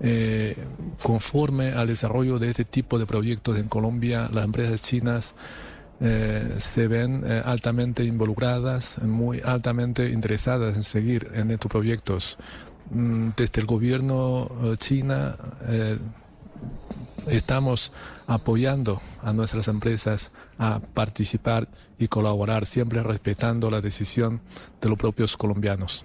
[0.00, 0.56] Eh,
[1.02, 5.34] conforme al desarrollo de este tipo de proyectos en Colombia, las empresas chinas
[6.00, 12.38] eh, se ven eh, altamente involucradas, muy altamente interesadas en seguir en estos proyectos.
[12.90, 15.36] Mm, desde el gobierno china
[17.26, 17.92] estamos
[18.26, 21.68] apoyando a nuestras empresas a participar
[21.98, 24.40] y colaborar, siempre respetando la decisión
[24.80, 26.04] de los propios colombianos.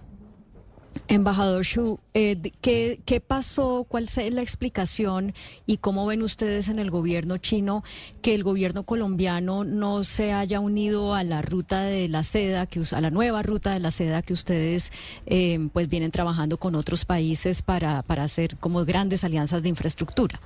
[1.07, 3.85] Embajador Xu, eh, ¿qué, ¿qué, pasó?
[3.87, 5.33] ¿Cuál es la explicación
[5.65, 7.83] y cómo ven ustedes en el gobierno chino
[8.21, 12.81] que el gobierno colombiano no se haya unido a la ruta de la seda, que,
[12.91, 14.91] a la nueva ruta de la seda que ustedes
[15.25, 20.39] eh, pues vienen trabajando con otros países para, para hacer como grandes alianzas de infraestructura?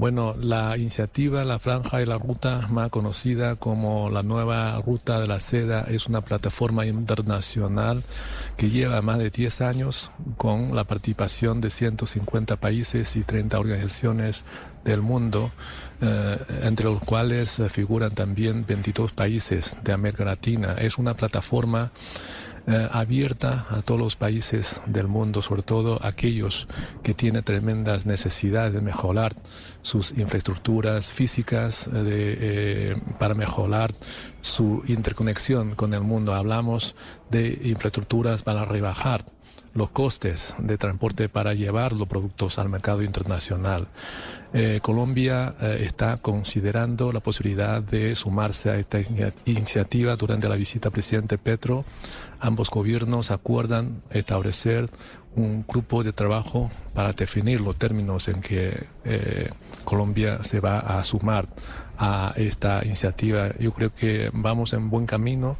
[0.00, 5.26] Bueno, la iniciativa La Franja de la Ruta, más conocida como la nueva Ruta de
[5.26, 8.02] la Seda, es una plataforma internacional
[8.56, 14.46] que lleva más de 10 años con la participación de 150 países y 30 organizaciones
[14.86, 15.50] del mundo,
[16.00, 20.76] eh, entre los cuales figuran también 22 países de América Latina.
[20.78, 21.92] Es una plataforma
[22.66, 26.68] eh, abierta a todos los países del mundo, sobre todo aquellos
[27.02, 29.32] que tienen tremendas necesidades de mejorar
[29.82, 33.90] sus infraestructuras físicas, eh, de, eh, para mejorar
[34.40, 36.34] su interconexión con el mundo.
[36.34, 36.96] Hablamos
[37.30, 39.24] de infraestructuras para rebajar
[39.74, 43.88] los costes de transporte para llevar los productos al mercado internacional.
[44.52, 48.98] Eh, Colombia eh, está considerando la posibilidad de sumarse a esta
[49.44, 51.84] iniciativa durante la visita del presidente Petro.
[52.40, 54.90] Ambos gobiernos acuerdan establecer
[55.36, 59.50] un grupo de trabajo para definir los términos en que eh,
[59.84, 61.46] Colombia se va a sumar
[61.96, 63.50] a esta iniciativa.
[63.58, 65.58] Yo creo que vamos en buen camino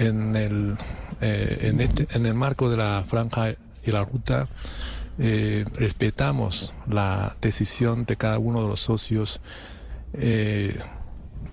[0.00, 0.76] en el,
[1.20, 3.50] eh, en, este, en el marco de la franja
[3.84, 4.48] y la ruta.
[5.18, 9.40] Eh, respetamos la decisión de cada uno de los socios.
[10.14, 10.78] Eh,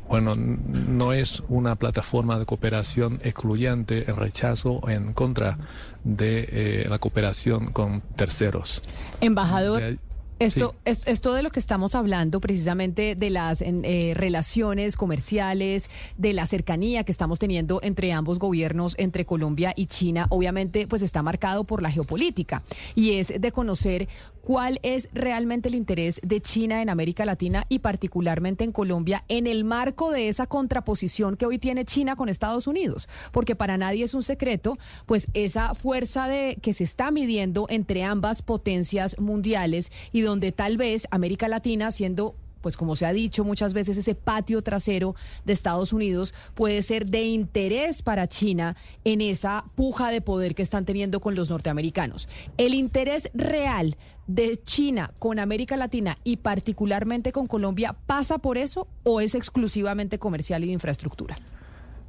[0.08, 5.58] bueno, no es una plataforma de cooperación excluyente en rechazo o en contra
[6.06, 8.82] de eh, la cooperación con terceros.
[9.20, 9.82] Embajador.
[9.82, 10.00] De,
[10.40, 16.34] Esto, es, esto de lo que estamos hablando, precisamente de las eh, relaciones comerciales, de
[16.34, 21.24] la cercanía que estamos teniendo entre ambos gobiernos, entre Colombia y China, obviamente, pues está
[21.24, 22.62] marcado por la geopolítica
[22.94, 24.08] y es de conocer
[24.48, 29.46] cuál es realmente el interés de China en América Latina y particularmente en Colombia en
[29.46, 34.06] el marco de esa contraposición que hoy tiene China con Estados Unidos, porque para nadie
[34.06, 39.92] es un secreto, pues esa fuerza de que se está midiendo entre ambas potencias mundiales
[40.14, 44.16] y donde tal vez América Latina siendo pues como se ha dicho muchas veces, ese
[44.16, 45.16] patio trasero
[45.46, 50.64] de Estados Unidos puede ser de interés para China en esa puja de poder que
[50.64, 52.30] están teniendo con los norteamericanos.
[52.58, 53.98] El interés real
[54.28, 60.20] de China con América Latina y particularmente con Colombia pasa por eso o es exclusivamente
[60.20, 61.38] comercial y de infraestructura?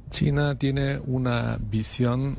[0.09, 2.37] China tiene una visión,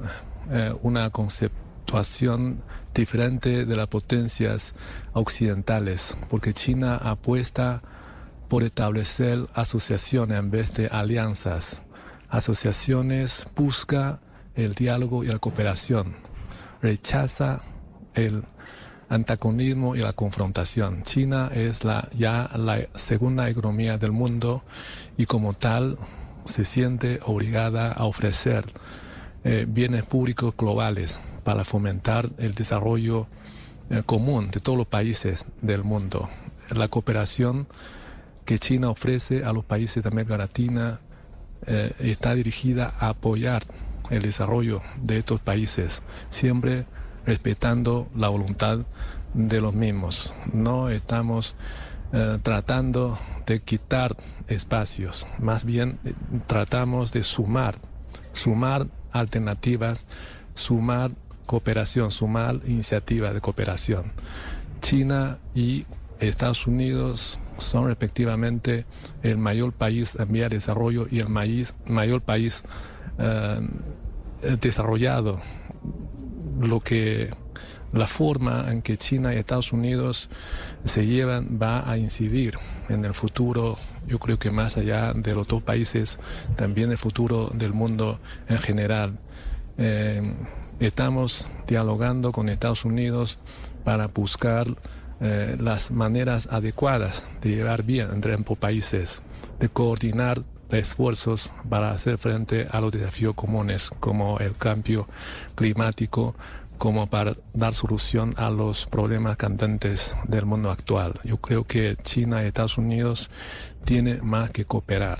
[0.51, 2.62] eh, una conceptuación
[2.95, 4.74] diferente de las potencias
[5.12, 7.82] occidentales, porque China apuesta
[8.51, 11.83] por establecer asociaciones en vez de alianzas.
[12.29, 14.21] Asociaciones busca
[14.57, 16.17] el diálogo y la cooperación,
[16.83, 17.63] rechaza
[18.15, 18.43] el
[19.09, 21.05] antagonismo y la confrontación.
[21.05, 24.65] China es la, ya la segunda economía del mundo
[25.17, 25.97] y como tal
[26.45, 28.65] se siente obligada a ofrecer
[29.45, 33.29] eh, bienes públicos globales para fomentar el desarrollo
[33.91, 36.29] eh, común de todos los países del mundo.
[36.75, 37.69] La cooperación
[38.51, 40.99] que China ofrece a los países de América Latina
[41.67, 43.63] eh, está dirigida a apoyar
[44.11, 46.85] el desarrollo de estos países, siempre
[47.25, 48.81] respetando la voluntad
[49.35, 50.35] de los mismos.
[50.53, 51.55] No estamos
[52.13, 53.17] eh, tratando
[53.47, 54.17] de quitar
[54.49, 56.15] espacios, más bien eh,
[56.49, 57.77] tratamos de sumar,
[58.33, 60.09] sumar alternativas,
[60.57, 61.13] sumar
[61.47, 64.11] cooperación, sumar iniciativas de cooperación.
[64.81, 65.87] China y
[66.19, 68.87] Estados Unidos son respectivamente
[69.23, 72.65] el mayor país en vía de desarrollo y el mayor país
[73.19, 73.61] eh,
[74.61, 75.41] desarrollado.
[76.61, 77.31] Lo que
[77.93, 80.31] la forma en que China y Estados Unidos
[80.85, 82.57] se llevan va a incidir
[82.89, 86.19] en el futuro, yo creo que más allá de los dos países,
[86.57, 89.19] también el futuro del mundo en general.
[89.78, 90.23] Eh,
[90.78, 93.39] estamos dialogando con Estados Unidos
[93.85, 94.66] para buscar
[95.21, 99.23] eh, las maneras adecuadas de llevar bien entre ambos países,
[99.59, 105.09] de coordinar esfuerzos para hacer frente a los desafíos comunes como el cambio
[105.55, 106.35] climático,
[106.79, 111.21] como para dar solución a los problemas candentes del mundo actual.
[111.25, 113.31] Yo creo que China y Estados Unidos
[113.85, 115.19] tienen más que cooperar.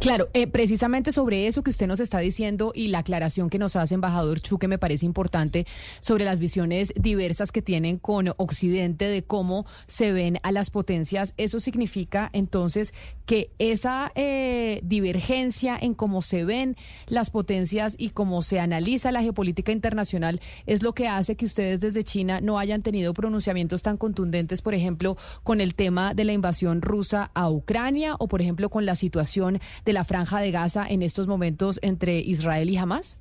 [0.00, 3.76] Claro, eh, precisamente sobre eso que usted nos está diciendo y la aclaración que nos
[3.76, 5.66] hace embajador Chu, que me parece importante
[6.00, 11.34] sobre las visiones diversas que tienen con Occidente de cómo se ven a las potencias,
[11.36, 12.94] eso significa entonces
[13.26, 19.20] que esa eh, divergencia en cómo se ven las potencias y cómo se analiza la
[19.20, 23.98] geopolítica internacional es lo que hace que ustedes desde China no hayan tenido pronunciamientos tan
[23.98, 28.70] contundentes, por ejemplo, con el tema de la invasión rusa a Ucrania o, por ejemplo,
[28.70, 33.18] con la situación de la franja de Gaza en estos momentos entre Israel y Hamas?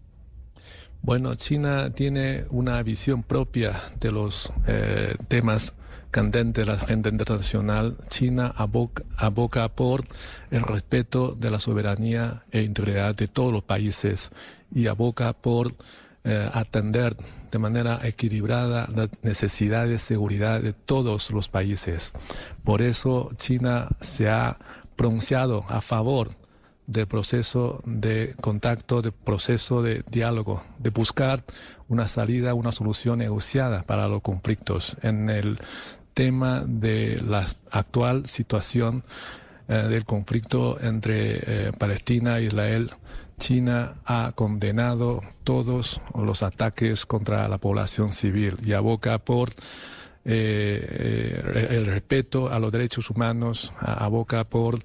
[1.01, 5.73] Bueno, China tiene una visión propia de los eh, temas
[6.11, 10.03] candente la agenda internacional, China aboca, por
[10.49, 14.31] el respeto de la soberanía e integridad de todos los países
[14.73, 15.75] y aboca por
[16.23, 17.15] eh, atender
[17.51, 22.13] de manera equilibrada las necesidades de seguridad de todos los países.
[22.63, 24.57] Por eso China se ha
[24.95, 26.29] pronunciado a favor
[26.89, 31.43] del proceso de contacto, del proceso de diálogo, de buscar
[31.87, 34.97] una salida, una solución negociada para los conflictos.
[35.03, 35.59] En el
[36.15, 39.03] tema de la actual situación
[39.67, 42.91] eh, del conflicto entre eh, Palestina e Israel,
[43.37, 49.51] China ha condenado todos los ataques contra la población civil y aboca por
[50.25, 54.79] eh, el respeto a los derechos humanos, aboca por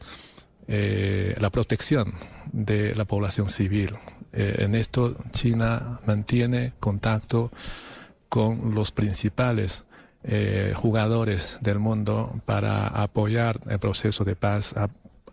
[0.66, 2.15] la protección
[2.53, 3.97] de la población civil.
[4.32, 7.51] en esto China mantiene contacto
[8.28, 9.85] con los principales
[10.27, 14.74] eh, jugadores del mundo para apoyar el proceso de paz,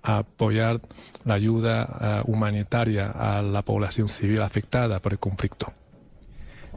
[0.03, 0.81] apoyar
[1.23, 5.71] la ayuda eh, humanitaria a la población civil afectada por el conflicto.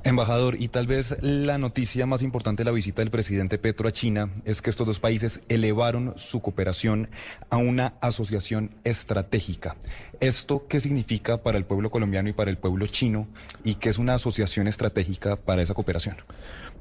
[0.06, 3.93] Embajador, y tal vez la noticia más importante de la visita del presidente Petro a
[3.93, 7.09] China es que estos dos países elevaron su cooperación
[7.48, 9.76] a una asociación estratégica.
[10.20, 13.26] ¿Esto qué significa para el pueblo colombiano y para el pueblo chino
[13.64, 16.16] y qué es una asociación estratégica para esa cooperación?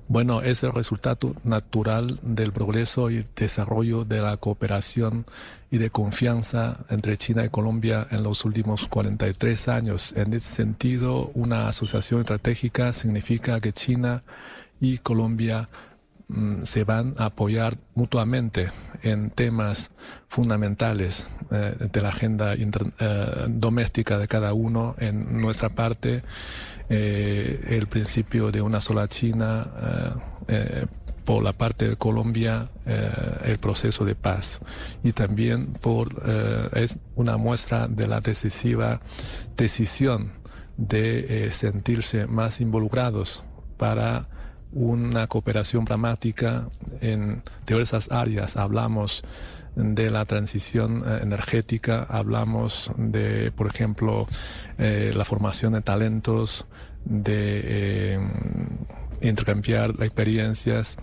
[0.09, 5.25] Bueno, es el resultado natural del progreso y desarrollo de la cooperación
[5.71, 10.13] y de confianza entre China y Colombia en los últimos 43 años.
[10.17, 14.23] En ese sentido, una asociación estratégica significa que China
[14.81, 15.69] y Colombia
[16.27, 18.71] mm, se van a apoyar mutuamente
[19.03, 19.89] en temas
[20.27, 24.95] fundamentales eh, de la agenda eh, doméstica de cada uno.
[24.99, 26.23] En nuestra parte,
[26.89, 29.67] eh, el principio de una sola China
[31.25, 32.69] por la parte de Colombia
[33.45, 34.59] el proceso de paz
[35.03, 36.09] y también por
[36.75, 38.99] es una muestra de la decisiva
[39.55, 40.33] decisión
[40.75, 43.43] de sentirse más involucrados
[43.77, 44.27] para
[44.73, 46.67] una cooperación dramática
[46.99, 48.57] en diversas áreas.
[48.57, 49.23] Hablamos
[49.75, 54.27] de la transición eh, energética, hablamos de, por ejemplo,
[54.77, 56.65] eh, la formación de talentos,
[57.05, 58.19] de eh,
[59.21, 60.97] intercambiar experiencias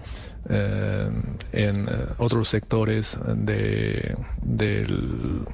[0.48, 1.86] en
[2.16, 5.44] otros sectores de, del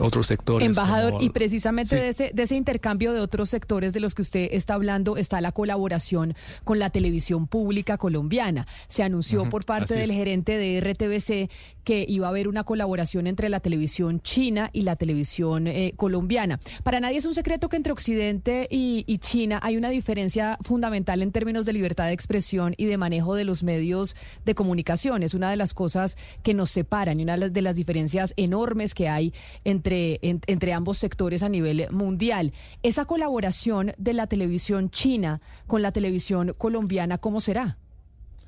[0.00, 0.66] otros sectores.
[0.66, 4.48] Embajador, y precisamente de, ese, de ese intercambio de otros sectores de los que usted
[4.52, 8.66] está hablando está la colaboración con la televisión pública colombiana.
[8.88, 11.50] Se anunció por parte del gerente de RTBC
[11.84, 16.60] que iba a haber una colaboración entre la televisión china y la televisión eh, colombiana.
[16.82, 21.30] Para nadie es un secreto que entre Occidente y, China hay una diferencia fundamental en
[21.30, 25.22] términos de libertad de expresión y de manejo de los medios de comunicación.
[25.22, 29.08] Es una de las cosas que nos separan y una de las diferencias enormes que
[29.08, 29.32] hay
[29.64, 32.52] entre entre, ambos sectores a nivel mundial.
[32.82, 37.78] Esa colaboración de la televisión china con la televisión colombiana, ¿cómo será?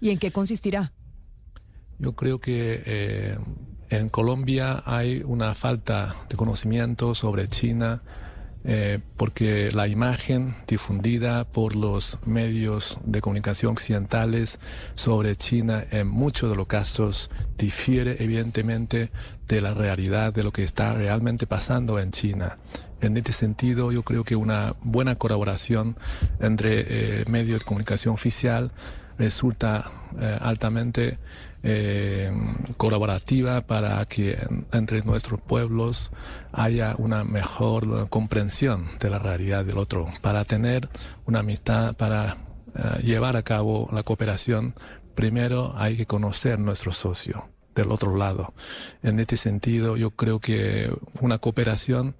[0.01, 0.93] ¿Y en qué consistirá?
[1.99, 3.39] Yo creo que eh,
[3.91, 8.03] en Colombia hay una falta de conocimiento sobre China
[8.66, 14.59] eh, porque la imagen difundida por los medios de comunicación occidentales
[14.95, 19.11] sobre China en muchos de los casos difiere evidentemente
[19.47, 22.57] de la realidad de lo que está realmente pasando en China.
[23.03, 25.99] En este sentido, yo creo que una buena colaboración
[26.41, 28.73] entre eh, medios de comunicación oficial
[29.19, 29.85] resulta
[30.19, 31.19] eh, altamente
[31.66, 32.31] eh,
[32.77, 34.36] colaborativa para que
[34.70, 36.12] entre nuestros pueblos
[36.53, 40.91] haya una mejor comprensión de la realidad del otro, para tener
[41.24, 42.36] una amistad, para
[42.74, 44.74] eh, llevar a cabo la cooperación,
[45.15, 48.53] primero hay que conocer nuestro socio del otro lado.
[49.03, 52.15] En este sentido, yo creo que una cooperación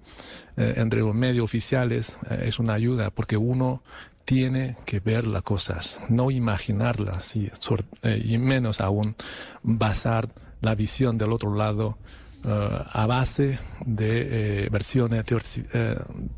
[0.57, 3.83] eh, entre los medios oficiales es una ayuda porque uno
[4.25, 7.51] tiene que ver las cosas, no imaginarlas y,
[8.01, 9.15] eh, y menos aún
[9.61, 10.27] basar
[10.61, 11.97] la visión del otro lado
[12.43, 15.25] eh, a base de eh, versiones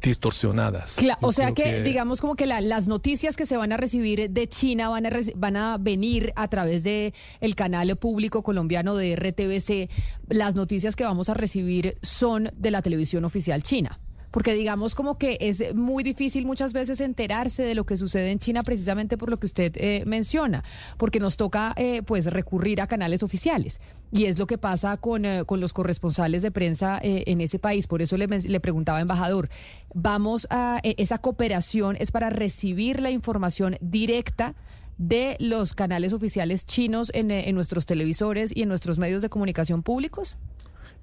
[0.01, 0.97] distorsionadas.
[1.21, 4.89] o sea que, digamos como que las noticias que se van a recibir de China
[4.89, 9.89] van a, van a venir a través de el canal público colombiano de RTBC.
[10.27, 13.99] Las noticias que vamos a recibir son de la televisión oficial china
[14.31, 18.39] porque digamos como que es muy difícil muchas veces enterarse de lo que sucede en
[18.39, 20.63] China precisamente por lo que usted eh, menciona,
[20.97, 23.79] porque nos toca eh, pues recurrir a canales oficiales.
[24.11, 27.87] Y es lo que pasa con, eh, con los corresponsales de prensa en ese país.
[27.87, 29.49] Por eso le, le preguntaba, embajador,
[29.93, 34.55] vamos a, esa cooperación es para recibir la información directa
[34.97, 39.83] de los canales oficiales chinos en, en nuestros televisores y en nuestros medios de comunicación
[39.83, 40.37] públicos?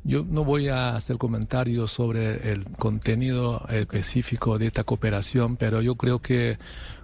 [0.06, 5.94] Yo no voy a hacer comentarios sobre el contenido específico de esta cooperación, pero yo
[5.96, 6.58] creo que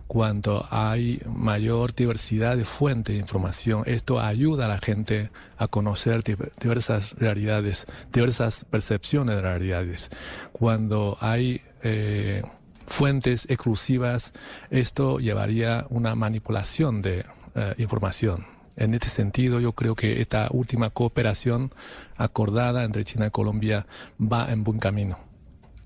[0.07, 6.23] cuando hay mayor diversidad de fuentes de información, esto ayuda a la gente a conocer
[6.61, 10.11] diversas realidades, diversas percepciones de realidades.
[10.53, 12.43] Cuando hay eh,
[12.87, 14.35] fuentes exclusivas,
[14.69, 17.25] esto llevaría una manipulación de
[17.55, 18.60] eh, información.
[18.81, 21.71] En este sentido, yo creo que esta última cooperación
[22.17, 23.87] acordada entre China y Colombia
[24.19, 25.19] va en buen camino.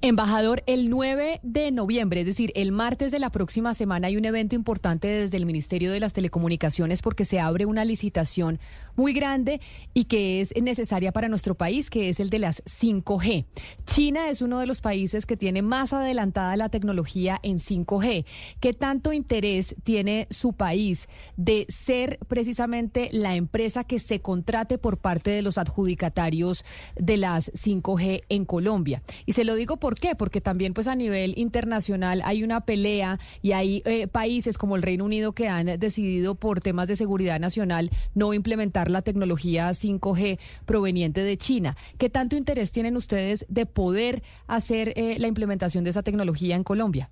[0.00, 4.24] Embajador, el 9 de noviembre, es decir, el martes de la próxima semana, hay un
[4.26, 8.60] evento importante desde el Ministerio de las Telecomunicaciones porque se abre una licitación
[8.96, 9.60] muy grande
[9.94, 13.46] y que es necesaria para nuestro país, que es el de las 5G.
[13.86, 18.26] China es uno de los países que tiene más adelantada la tecnología en 5G.
[18.60, 21.08] ¿Qué tanto interés tiene su país
[21.38, 26.64] de ser precisamente la empresa que se contrate por parte de los adjudicatarios
[26.96, 29.02] de las 5G en Colombia?
[29.24, 30.16] Y se lo digo por ¿Por qué?
[30.16, 34.82] Porque también pues a nivel internacional hay una pelea y hay eh, países como el
[34.82, 40.38] Reino Unido que han decidido por temas de seguridad nacional no implementar la tecnología 5G
[40.66, 41.76] proveniente de China.
[41.98, 46.64] ¿Qué tanto interés tienen ustedes de poder hacer eh, la implementación de esa tecnología en
[46.64, 47.10] Colombia?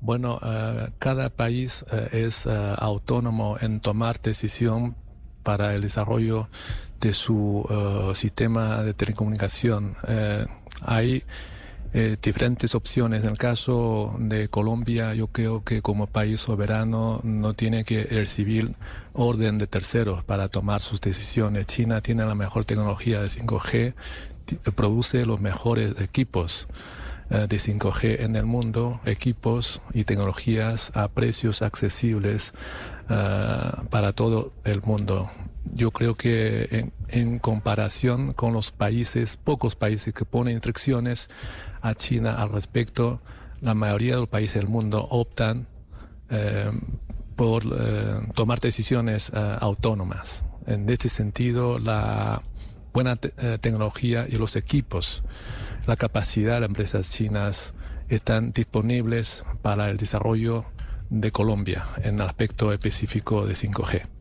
[0.00, 4.96] Bueno, eh, cada país eh, es autónomo en tomar decisión
[5.42, 6.48] para el desarrollo
[7.00, 7.66] de su
[8.14, 9.96] sistema de telecomunicación.
[10.82, 11.24] hay
[11.92, 13.24] diferentes opciones.
[13.24, 18.74] En el caso de Colombia, yo creo que como país soberano no tiene que recibir
[19.12, 21.66] orden de terceros para tomar sus decisiones.
[21.66, 23.94] China tiene la mejor tecnología de 5G,
[24.74, 26.68] produce los mejores equipos.
[27.30, 32.52] Eh, de 5G en el mundo, equipos y tecnologías a precios accesibles
[33.08, 35.30] eh, para todo el mundo.
[35.64, 41.28] Yo creo que en, comparación con los países, pocos países que ponen restricciones
[41.80, 43.20] a China al respecto,
[43.60, 45.66] la mayoría de los países del mundo optan
[46.30, 46.70] eh,
[47.36, 47.64] por
[48.34, 50.44] tomar decisiones autónomas.
[50.66, 52.42] En este sentido, la
[52.92, 55.24] buena tecnología y los equipos
[55.86, 57.74] la capacidad de empresas chinas
[58.08, 60.64] están disponibles para el desarrollo
[61.08, 64.19] de Colombia en el aspecto específico de 5G.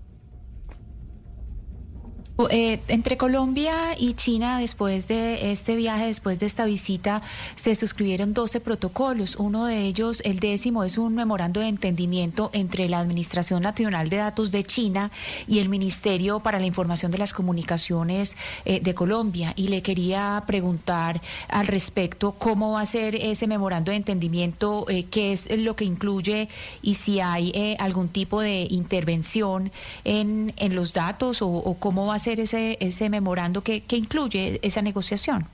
[2.50, 7.22] Eh, entre Colombia y China, después de este viaje, después de esta visita,
[7.56, 9.36] se suscribieron 12 protocolos.
[9.36, 14.18] Uno de ellos, el décimo, es un memorando de entendimiento entre la Administración Nacional de
[14.18, 15.12] Datos de China
[15.48, 19.52] y el Ministerio para la Información de las Comunicaciones eh, de Colombia.
[19.58, 25.04] Y le quería preguntar al respecto cómo va a ser ese memorando de entendimiento, eh,
[25.12, 26.48] qué es lo que incluye
[26.82, 29.74] y si hay algún tipo de intervención
[30.06, 34.60] en, en los datos o, o cómo va a ser ese, ese memorando que, incluye
[34.62, 35.48] esa negociación?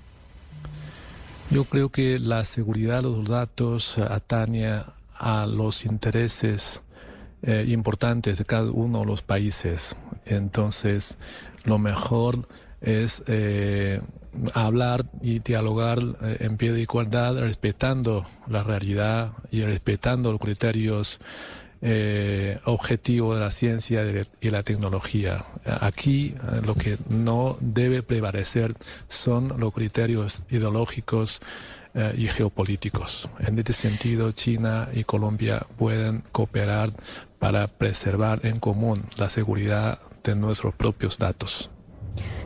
[1.52, 4.82] Yo creo que la seguridad de los datos atañe
[5.18, 6.82] a los intereses
[7.44, 9.96] eh, importantes de cada uno de los países.
[10.26, 11.18] Entonces,
[11.64, 12.48] lo mejor
[12.82, 14.02] es eh,
[14.54, 21.20] hablar y dialogar eh, en pie de igualdad, respetando la realidad y respetando los criterios
[21.82, 24.04] eh, objetivo de la ciencia
[24.42, 25.46] y la tecnología.
[25.66, 28.74] Aquí eh, lo que no debe prevalecer
[29.08, 31.42] son los criterios ideológicos
[31.94, 33.30] eh, y geopolíticos.
[33.40, 36.90] En este sentido, China y Colombia pueden cooperar
[37.40, 41.70] para preservar en común la seguridad de nuestros propios datos.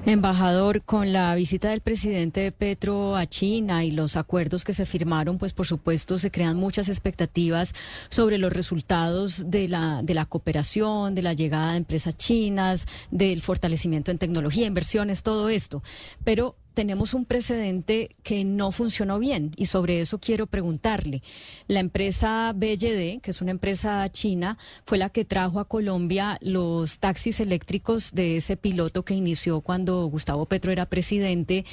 [0.06, 5.38] Embajador, con la visita del presidente Petro a China y los acuerdos que se firmaron,
[5.38, 7.76] pues por supuesto se crean muchas expectativas
[8.10, 13.42] sobre los resultados de la, de la cooperación, de la llegada de empresas chinas, del
[13.42, 15.84] fortalecimiento en tecnología, inversiones, todo esto.
[16.24, 21.22] Pero tenemos un precedente que no funcionó bien y sobre eso quiero preguntarle.
[21.68, 27.00] La empresa BYD, que es una empresa china, fue la que trajo a Colombia los
[27.00, 31.66] taxis eléctricos de ese piloto que inició cuando Gustavo Petro era presidente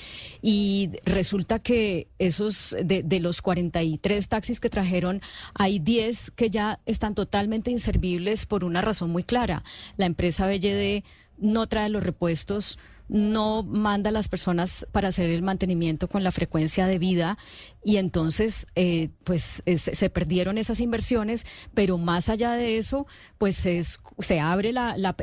[0.43, 5.23] y resulta que esos de, de los 43 taxis que trajeron
[5.55, 9.63] hay 10 que ya están totalmente inservibles por una razón muy clara.
[9.97, 11.05] La empresa BYD
[11.39, 12.77] no trae los repuestos
[13.09, 17.39] no manda a las personas para hacer el mantenimiento con la frecuencia de vida
[17.85, 23.07] y entonces eh, pues se perdieron esas inversiones, pero más allá de eso
[23.39, 24.73] pues se abre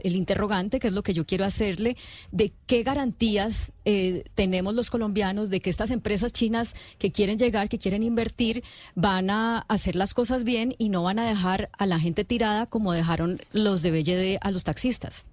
[0.03, 1.97] el interrogante, que es lo que yo quiero hacerle,
[2.31, 7.69] de qué garantías eh, tenemos los colombianos de que estas empresas chinas que quieren llegar,
[7.69, 8.63] que quieren invertir,
[8.95, 12.65] van a hacer las cosas bien y no van a dejar a la gente tirada
[12.67, 15.25] como dejaron los de BLD a los taxistas.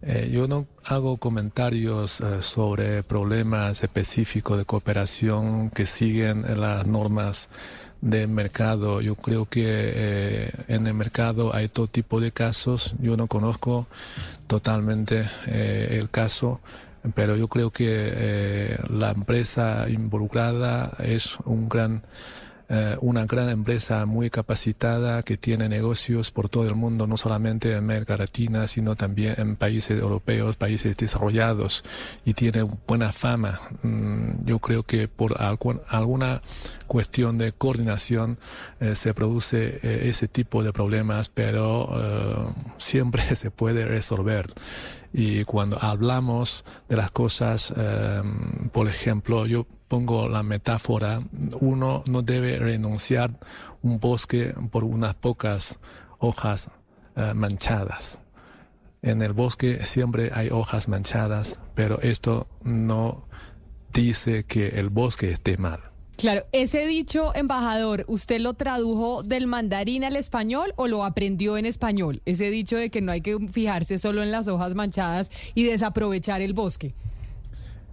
[0.00, 7.48] Eh, yo no hago comentarios eh, sobre problemas específicos de cooperación que siguen las normas
[8.00, 9.00] del mercado.
[9.00, 12.94] Yo creo que eh, en el mercado hay todo tipo de casos.
[13.00, 13.88] Yo no conozco
[14.46, 16.60] totalmente el caso,
[17.14, 22.02] pero yo creo que la empresa involucrada es un gran
[22.70, 27.72] eh, una gran empresa muy capacitada que tiene negocios por todo el mundo, no solamente
[27.72, 31.82] en América Latina, sino también en países europeos, países desarrollados
[32.26, 33.58] y tiene buena fama.
[33.82, 36.42] Mm, yo creo que por alguna
[36.86, 38.38] cuestión de coordinación
[38.80, 44.52] eh, se produce eh, ese tipo de problemas, pero siempre se puede resolver.
[45.10, 47.72] Y cuando hablamos de las cosas,
[48.72, 51.20] por ejemplo, yo pongo la metáfora,
[51.60, 53.32] uno no debe renunciar
[53.82, 55.78] un bosque por unas pocas
[56.18, 56.70] hojas
[57.16, 58.20] eh, manchadas.
[59.02, 63.26] En el bosque siempre hay hojas manchadas, pero esto no
[63.92, 65.80] dice que el bosque esté mal.
[66.16, 71.64] Claro, ese dicho, embajador, ¿usted lo tradujo del mandarín al español o lo aprendió en
[71.64, 72.22] español?
[72.24, 76.40] Ese dicho de que no hay que fijarse solo en las hojas manchadas y desaprovechar
[76.42, 76.92] el bosque.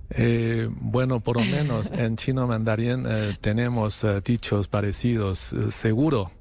[0.10, 5.56] Eh, bueno, por lo menos en chino mandarín eh, tenemos eh, dichos parecidos.
[5.70, 6.32] seguro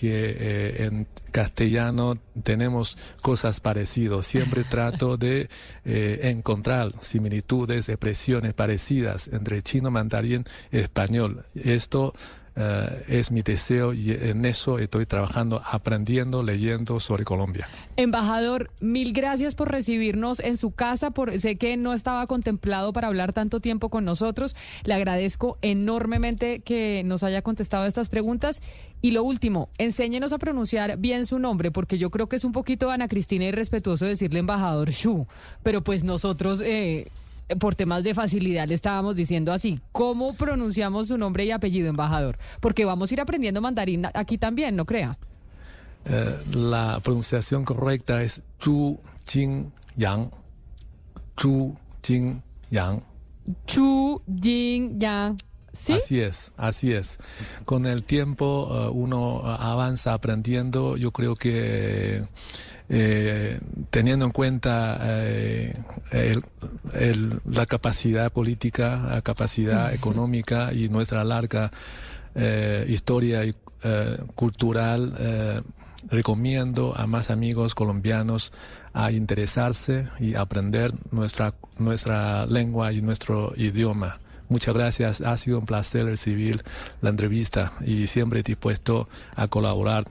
[0.00, 4.26] que eh, en castellano tenemos cosas parecidas.
[4.26, 5.50] Siempre trato de
[5.84, 11.44] eh, encontrar similitudes, expresiones parecidas entre chino, mandarín y español.
[11.54, 12.14] Esto
[12.56, 17.68] eh, es mi deseo y en eso estoy trabajando, aprendiendo, leyendo sobre Colombia.
[17.96, 21.10] Embajador, mil gracias por recibirnos en su casa.
[21.10, 24.56] Por, sé que no estaba contemplado para hablar tanto tiempo con nosotros.
[24.84, 28.62] Le agradezco enormemente que nos haya contestado estas preguntas.
[29.02, 32.52] Y lo último, enséñenos a pronunciar bien su nombre, porque yo creo que es un
[32.52, 35.26] poquito Ana Cristina irrespetuoso decirle embajador Shu,
[35.62, 36.60] pero pues nosotros...
[36.60, 37.08] Eh,
[37.58, 42.38] por temas de facilidad le estábamos diciendo así, ¿cómo pronunciamos su nombre y apellido, embajador?
[42.60, 45.18] Porque vamos a ir aprendiendo mandarín aquí también, ¿no crea?
[46.06, 50.30] Eh, la pronunciación correcta es Chu Jin Yang.
[51.36, 53.02] Chu Jin Yang.
[53.66, 55.38] Chu Jin Yang.
[55.72, 55.92] ¿Sí?
[55.92, 57.18] Así es, así es.
[57.64, 60.96] Con el tiempo uh, uno avanza aprendiendo.
[60.96, 62.24] Yo creo que
[62.92, 63.60] eh,
[63.90, 65.80] teniendo en cuenta eh,
[66.10, 66.42] el,
[66.92, 71.70] el, la capacidad política, la capacidad económica y nuestra larga
[72.34, 73.54] eh, historia y,
[74.34, 75.64] cultural,
[76.10, 78.52] recomiendo a más amigos colombianos
[78.92, 84.18] a interesarse y aprender nuestra, nuestra lengua y nuestro idioma.
[84.50, 86.62] Muchas gracias, ha sido un placer recibir
[87.00, 90.04] la entrevista y siempre dispuesto a colaborar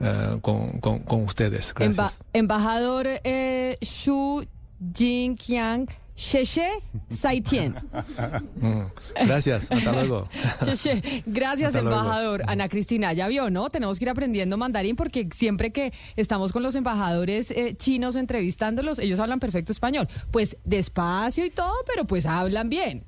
[0.00, 1.72] uh, con, con, con, ustedes.
[1.74, 2.20] Gracias.
[2.32, 4.46] Emba embajador eh, Xu
[4.94, 5.86] Jinqiang.
[6.16, 7.74] Sheshe Saitien.
[8.56, 8.86] Mm,
[9.26, 10.28] gracias, hasta luego.
[11.26, 12.38] Gracias, hasta embajador.
[12.38, 12.50] Luego.
[12.50, 13.68] Ana Cristina, ya vio, ¿no?
[13.68, 18.98] Tenemos que ir aprendiendo mandarín porque siempre que estamos con los embajadores eh, chinos entrevistándolos,
[18.98, 20.08] ellos hablan perfecto español.
[20.30, 23.04] Pues despacio y todo, pero pues hablan bien.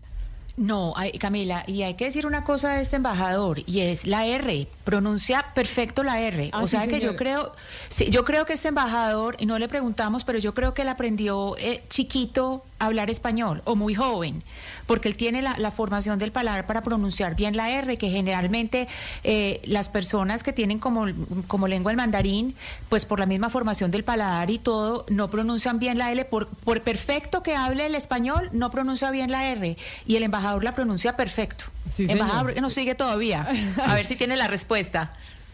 [0.59, 4.27] No, hay, Camila, y hay que decir una cosa de este embajador, y es la
[4.27, 6.51] R, pronuncia perfecto la R.
[6.53, 7.13] Ah, o sea que señor.
[7.13, 7.53] yo creo,
[7.89, 10.89] sí, yo creo que este embajador, y no le preguntamos, pero yo creo que él
[10.89, 14.43] aprendió eh, chiquito a hablar español, o muy joven,
[14.89, 18.89] porque él tiene la, la, formación del paladar para pronunciar bien la R, que generalmente
[19.23, 21.07] eh, las personas que tienen como,
[21.47, 22.55] como lengua el mandarín,
[22.89, 26.49] pues por la misma formación del paladar y todo, no pronuncian bien la L, por,
[26.49, 30.73] por perfecto que hable el español, no pronuncia bien la R, y el embajador la
[30.73, 31.67] pronuncia perfecto.
[31.95, 33.47] Sí, embajador que nos sigue todavía,
[33.85, 35.13] a ver si tiene la respuesta.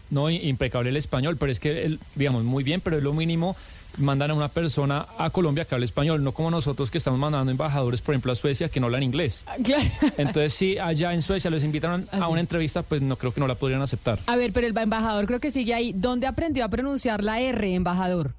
[0.09, 3.57] No, impecable el español, pero es que, digamos, muy bien, pero es lo mínimo
[3.97, 7.51] mandan a una persona a Colombia que hable español, no como nosotros que estamos mandando
[7.51, 9.45] embajadores, por ejemplo, a Suecia que no hablan inglés.
[9.63, 9.83] Claro.
[10.17, 13.47] Entonces, si allá en Suecia los invitan a una entrevista, pues no creo que no
[13.47, 14.19] la podrían aceptar.
[14.27, 15.93] A ver, pero el embajador creo que sigue ahí.
[15.93, 18.33] ¿Dónde aprendió a pronunciar la R, embajador?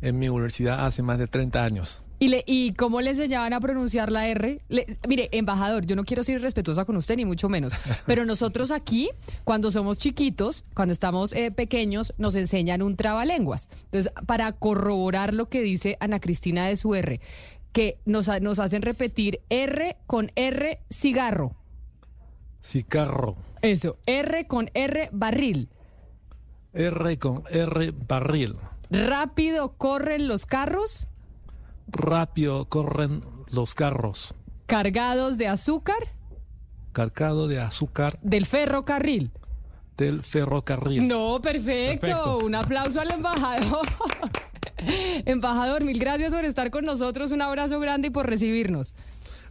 [0.00, 2.02] En mi universidad hace más de 30 años.
[2.22, 4.60] ¿Y, le, ¿Y cómo le enseñaban a pronunciar la R?
[4.68, 7.72] Le, mire, embajador, yo no quiero ser respetuosa con usted, ni mucho menos,
[8.06, 9.10] pero nosotros aquí,
[9.42, 13.68] cuando somos chiquitos, cuando estamos eh, pequeños, nos enseñan un trabalenguas.
[13.86, 17.20] Entonces, para corroborar lo que dice Ana Cristina de su R,
[17.72, 21.56] que nos, nos hacen repetir R con R cigarro.
[22.62, 23.34] Cigarro.
[23.62, 25.70] Eso, R con R barril.
[26.72, 28.58] R con R barril.
[28.90, 31.08] Rápido corren los carros.
[31.88, 34.34] Rápido corren los carros.
[34.66, 36.14] Cargados de azúcar.
[36.92, 38.18] Cargado de azúcar.
[38.22, 39.30] Del ferrocarril.
[39.96, 41.06] Del ferrocarril.
[41.06, 42.00] No, perfecto.
[42.00, 42.38] perfecto.
[42.38, 43.86] Un aplauso al embajador.
[45.26, 47.30] embajador, mil gracias por estar con nosotros.
[47.30, 48.94] Un abrazo grande y por recibirnos.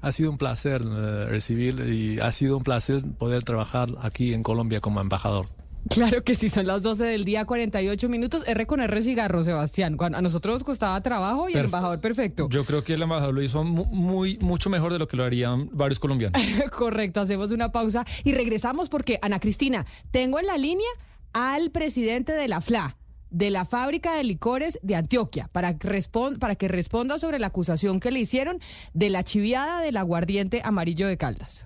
[0.01, 4.41] Ha sido un placer uh, recibir y ha sido un placer poder trabajar aquí en
[4.41, 5.45] Colombia como embajador.
[5.89, 8.43] Claro que sí, son las 12 del día, 48 minutos.
[8.47, 9.97] R con R cigarro, Sebastián.
[9.99, 12.47] A nosotros nos costaba trabajo y el embajador perfecto.
[12.49, 15.69] Yo creo que el embajador lo hizo muy, mucho mejor de lo que lo harían
[15.71, 16.41] varios colombianos.
[16.71, 20.89] Correcto, hacemos una pausa y regresamos porque, Ana Cristina, tengo en la línea
[21.33, 22.97] al presidente de la FLA
[23.31, 26.03] de la fábrica de licores de Antioquia para que,
[26.37, 28.59] para que responda sobre la acusación que le hicieron
[28.93, 31.65] de la chiviada del aguardiente amarillo de Caldas.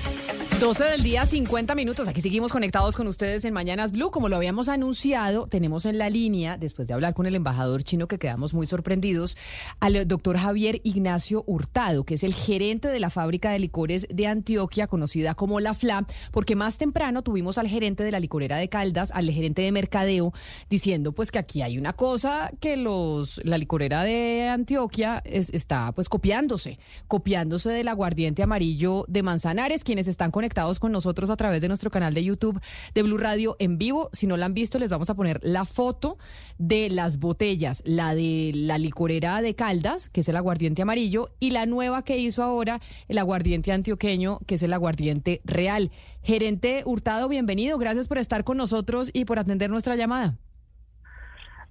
[0.61, 2.07] 12 del día, 50 minutos.
[2.07, 4.11] Aquí seguimos conectados con ustedes en Mañanas Blue.
[4.11, 8.07] Como lo habíamos anunciado, tenemos en la línea, después de hablar con el embajador chino,
[8.07, 9.37] que quedamos muy sorprendidos,
[9.79, 14.27] al doctor Javier Ignacio Hurtado, que es el gerente de la fábrica de licores de
[14.27, 18.69] Antioquia, conocida como La FLA, porque más temprano tuvimos al gerente de la licorera de
[18.69, 20.31] Caldas, al gerente de mercadeo,
[20.69, 25.91] diciendo pues que aquí hay una cosa que los la licorera de Antioquia es, está
[25.93, 26.77] pues copiándose,
[27.07, 31.89] copiándose del aguardiente amarillo de Manzanares, quienes están conectados con nosotros a través de nuestro
[31.89, 32.59] canal de YouTube
[32.93, 34.09] de Blue Radio en vivo.
[34.11, 36.17] Si no la han visto, les vamos a poner la foto
[36.57, 41.51] de las botellas, la de la licorera de Caldas, que es el aguardiente amarillo, y
[41.51, 45.89] la nueva que hizo ahora, el aguardiente antioqueño, que es el aguardiente real.
[46.21, 47.77] Gerente Hurtado, bienvenido.
[47.77, 50.37] Gracias por estar con nosotros y por atender nuestra llamada.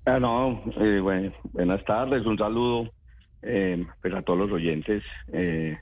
[0.07, 2.91] Ah, no, eh, bueno, buenas tardes, un saludo
[3.43, 5.03] eh, pues a todos los oyentes
[5.33, 5.79] eh,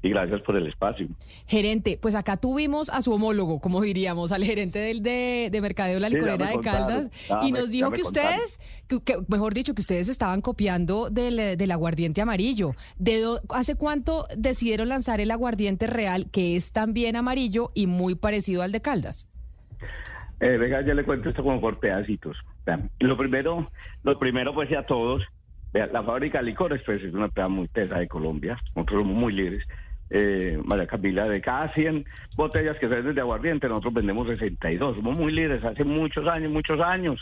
[0.00, 1.08] y gracias por el espacio.
[1.46, 5.98] Gerente, pues acá tuvimos a su homólogo, como diríamos, al gerente del de, de Mercadeo
[5.98, 8.30] La ya Licorera de Caldas, ya y nos ya dijo que contaron.
[8.38, 12.74] ustedes, que, que, mejor dicho, que ustedes estaban copiando del, del aguardiente amarillo.
[12.96, 18.14] ¿De do- ¿Hace cuánto decidieron lanzar el aguardiente real, que es también amarillo y muy
[18.14, 19.26] parecido al de Caldas?
[20.40, 22.36] Eh, venga, yo le cuento esto como por pedacitos.
[23.00, 23.70] Lo primero,
[24.04, 25.24] lo primero pues a todos,
[25.72, 29.32] la fábrica de licores pues es una empresa muy tesa de Colombia, nosotros somos muy
[29.32, 29.64] líderes.
[30.10, 32.04] Eh, María Camila, de cada 100
[32.34, 36.50] botellas que se venden de aguardiente, nosotros vendemos 62, somos muy líderes hace muchos años,
[36.50, 37.20] muchos años.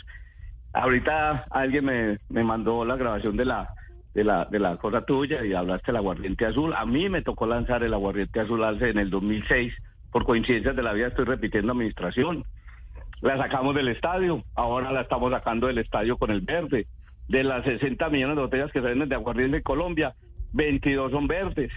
[0.73, 3.73] Ahorita alguien me, me mandó la grabación de la,
[4.13, 6.73] de la de la cosa tuya y hablaste del aguardiente azul.
[6.75, 9.73] A mí me tocó lanzar el aguardiente azul alce en el 2006.
[10.11, 12.43] Por coincidencias de la vida estoy repitiendo administración.
[13.21, 16.87] La sacamos del estadio, ahora la estamos sacando del estadio con el verde.
[17.27, 20.15] De las 60 millones de botellas que se venden de aguardiente en Colombia,
[20.53, 21.71] 22 son verdes.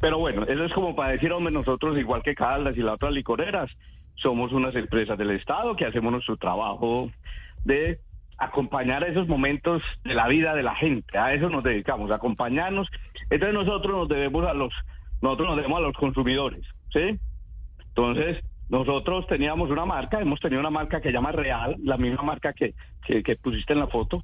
[0.00, 3.12] Pero bueno, eso es como para decir, hombre, nosotros igual que Caldas y las otras
[3.12, 3.70] licoreras,
[4.16, 7.10] somos unas empresas del Estado que hacemos nuestro trabajo
[7.64, 7.98] de
[8.38, 11.18] acompañar esos momentos de la vida de la gente.
[11.18, 12.88] A eso nos dedicamos, acompañarnos.
[13.30, 14.72] Entonces nosotros nos debemos a los,
[15.22, 17.18] nosotros nos debemos a los consumidores, ¿sí?
[17.88, 22.52] Entonces, nosotros teníamos una marca, hemos tenido una marca que llama Real, la misma marca
[22.52, 22.74] que,
[23.06, 24.22] que, que pusiste en la foto.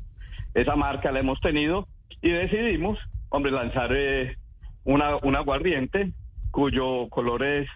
[0.54, 1.86] Esa marca la hemos tenido
[2.20, 2.98] y decidimos,
[3.28, 4.36] hombre, lanzar eh,
[4.84, 6.12] una, un aguardiente
[6.50, 7.68] cuyo color es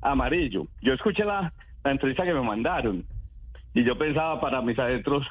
[0.00, 0.66] amarillo.
[0.80, 1.52] Yo escuché la,
[1.84, 3.04] la entrevista que me mandaron
[3.74, 5.26] y yo pensaba para mis adentros,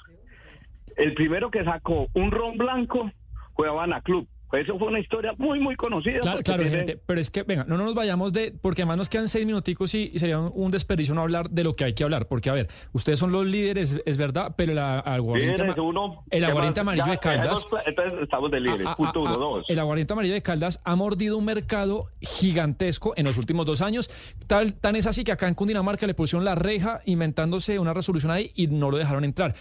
[0.97, 3.11] el primero que sacó un ron blanco
[3.55, 4.27] fue Habana Club.
[4.53, 6.19] Eso fue una historia muy, muy conocida.
[6.19, 8.83] Claro, porque claro, tiene- gerente, pero es que, venga, no, no nos vayamos de, porque
[8.83, 11.83] además nos quedan seis minuticos y, y sería un, desperdicio no hablar de lo que
[11.83, 14.99] hay que hablar, porque a ver, ustedes son los líderes, es verdad, pero el a-
[14.99, 16.93] aguardiente, Líderes, ama- uno, el ¿qué aguardiente más?
[16.93, 18.87] amarillo Ya, de Caldas, Entonces estamos de líderes.
[18.87, 19.69] Ah, ah, Punto ah, uno, ah, dos.
[19.69, 24.09] El aguardiente amarillo de Caldas ha mordido un mercado gigantesco en los últimos dos años.
[24.47, 28.31] Tal, tan es así que acá en Cundinamarca le pusieron la reja inventándose una resolución
[28.31, 29.55] ahí y no lo dejaron entrar.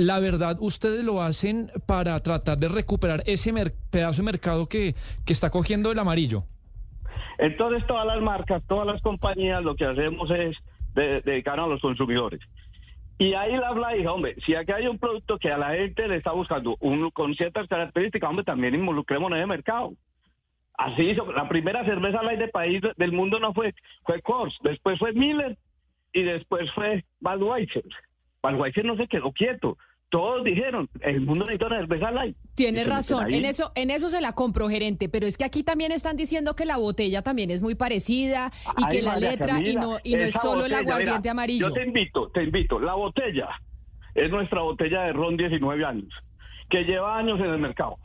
[0.00, 3.52] La verdad, ustedes lo hacen para tratar de recuperar ese
[3.90, 4.94] pedazo de mercado que,
[5.26, 6.44] que está cogiendo el amarillo.
[7.36, 10.56] Entonces todas las marcas, todas las compañías, lo que hacemos es
[10.94, 12.40] de- dedicarnos a los consumidores.
[13.18, 16.08] Y ahí la habla hija, hombre, si aquí hay un producto que a la gente
[16.08, 19.92] le está buscando un, con ciertas características, hombre, también involucremos en el mercado.
[20.78, 23.74] Así la primera cerveza light de país del mundo no fue,
[24.06, 25.58] fue Coors, después fue Miller
[26.14, 27.84] y después fue Budweiser.
[28.42, 29.76] Budweiser no se quedó quieto.
[30.10, 32.36] Todos dijeron, el mundo necesita una cerveza light.
[32.56, 35.92] Tiene razón, en eso, en eso se la compro, gerente, pero es que aquí también
[35.92, 39.60] están diciendo que la botella también es muy parecida y Ay, que la María letra
[39.60, 41.68] y no, y no es solo el aguardiente mira, amarillo.
[41.68, 42.80] Yo te invito, te invito.
[42.80, 43.50] La botella
[44.16, 46.12] es nuestra botella de ron 19 años,
[46.68, 47.96] que lleva años en el mercado.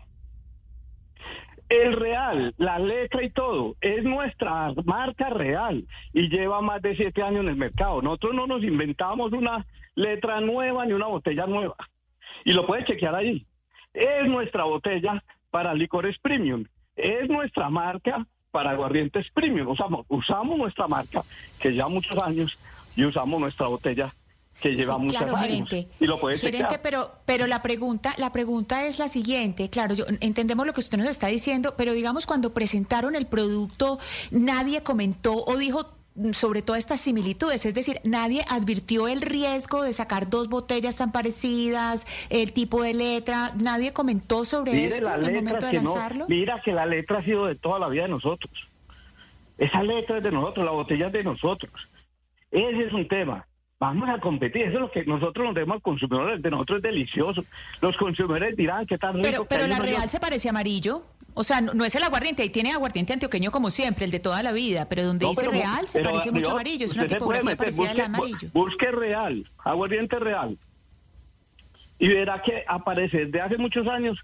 [1.68, 7.24] El real, la letra y todo, es nuestra marca real y lleva más de siete
[7.24, 8.04] años en el mercado.
[8.04, 9.66] Nosotros no nos inventamos una
[9.96, 11.76] letra nueva ni una botella nueva.
[12.46, 13.46] Y lo puedes chequear ahí.
[13.94, 16.64] Es nuestra botella para licores premium.
[16.96, 19.68] Es nuestra marca para aguardientes premium.
[19.68, 21.22] Usamos, usamos nuestra marca
[21.60, 22.58] que lleva muchos años
[22.96, 24.14] y usamos nuestra botella
[24.62, 25.50] que lleva Sí, muchos claro, años.
[25.70, 25.88] gerente.
[26.00, 26.82] Y lo puedes Gerente, chequear.
[26.82, 29.70] pero, pero la pregunta, la pregunta es la siguiente.
[29.70, 34.00] Claro, yo entendemos lo que usted nos está diciendo, pero digamos cuando presentaron el producto,
[34.32, 35.95] nadie comentó o dijo
[36.32, 41.12] sobre todas estas similitudes, es decir, nadie advirtió el riesgo de sacar dos botellas tan
[41.12, 46.62] parecidas, el tipo de letra, nadie comentó sobre Mire esto momento de que no- mira
[46.64, 48.52] que la letra ha sido de toda la vida de nosotros.
[49.58, 51.72] Esa letra es de nosotros, la botella es de nosotros.
[52.52, 53.46] Ese es un tema.
[53.78, 56.78] Vamos a competir, eso es lo que nosotros nos demos al consumidor, el de nosotros
[56.78, 57.44] es delicioso.
[57.82, 61.04] Los consumidores dirán qué tan rico Pero, que pero la real se parece amarillo.
[61.38, 64.20] O sea, no, no es el aguardiente, ahí tiene aguardiente antioqueño como siempre, el de
[64.20, 66.94] toda la vida, pero donde No, dice pero- real se pero, parece mucho amarillo, es
[66.94, 68.50] una tipografía meter, parecida al busque- amarillo.
[68.54, 70.58] Busque real, aguardiente real.
[72.00, 74.18] Y verá que aparece desde hace muchos años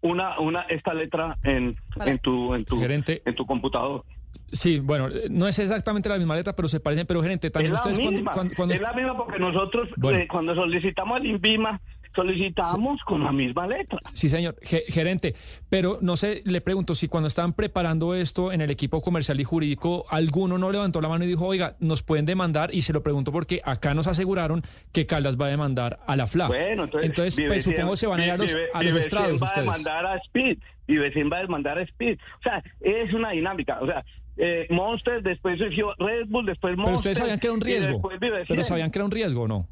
[0.00, 4.04] una, una esta letra en, en tu, en tu, en tu computador.
[4.52, 7.06] Sí, bueno, no es exactamente la misma letra, pero se parecen.
[7.06, 9.88] Pero gerente, también es la ustedes cuando- misma, cuando, cuando- es la misma porque nosotros
[9.96, 10.18] Bueno.
[10.18, 11.80] eh, cuando solicitamos el INVIMA
[12.14, 13.98] solicitamos con la misma letra.
[14.12, 14.56] Sí, señor.
[14.62, 15.34] Ge- gerente,
[15.68, 19.44] pero no sé, le pregunto si cuando estaban preparando esto en el equipo comercial y
[19.44, 23.02] jurídico, alguno no levantó la mano y dijo, oiga, nos pueden demandar, y se lo
[23.02, 24.62] pregunto porque acá nos aseguraron
[24.92, 26.48] que Caldas va a demandar a la FLA.
[26.48, 28.98] Bueno, entonces, pues, Vivecien- supongo se van a ir a los, Vive- a los Vivecien
[28.98, 29.64] estrados va a ustedes.
[29.66, 32.18] demandar a Speed, y Vivecien va a demandar a Speed.
[32.38, 33.78] O sea, es una dinámica.
[33.80, 34.04] O sea,
[34.36, 36.86] eh, Monster, después surgió Red Bull, después Monster.
[36.86, 38.02] Pero ustedes sabían que era un riesgo.
[38.48, 39.68] Pero sabían que era un riesgo, ¿o ¿no?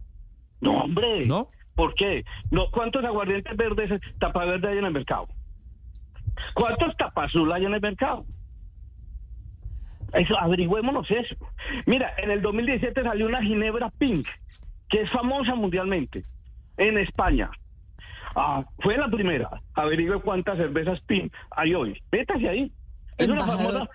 [0.60, 1.26] No, hombre.
[1.26, 1.48] ¿No?
[1.80, 2.26] ¿Por qué?
[2.50, 5.28] No, ¿Cuántos aguardientes verdes, tapa verde hay en el mercado?
[6.52, 8.26] ¿Cuántos tapazul hay en el mercado?
[10.12, 11.36] Eso, averigüémonos eso.
[11.86, 14.28] Mira, en el 2017 salió una Ginebra Pink,
[14.90, 16.22] que es famosa mundialmente,
[16.76, 17.50] en España.
[18.36, 19.48] Ah, fue la primera.
[19.72, 21.98] Averigüe cuántas cervezas Pink hay hoy.
[22.12, 22.72] Vétase ahí.
[23.16, 23.88] Es una famosa...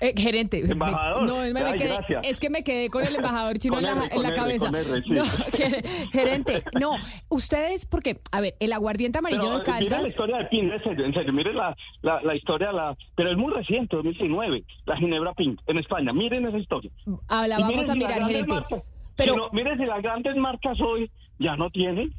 [0.00, 0.62] Eh, gerente.
[0.62, 1.22] me- Embajador.
[1.24, 3.90] no, es, me Ay, quedé, es que me quedé con el embajador chino en la,
[3.92, 4.66] R, en la R, cabeza.
[4.66, 5.10] con R, sí.
[5.10, 6.96] No, ge- gerente, no,
[7.28, 10.08] ustedes, porque, a ver, el aguardiente amarillo Pero, de eh, Mira la Caldas.
[10.08, 13.36] historia de Pink, en serio, en serio, mire la, la, la historia, la, pero es
[13.36, 16.12] muy reciente, 2019, la Ginebra Pink en España.
[16.12, 16.90] Miren esa historia.
[17.28, 18.52] Ah, la vamos miren a mirar, gerente.
[18.54, 18.82] marcas-
[19.16, 21.10] Pero- si no, miren si las grandes marcas hoy
[21.40, 22.12] ya no tienen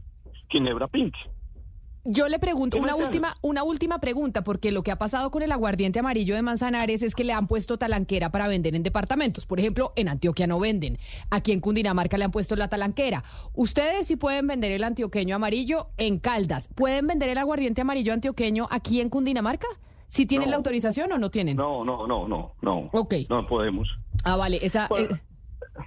[0.49, 1.15] Ginebra Pink.
[2.05, 5.41] Yo le pregunto ¿Qué una última, una última pregunta, porque lo que ha pasado con
[5.43, 9.45] el aguardiente amarillo de Manzanares es que le han puesto talanquera para vender en departamentos.
[9.45, 10.97] Por ejemplo, en Antioquia no venden.
[11.29, 13.23] Aquí en Cundinamarca le han puesto la talanquera.
[13.53, 16.69] Ustedes sí pueden vender el antioqueño amarillo en Caldas.
[16.73, 19.67] ¿Pueden vender el aguardiente amarillo antioqueño aquí en Cundinamarca?
[20.07, 20.51] ¿Si tienen No.
[20.51, 21.57] la autorización o no tienen?
[21.57, 22.89] No, no, no, no, no.
[22.93, 23.13] Ok.
[23.29, 23.87] No podemos.
[24.23, 24.59] Ah, vale.
[24.65, 25.09] Esa, Bueno.
[25.15, 25.19] eh,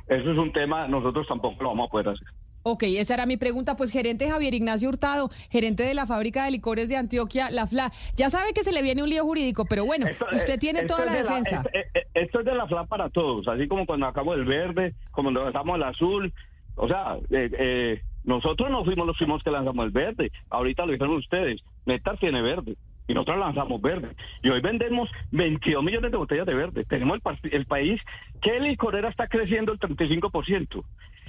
[0.09, 2.29] Eso es un tema, nosotros tampoco lo vamos a poder hacer.
[2.63, 3.77] Ok, esa era mi pregunta.
[3.77, 7.93] Pues gerente Javier Ignacio Hurtado, gerente de la fábrica de licores de Antioquia, La FLA.
[8.17, 10.81] Ya sabe que se le viene un lío jurídico, pero bueno, Esto- usted eh, tiene
[10.81, 11.65] esto toda la de defensa.
[11.73, 14.95] eh, eh, esto es de la FLA para todos, así como cuando acabamos el verde,
[15.11, 16.33] como cuando lanzamos el azul.
[16.77, 20.31] O sea, eh, eh, nosotros no fuimos los primos que lanzamos el verde.
[20.49, 21.63] Ahorita lo dijeron ustedes.
[21.85, 22.77] Néctar tiene verde.
[23.09, 24.15] Y nosotros lanzamos verde.
[24.45, 26.85] Y hoy vendemos 22 millones de botellas de verde.
[26.85, 28.01] Tenemos el, el país.
[28.41, 30.85] ¿Qué licorera está creciendo el 35%?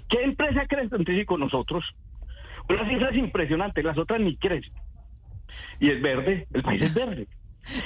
[0.10, 1.40] ¿Qué empresa crece el 35%?
[1.40, 1.86] Nosotros.
[2.70, 4.72] Unas cifras impresionantes, las otras ni crecen.
[5.80, 7.28] Y es verde, el país es verde.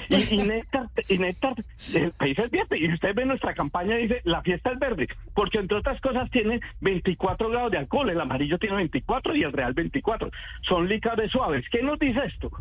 [0.09, 1.55] Y, y Néctar, y Néctar,
[1.93, 2.77] el país es verde.
[2.79, 5.07] Y usted ve nuestra campaña dice, la fiesta es verde.
[5.33, 8.09] Porque entre otras cosas tiene 24 grados de alcohol.
[8.09, 10.31] El amarillo tiene 24 y el real 24.
[10.61, 11.65] Son licores suaves.
[11.71, 12.51] ¿Qué nos dice esto?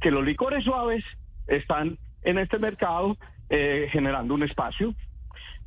[0.00, 1.04] Que los licores suaves
[1.46, 3.16] están en este mercado
[3.50, 4.94] eh, generando un espacio.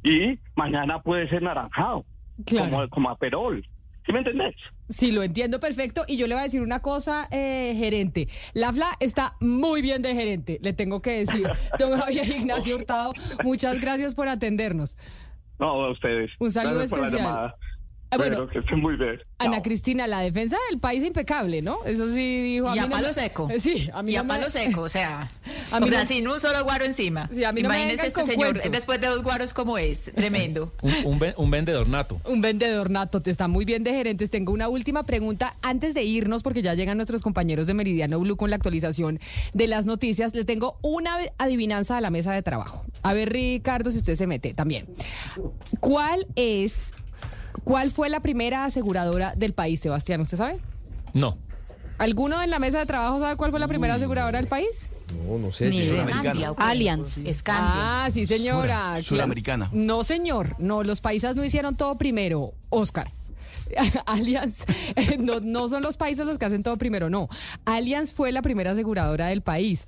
[0.04, 2.06] Y mañana puede ser naranjado.
[2.46, 2.72] Claro.
[2.72, 3.66] Como, como aperol.
[4.08, 4.56] ¿Sí me entendés?
[4.88, 6.06] Sí, lo entiendo perfecto.
[6.08, 8.30] Y yo le voy a decir una cosa, eh, gerente.
[8.54, 11.46] La FLA está muy bien de gerente, le tengo que decir.
[11.80, 13.12] Don Javier Ignacio Hurtado,
[13.44, 14.98] muchas gracias por atendernos.
[15.60, 16.32] No, a ustedes.
[16.40, 17.54] Un saludo Gracias especial.
[18.10, 18.38] Ah, bueno.
[18.38, 19.20] Bueno, que estén muy bien.
[19.40, 21.84] Ana Cristina, la defensa del país impecable, ¿no?
[21.86, 22.70] Eso sí dijo.
[22.70, 23.50] Y mí a no palo me- seco.
[23.60, 25.30] Sí, a mí y no a me- palo seco, o sea,
[25.72, 27.30] A mí o sea, no- sin un solo guaro encima.
[27.34, 28.72] Sí, a mí me Imagínese este con señor cuentos.
[28.72, 30.72] después de dos guaros como es, tremendo.
[30.82, 32.22] Un, un un vendedor nato.
[32.26, 34.30] Un vendedor nato, te está muy bien de gerentes.
[34.30, 38.38] Tengo una última pregunta antes de irnos, porque ya llegan nuestros compañeros de Meridiano Blue
[38.38, 39.20] con la actualización
[39.54, 40.34] de las noticias.
[40.34, 42.86] Le tengo una adivinanza a la mesa de trabajo.
[43.04, 44.86] A ver, Ricardo, si usted se mete también.
[45.80, 46.94] ¿Cuál es,
[47.64, 50.22] cuál fue la primera aseguradora del país, Sebastián?
[50.22, 50.60] ¿Usted sabe?
[51.14, 51.38] No.
[51.98, 54.88] ¿Alguno en la mesa de trabajo sabe cuál fue la primera aseguradora del país?
[55.26, 55.69] No, no sé.
[55.69, 55.82] Ni
[56.48, 56.60] ok.
[56.60, 57.18] Allianz.
[57.19, 58.06] Escandia.
[58.06, 59.02] Ah, sí, señora.
[59.02, 59.69] Sudamericana.
[59.72, 60.56] No, señor.
[60.60, 63.11] No, los países no hicieron todo primero, Oscar.
[64.06, 64.64] Allianz,
[64.95, 67.30] eh, no, no son los países los que hacen todo primero, no.
[67.65, 69.88] Allianz fue la primera aseguradora del país.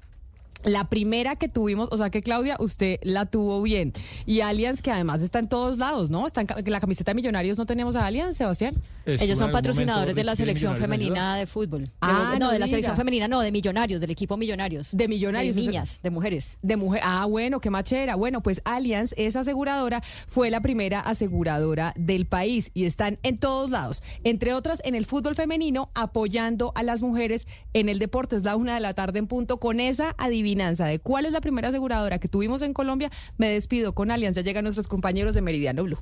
[0.64, 3.94] La primera que tuvimos, o sea que Claudia, usted la tuvo bien.
[4.26, 6.27] Y Allianz, que además está en todos lados, ¿no?
[6.27, 8.76] Está en la camiseta de Millonarios, ¿no tenemos a Allianz, Sebastián?
[9.22, 11.84] Ellos son patrocinadores de la selección Millonarios, ¿me femenina de fútbol.
[11.86, 14.90] De- Ah, no, no de la selección femenina, no, de millonarios, del equipo millonarios.
[14.95, 16.57] De Millonarios, De niñas, de mujeres.
[16.61, 17.02] De mujer.
[17.03, 18.15] Ah, bueno, qué machera.
[18.15, 23.69] Bueno, pues Allianz, esa aseguradora, fue la primera aseguradora del país y están en todos
[23.69, 24.02] lados.
[24.23, 28.36] Entre otras, en el fútbol femenino, apoyando a las mujeres en el deporte.
[28.36, 29.57] Es la una de la tarde en punto.
[29.60, 33.94] Con esa adivinanza de cuál es la primera aseguradora que tuvimos en Colombia, me despido
[33.94, 34.36] con Allianz.
[34.36, 35.98] Ya llegan nuestros compañeros de Meridiano Blue.